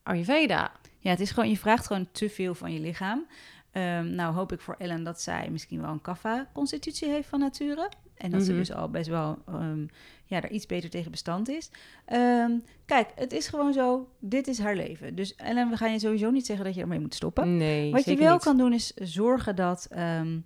Ayurveda. 0.03 0.73
ja, 0.99 1.11
het 1.11 1.21
is 1.21 1.31
gewoon, 1.31 1.49
je 1.49 1.57
vraagt 1.57 1.87
gewoon 1.87 2.09
te 2.13 2.31
veel 2.31 2.55
van 2.55 2.73
je 2.73 2.81
lichaam. 2.81 3.27
Ehm, 3.71 4.15
nou 4.15 4.35
hoop 4.35 4.53
ik 4.53 4.61
voor 4.61 4.75
Ellen 4.79 5.05
dat 5.05 5.21
zij 5.21 5.49
misschien 5.51 5.81
wel 5.81 5.91
een 5.91 6.01
kaffa-constitutie 6.01 7.09
heeft 7.09 7.29
van 7.29 7.39
nature. 7.39 7.89
En 8.19 8.31
dat 8.31 8.43
ze 8.43 8.51
Mhm. 8.51 8.59
dus 8.59 8.73
al 8.73 8.89
best 8.91 9.09
wel 9.09 9.39
ehm, 9.47 9.81
ja, 10.25 10.41
daar 10.41 10.51
iets 10.51 10.67
beter 10.67 10.91
tegen 10.91 11.11
bestand 11.11 11.49
is. 11.49 11.71
Ehm, 12.05 12.51
kijk, 12.87 13.09
het 13.15 13.33
is 13.33 13.49
gewoon 13.49 13.73
zo, 13.73 14.09
dit 14.21 14.47
is 14.49 14.59
haar 14.59 14.77
leven. 14.77 15.15
Dus 15.15 15.35
Ellen, 15.37 15.71
we 15.71 15.77
gaan 15.77 15.93
je 15.93 15.99
sowieso 15.99 16.31
niet 16.31 16.47
zeggen 16.47 16.65
dat 16.65 16.75
je 16.75 16.81
ermee 16.81 17.01
moet 17.01 17.15
stoppen. 17.15 17.57
Nee, 17.57 17.93
Wat 17.93 18.05
je 18.05 18.17
wel 18.17 18.33
niet. 18.33 18.43
kan 18.43 18.57
doen 18.57 18.73
is 18.73 18.93
zorgen 18.95 19.57
dat 19.57 19.87
ehm, 19.91 20.39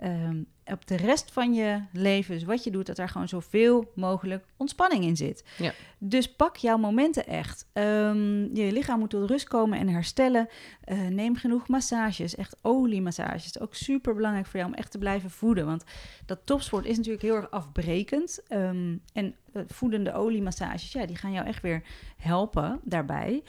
ehm, 0.00 0.42
op 0.72 0.86
de 0.86 0.96
rest 0.96 1.32
van 1.32 1.54
je 1.54 1.82
leven, 1.92 2.34
dus 2.34 2.44
wat 2.44 2.64
je 2.64 2.70
doet, 2.70 2.86
dat 2.86 2.96
daar 2.96 3.08
gewoon 3.08 3.28
zoveel 3.28 3.90
mogelijk 3.94 4.44
ontspanning 4.56 5.04
in 5.04 5.16
zit. 5.16 5.44
Ja. 5.58 5.72
Dus 5.98 6.32
pak 6.32 6.56
jouw 6.56 6.76
momenten 6.76 7.26
echt. 7.26 7.68
Ehm, 7.72 8.54
je 8.54 8.72
lichaam 8.72 8.98
moet 8.98 9.10
tot 9.10 9.30
rust 9.30 9.48
komen 9.48 9.78
en 9.78 9.88
herstellen. 9.88 10.48
Eh, 10.84 11.06
neem 11.06 11.36
genoeg 11.36 11.68
massages, 11.68 12.34
echt 12.34 12.56
oliemassages. 12.62 13.60
Ook 13.60 13.74
super 13.74 14.14
belangrijk 14.14 14.46
voor 14.46 14.58
jou 14.60 14.72
om 14.72 14.78
echt 14.78 14.90
te 14.90 14.98
blijven 14.98 15.30
voeden. 15.30 15.66
Want 15.66 15.84
dat 16.26 16.40
topsport 16.44 16.84
is 16.84 16.96
natuurlijk 16.96 17.24
heel 17.24 17.36
erg 17.36 17.50
afbrekend. 17.50 18.42
Ehm, 18.48 18.96
en 19.12 19.34
eh, 19.52 19.62
voedende 19.66 20.12
oliemassages, 20.12 20.92
ja, 20.92 21.06
die 21.06 21.16
gaan 21.16 21.32
jou 21.32 21.46
echt 21.46 21.62
weer 21.62 21.82
helpen 22.16 22.80
daarbij. 22.84 23.42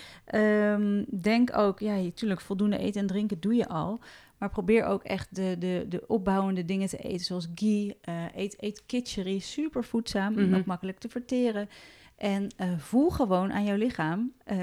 Denk 1.09 1.57
ook, 1.57 1.79
ja, 1.79 1.95
natuurlijk 1.95 2.41
voldoende 2.41 2.77
eten 2.77 3.01
en 3.01 3.07
drinken 3.07 3.39
doe 3.39 3.55
je 3.55 3.67
al. 3.67 3.99
Maar 4.41 4.49
probeer 4.49 4.83
ook 4.85 5.03
echt 5.03 5.35
de, 5.35 5.55
de, 5.59 5.85
de 5.89 6.03
opbouwende 6.07 6.65
dingen 6.65 6.87
te 6.87 6.97
eten, 6.97 7.25
zoals 7.25 7.47
ghee. 7.55 7.97
eh, 8.01 8.25
eet, 8.35 8.55
eet 8.63 8.83
kitchery, 8.85 9.39
super 9.39 9.83
voedzaam, 9.83 10.33
Mhm. 10.33 10.53
ook 10.55 10.65
makkelijk 10.65 10.99
te 10.99 11.09
verteren. 11.09 11.69
En 12.15 12.47
eh, 12.57 12.77
voel 12.77 13.09
gewoon 13.09 13.51
aan 13.53 13.63
jouw 13.65 13.75
lichaam 13.77 14.33
eh, 14.43 14.57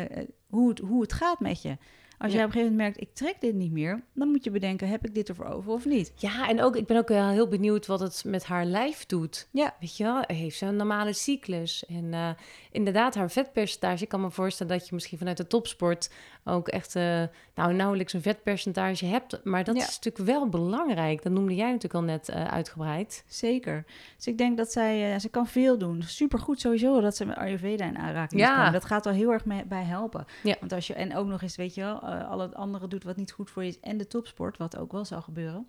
hoe, 0.47 0.69
het, 0.69 0.79
hoe 0.79 1.01
het 1.03 1.13
gaat 1.13 1.41
met 1.41 1.63
je. 1.63 1.77
Als 2.19 2.33
jij 2.33 2.41
op 2.41 2.47
een 2.47 2.53
gegeven 2.53 2.77
moment 2.77 2.97
merkt, 2.97 3.01
ik 3.09 3.15
trek 3.15 3.41
dit 3.41 3.55
niet 3.55 3.73
meer, 3.73 4.03
dan 4.15 4.29
moet 4.29 4.45
je 4.45 4.51
bedenken, 4.51 4.89
heb 4.89 5.05
ik 5.07 5.15
dit 5.15 5.29
ervoor 5.29 5.47
over 5.47 5.73
of 5.73 5.85
niet? 5.85 6.13
Ja, 6.15 6.49
en 6.49 6.63
ook, 6.63 6.77
ik 6.77 6.87
ben 6.87 6.97
ook 6.97 7.09
wel 7.09 7.29
heel 7.29 7.49
benieuwd 7.49 7.87
wat 7.87 8.01
het 8.01 8.23
met 8.27 8.45
haar 8.45 8.65
lijf 8.65 9.07
doet. 9.07 9.49
Ja. 9.51 9.75
Weet 9.81 9.97
je 9.97 10.05
wel, 10.05 10.23
heeft 10.27 10.57
ze 10.59 10.67
een 10.67 10.77
normale 10.77 11.13
cyclus? 11.13 11.87
En 11.87 12.15
eh, 12.15 12.31
inderdaad, 12.71 13.15
haar 13.15 13.31
vetpercentage, 13.31 14.03
ik 14.03 14.09
kan 14.09 14.21
me 14.21 14.31
voorstellen 14.31 14.79
dat 14.79 14.89
je 14.89 14.95
misschien 14.95 15.19
vanuit 15.19 15.37
de 15.37 15.47
topsport 15.47 16.11
ook 16.45 16.69
echt 16.69 16.97
eh, 16.97 17.23
nou, 17.55 17.75
nauwelijks 17.75 18.13
een 18.13 18.23
vetpercentage 18.23 19.05
hebt. 19.07 19.41
Maar 19.45 19.65
dat 19.65 19.77
Ja. 19.77 19.83
is 19.83 19.99
natuurlijk 20.01 20.25
wel 20.31 20.49
belangrijk. 20.49 21.23
Dat 21.23 21.33
noemde 21.33 21.55
jij 21.55 21.67
natuurlijk 21.67 21.95
al 21.95 22.03
net 22.03 22.29
eh, 22.29 22.45
uitgebreid. 22.45 23.25
Zeker. 23.27 23.85
Dus 24.17 24.27
ik 24.27 24.39
denk 24.39 24.57
dat 24.57 24.73
zij, 24.73 25.13
eh, 25.13 25.19
ze 25.21 25.29
kan 25.29 25.47
veel 25.47 25.79
doen. 25.79 26.03
Supergoed 26.03 26.61
sowieso 26.61 27.01
dat 27.01 27.17
ze 27.17 27.25
met 27.27 27.37
Ayurveda 27.37 27.85
in 27.85 27.99
aanraking 27.99 28.41
Ja. 28.41 28.71
Dat 28.71 28.85
gaat 28.85 29.05
wel 29.05 29.15
heel 29.15 29.33
erg 29.33 29.45
mee, 29.45 29.65
bij 29.65 29.83
helpen. 29.85 30.27
Ja. 30.43 30.57
Want 30.61 30.73
als 30.73 30.87
je, 30.87 30.95
en 30.95 31.17
ook 31.17 31.27
nog 31.27 31.43
eens, 31.43 31.57
weet 31.57 31.75
je 31.75 31.81
wel, 31.81 32.01
eh, 32.13 32.31
al 32.31 32.39
het 32.39 32.55
andere 32.55 32.89
doet 32.89 33.05
wat 33.05 33.17
niet 33.17 33.33
goed 33.33 33.51
voor 33.51 33.63
je 33.63 33.69
is 33.69 33.81
en 33.81 33.97
de 33.97 34.07
topsport, 34.07 34.57
wat 34.57 34.77
ook 34.77 34.93
wel 34.93 35.05
zal 35.05 35.23
gebeuren, 35.23 35.69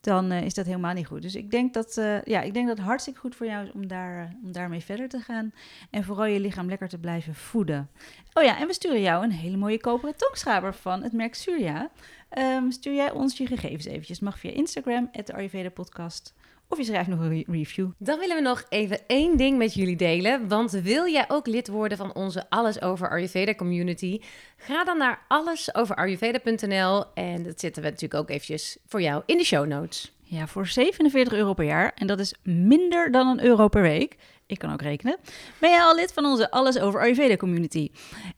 dan 0.00 0.30
eh, 0.30 0.42
is 0.42 0.54
dat 0.54 0.66
helemaal 0.66 0.94
niet 0.94 1.06
goed. 1.06 1.22
Dus 1.22 1.34
ik 1.34 1.50
denk 1.50 1.74
dat, 1.74 1.96
eh, 1.96 2.22
ja, 2.22 2.40
ik 2.40 2.54
denk 2.54 2.66
dat 2.66 2.76
het 2.76 2.86
hartstikke 2.86 3.20
goed 3.20 3.36
voor 3.36 3.46
jou 3.46 3.64
is 3.64 3.72
om, 3.72 3.86
daar, 3.86 4.36
om 4.42 4.52
daarmee 4.52 4.80
verder 4.80 5.08
te 5.08 5.20
gaan. 5.20 5.52
En 5.90 6.04
vooral 6.04 6.24
je 6.24 6.40
lichaam 6.40 6.68
lekker 6.68 6.88
te 6.88 6.98
blijven 6.98 7.34
voeden. 7.34 7.90
Oh 8.32 8.42
ja, 8.42 8.58
en 8.58 8.66
we 8.66 8.72
sturen 8.72 9.00
jou 9.00 9.24
een 9.24 9.32
hele 9.32 9.56
mooie 9.56 9.80
koperen 9.80 10.16
tongschraper 10.16 10.74
van 10.74 11.02
het 11.02 11.12
merk 11.12 11.34
Surya. 11.34 11.90
Ehm, 12.28 12.70
stuur 12.70 12.94
jij 12.94 13.10
ons 13.10 13.36
je 13.36 13.46
gegevens 13.46 13.84
eventjes. 13.84 14.20
Mag 14.20 14.38
via 14.38 14.50
Instagram, 14.50 15.10
Ayurveda 15.34 15.70
podcast. 15.70 16.34
Of 16.72 16.78
je 16.78 16.84
schrijft 16.84 17.08
nog 17.08 17.20
een 17.20 17.28
re- 17.28 17.52
review. 17.52 17.88
Dan 17.98 18.18
willen 18.18 18.36
we 18.36 18.42
nog 18.42 18.64
even 18.68 18.98
één 19.06 19.36
ding 19.36 19.58
met 19.58 19.74
jullie 19.74 19.96
delen. 19.96 20.48
Want 20.48 20.70
wil 20.70 21.06
jij 21.06 21.24
ook 21.28 21.46
lid 21.46 21.68
worden 21.68 21.98
van 21.98 22.14
onze 22.14 22.50
Alles 22.50 22.82
Over 22.82 23.10
Ayurveda 23.10 23.54
community? 23.54 24.20
Ga 24.56 24.84
dan 24.84 24.98
naar 24.98 25.24
allesoverayurveda.nl 25.28 27.04
en 27.14 27.42
dat 27.42 27.60
zetten 27.60 27.82
we 27.82 27.88
natuurlijk 27.88 28.20
ook 28.22 28.30
eventjes 28.30 28.76
voor 28.86 29.02
jou 29.02 29.22
in 29.26 29.36
de 29.36 29.44
show 29.44 29.66
notes. 29.66 30.12
Ja, 30.22 30.46
voor 30.46 30.66
47 30.66 31.32
euro 31.32 31.54
per 31.54 31.64
jaar. 31.64 31.92
En 31.94 32.06
dat 32.06 32.18
is 32.18 32.34
minder 32.42 33.10
dan 33.10 33.26
een 33.26 33.44
euro 33.44 33.68
per 33.68 33.82
week. 33.82 34.16
ik 34.46 34.58
kan 34.58 34.72
ook 34.72 34.82
rekenen, 34.82 35.16
ben 35.58 35.70
jij 35.70 35.80
al 35.82 35.94
lid 35.94 36.12
van 36.12 36.24
onze 36.24 36.50
Alles 36.50 36.78
Over 36.78 37.00
Ayurveda 37.00 37.36
community. 37.36 37.90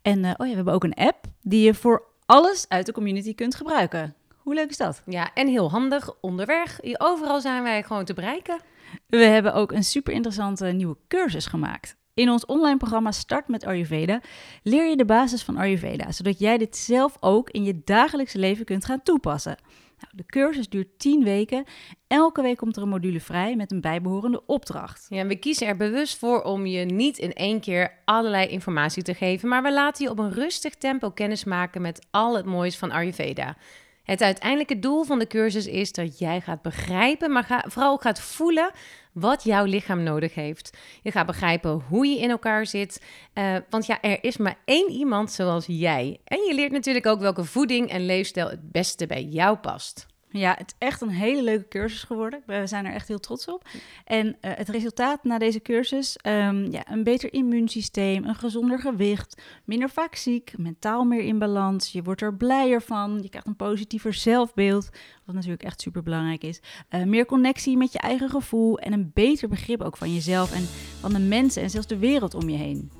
En 0.02 0.24
eh, 0.24 0.30
oh 0.36 0.46
ja, 0.46 0.50
we 0.50 0.54
hebben 0.56 0.74
ook 0.74 0.84
een 0.84 0.94
app 0.94 1.24
die 1.42 1.64
je 1.64 1.74
voor 1.74 2.02
alles 2.26 2.64
uit 2.68 2.86
de 2.86 2.92
community 2.92 3.34
kunt 3.34 3.54
gebruiken. 3.54 4.14
Hoe 4.42 4.54
leuk 4.54 4.70
is 4.70 4.76
dat? 4.76 5.02
Ja, 5.06 5.30
en 5.34 5.48
heel 5.48 5.70
handig 5.70 6.14
onderweg. 6.20 6.80
Overal 6.98 7.40
zijn 7.40 7.62
wij 7.62 7.82
gewoon 7.82 8.04
te 8.04 8.14
bereiken. 8.14 8.60
We 9.06 9.16
hebben 9.16 9.54
ook 9.54 9.72
een 9.72 9.84
super 9.84 10.12
interessante 10.12 10.66
nieuwe 10.66 10.96
cursus 11.08 11.46
gemaakt. 11.46 11.96
In 12.14 12.30
ons 12.30 12.46
online 12.46 12.76
programma 12.76 13.12
Start 13.12 13.48
met 13.48 13.64
Ayurveda 13.64 14.20
leer 14.62 14.88
je 14.88 14.96
de 14.96 15.04
basis 15.04 15.42
van 15.42 15.56
Ayurveda, 15.56 16.12
zodat 16.12 16.38
jij 16.38 16.58
dit 16.58 16.76
zelf 16.76 17.16
ook 17.20 17.50
in 17.50 17.64
je 17.64 17.80
dagelijkse 17.84 18.38
leven 18.38 18.64
kunt 18.64 18.84
gaan 18.84 19.02
toepassen. 19.02 19.56
Nou, 19.98 20.12
de 20.16 20.26
cursus 20.26 20.68
duurt 20.68 20.98
10 20.98 21.24
weken. 21.24 21.64
Elke 22.06 22.42
week 22.42 22.56
komt 22.56 22.76
er 22.76 22.82
een 22.82 22.88
module 22.88 23.20
vrij 23.20 23.56
met 23.56 23.72
een 23.72 23.80
bijbehorende 23.80 24.46
opdracht. 24.46 25.06
Ja, 25.08 25.26
we 25.26 25.36
kiezen 25.36 25.66
er 25.66 25.76
bewust 25.76 26.18
voor 26.18 26.42
om 26.42 26.66
je 26.66 26.84
niet 26.84 27.18
in 27.18 27.32
één 27.32 27.60
keer 27.60 27.92
allerlei 28.04 28.46
informatie 28.46 29.02
te 29.02 29.14
geven, 29.14 29.48
maar 29.48 29.62
we 29.62 29.72
laten 29.72 30.04
je 30.04 30.10
op 30.10 30.18
een 30.18 30.32
rustig 30.32 30.74
tempo 30.74 31.10
kennis 31.10 31.44
maken 31.44 31.82
met 31.82 32.06
al 32.10 32.36
het 32.36 32.46
moois 32.46 32.78
van 32.78 32.90
Ayurveda. 32.90 33.56
Het 34.02 34.22
uiteindelijke 34.22 34.78
doel 34.78 35.04
van 35.04 35.18
de 35.18 35.26
cursus 35.26 35.66
is 35.66 35.92
dat 35.92 36.18
jij 36.18 36.40
gaat 36.40 36.62
begrijpen, 36.62 37.32
maar 37.32 37.44
ga, 37.44 37.64
vooral 37.68 37.96
gaat 37.96 38.20
voelen 38.20 38.70
wat 39.12 39.44
jouw 39.44 39.64
lichaam 39.64 40.02
nodig 40.02 40.34
heeft. 40.34 40.76
Je 41.02 41.10
gaat 41.10 41.26
begrijpen 41.26 41.82
hoe 41.88 42.06
je 42.06 42.18
in 42.18 42.30
elkaar 42.30 42.66
zit. 42.66 43.02
Uh, 43.34 43.56
want 43.70 43.86
ja, 43.86 44.00
er 44.00 44.24
is 44.24 44.36
maar 44.36 44.58
één 44.64 44.90
iemand 44.90 45.30
zoals 45.30 45.66
jij. 45.66 46.20
En 46.24 46.38
je 46.38 46.54
leert 46.54 46.72
natuurlijk 46.72 47.06
ook 47.06 47.20
welke 47.20 47.44
voeding 47.44 47.90
en 47.90 48.06
leefstijl 48.06 48.50
het 48.50 48.72
beste 48.72 49.06
bij 49.06 49.22
jou 49.22 49.56
past. 49.56 50.06
Ja, 50.32 50.54
het 50.58 50.74
is 50.78 50.86
echt 50.86 51.00
een 51.00 51.08
hele 51.08 51.42
leuke 51.42 51.68
cursus 51.68 52.02
geworden. 52.02 52.42
We 52.46 52.66
zijn 52.66 52.86
er 52.86 52.92
echt 52.92 53.08
heel 53.08 53.18
trots 53.18 53.48
op. 53.48 53.68
En 54.04 54.26
uh, 54.26 54.32
het 54.40 54.68
resultaat 54.68 55.24
na 55.24 55.38
deze 55.38 55.60
cursus, 55.60 56.18
um, 56.26 56.70
ja, 56.70 56.90
een 56.90 57.04
beter 57.04 57.32
immuunsysteem, 57.32 58.24
een 58.24 58.34
gezonder 58.34 58.78
gewicht, 58.80 59.42
minder 59.64 59.90
vaak 59.90 60.14
ziek, 60.14 60.52
mentaal 60.56 61.04
meer 61.04 61.22
in 61.22 61.38
balans. 61.38 61.92
Je 61.92 62.02
wordt 62.02 62.20
er 62.20 62.34
blijer 62.34 62.82
van, 62.82 63.18
je 63.22 63.28
krijgt 63.28 63.46
een 63.46 63.56
positiever 63.56 64.14
zelfbeeld, 64.14 64.88
wat 65.24 65.34
natuurlijk 65.34 65.62
echt 65.62 65.80
super 65.80 66.02
belangrijk 66.02 66.44
is. 66.44 66.60
Uh, 66.90 67.02
meer 67.02 67.26
connectie 67.26 67.76
met 67.76 67.92
je 67.92 67.98
eigen 67.98 68.28
gevoel 68.30 68.78
en 68.78 68.92
een 68.92 69.10
beter 69.14 69.48
begrip 69.48 69.82
ook 69.82 69.96
van 69.96 70.14
jezelf 70.14 70.52
en 70.52 70.62
van 71.00 71.12
de 71.12 71.18
mensen 71.18 71.62
en 71.62 71.70
zelfs 71.70 71.86
de 71.86 71.98
wereld 71.98 72.34
om 72.34 72.48
je 72.48 72.56
heen. 72.56 72.90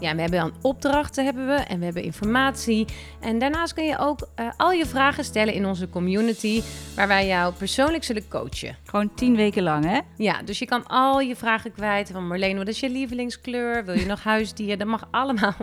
Ja, 0.00 0.14
we 0.14 0.20
hebben 0.20 0.40
dan 0.40 0.52
opdrachten 0.62 1.24
hebben 1.24 1.46
we 1.46 1.52
en 1.52 1.78
we 1.78 1.84
hebben 1.84 2.02
informatie. 2.02 2.86
En 3.20 3.38
daarnaast 3.38 3.74
kun 3.74 3.84
je 3.84 3.98
ook 3.98 4.28
uh, 4.40 4.46
al 4.56 4.72
je 4.72 4.86
vragen 4.86 5.24
stellen 5.24 5.54
in 5.54 5.66
onze 5.66 5.88
community, 5.88 6.62
waar 6.96 7.08
wij 7.08 7.26
jou 7.26 7.54
persoonlijk 7.54 8.04
zullen 8.04 8.28
coachen. 8.28 8.76
Gewoon 8.84 9.14
tien 9.14 9.36
weken 9.36 9.62
lang, 9.62 9.84
hè? 9.84 9.98
Ja, 10.16 10.42
dus 10.42 10.58
je 10.58 10.66
kan 10.66 10.86
al 10.86 11.20
je 11.20 11.36
vragen 11.36 11.72
kwijt. 11.72 12.10
Van 12.12 12.26
Marleen, 12.26 12.56
wat 12.56 12.68
is 12.68 12.80
je 12.80 12.90
lievelingskleur? 12.90 13.84
Wil 13.84 13.94
je 13.94 14.06
nog 14.06 14.22
huisdier? 14.32 14.78
Dat 14.78 14.86
mag 14.86 15.08
allemaal. 15.10 15.56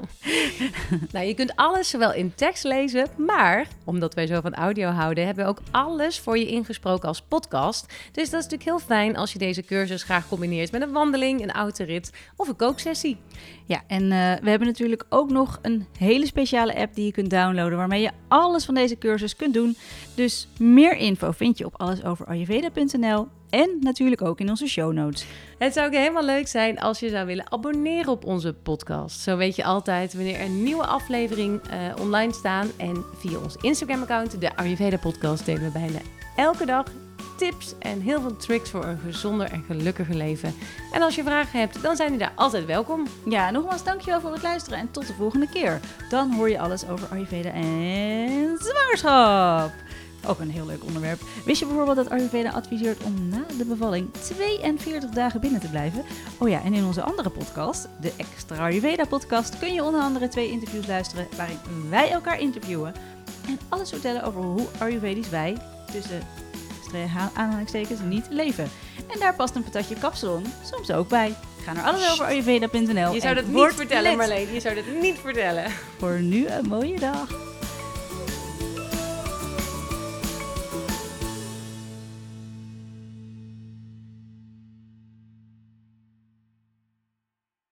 nou, 1.12 1.26
je 1.26 1.34
kunt 1.34 1.56
alles 1.56 1.90
zowel 1.90 2.14
in 2.14 2.36
tekst 2.36 2.64
lezen, 2.64 3.08
maar 3.18 3.68
omdat 3.84 4.14
wij 4.14 4.28
zo 4.28 4.42
van 4.42 4.54
audio 4.54 4.90
houden, 4.90 5.26
hebben 5.26 5.44
we 5.44 5.50
ook 5.50 5.62
alles 5.72 6.20
voor 6.20 6.38
je 6.38 6.48
ingesproken 6.48 7.08
als 7.08 7.22
podcast. 7.22 7.86
Dus 8.12 8.30
dat 8.30 8.40
is 8.40 8.50
natuurlijk 8.50 8.64
heel 8.64 8.80
fijn 8.80 9.18
als 9.18 9.34
je 9.34 9.40
deze 9.40 9.64
cursus 9.64 10.04
graag 10.04 10.28
combineert 10.28 10.72
met 10.72 10.82
een 10.82 10.92
wandeling, 10.92 11.42
een 11.42 11.52
autorit 11.52 12.12
of 12.36 12.48
een 12.48 12.56
kooksessie. 12.56 13.18
Ja, 13.68 13.82
en 13.88 14.04
uh, 14.12 14.25
we 14.42 14.50
hebben 14.50 14.68
natuurlijk 14.68 15.06
ook 15.10 15.30
nog 15.30 15.60
een 15.62 15.86
hele 15.98 16.26
speciale 16.26 16.76
app 16.76 16.96
die 16.96 17.06
je 17.06 17.12
kunt 17.12 17.30
downloaden, 17.30 17.78
waarmee 17.78 18.02
je 18.02 18.12
alles 18.28 18.66
van 18.66 18.74
deze 18.74 18.98
cursus 18.98 19.36
kunt 19.36 19.54
doen. 19.54 19.76
Dus 20.16 20.48
meer 20.60 20.98
info 20.98 21.32
vind 21.32 21.58
je 21.58 21.66
op 21.66 21.74
allesoverayurveda.nl 21.78 23.28
en 23.50 23.78
natuurlijk 23.80 24.22
ook 24.22 24.40
in 24.40 24.50
onze 24.50 24.68
show 24.68 24.94
notes. 24.94 25.26
Het 25.58 25.74
zou 25.74 25.88
ook 25.88 25.94
helemaal 25.94 26.26
leuk 26.26 26.48
zijn 26.48 26.80
als 26.80 27.00
je 27.00 27.10
zou 27.10 27.26
willen 27.26 27.52
abonneren 27.52 28.12
op 28.12 28.26
onze 28.26 28.54
podcast. 28.54 29.20
Zo 29.20 29.38
weet 29.38 29.56
je 29.56 29.64
altijd 29.64 30.14
wanneer 30.14 30.42
een 30.42 30.64
nieuwe 30.64 30.86
aflevering 30.86 31.62
uh, 31.72 32.02
online 32.02 32.34
staan. 32.34 32.68
En 32.78 33.04
via 33.18 33.38
ons 33.38 33.56
Instagram-account, 33.56 34.42
de 34.42 34.56
Ayurveda 34.56 34.98
Podcast, 34.98 35.46
delen 35.46 35.64
we 35.64 35.72
bijna 35.72 36.00
elke 36.36 36.66
dag 36.66 36.86
tips 37.36 37.74
en 37.80 38.02
heel 38.02 38.22
veel 38.22 38.36
tricks 38.36 38.70
voor 38.70 38.86
een 38.86 39.00
gezonder 39.00 39.52
en 39.52 39.64
gelukkiger 39.68 40.16
leven. 40.16 40.54
En 40.92 41.02
als 41.02 41.16
je 41.16 41.24
vragen 41.24 41.60
hebt, 41.60 41.82
dan 41.82 41.96
zijn 41.96 42.10
die 42.10 42.20
daar 42.20 42.34
altijd 42.36 42.66
welkom. 42.66 43.08
Ja, 43.26 43.52
nogmaals 43.52 43.84
dankjewel 43.84 44.22
voor 44.22 44.32
het 44.32 44.44
luisteren 44.44 44.80
en 44.80 44.92
tot 44.92 45.08
de 45.08 45.14
volgende 45.14 45.50
keer. 45.50 45.80
Dan 46.10 46.34
hoor 46.34 46.50
je 46.50 46.60
alles 46.60 46.88
over 46.88 47.08
Ayurveda 47.08 47.50
en 47.50 48.58
zwangerschap. 48.60 49.72
Ook 50.28 50.40
een 50.40 50.52
heel 50.52 50.66
leuk 50.66 50.84
onderwerp. 50.84 51.22
Wist 51.46 51.60
je 51.60 51.66
bijvoorbeeld 51.66 51.96
dat 51.96 52.10
Ayurveda 52.10 52.50
adviseert 52.50 53.04
om 53.04 53.30
na 53.30 53.46
de 53.58 53.66
bevalling 53.66 54.14
42 54.14 55.10
dagen 55.10 55.40
binnen 55.42 55.60
te 55.60 55.70
blijven? 55.70 56.04
Oh 56.38 56.50
ja, 56.50 56.64
en 56.64 56.74
in 56.74 56.86
onze 56.86 57.02
andere 57.02 57.30
podcast, 57.30 57.88
de 58.02 58.14
Extra 58.18 58.66
Ayurveda 58.66 59.06
podcast, 59.06 59.60
kun 59.60 59.74
je 59.74 59.84
onder 59.84 60.02
andere 60.02 60.28
twee 60.28 60.52
interviews 60.52 60.88
luisteren 60.88 61.28
waarin 61.38 61.58
wij 61.90 62.12
elkaar 62.12 62.40
interviewen 62.40 62.94
en 63.48 63.60
alles 63.70 63.90
vertellen 63.90 64.24
over 64.24 64.42
hoe 64.42 64.68
Ayurvedisch 64.80 65.30
wij 65.30 65.58
tussen 65.92 66.22
aanhalingstekens 67.34 68.00
niet 68.00 68.26
leven. 68.30 68.70
En 69.14 69.20
daar 69.20 69.36
past 69.36 69.56
een 69.56 69.64
patatje 69.64 69.96
kapsalon 69.96 70.46
soms 70.72 70.92
ook 70.92 71.08
bij. 71.08 71.36
Ga 71.64 71.74
naar 71.74 71.84
alles 71.84 72.12
over 72.12 72.26
ayurveda.nl. 72.26 73.14
Je 73.14 73.22
zou 73.22 73.36
dat 73.36 73.48
niet 73.48 73.74
vertellen, 73.74 74.18
Marleen. 74.18 74.54
Je 74.54 74.60
zou 74.60 74.76
dat 74.76 74.84
niet 75.02 75.18
vertellen. 75.20 75.72
Voor 75.98 76.20
nu 76.20 76.48
een 76.48 76.68
mooie 76.68 77.00
dag. 77.00 77.55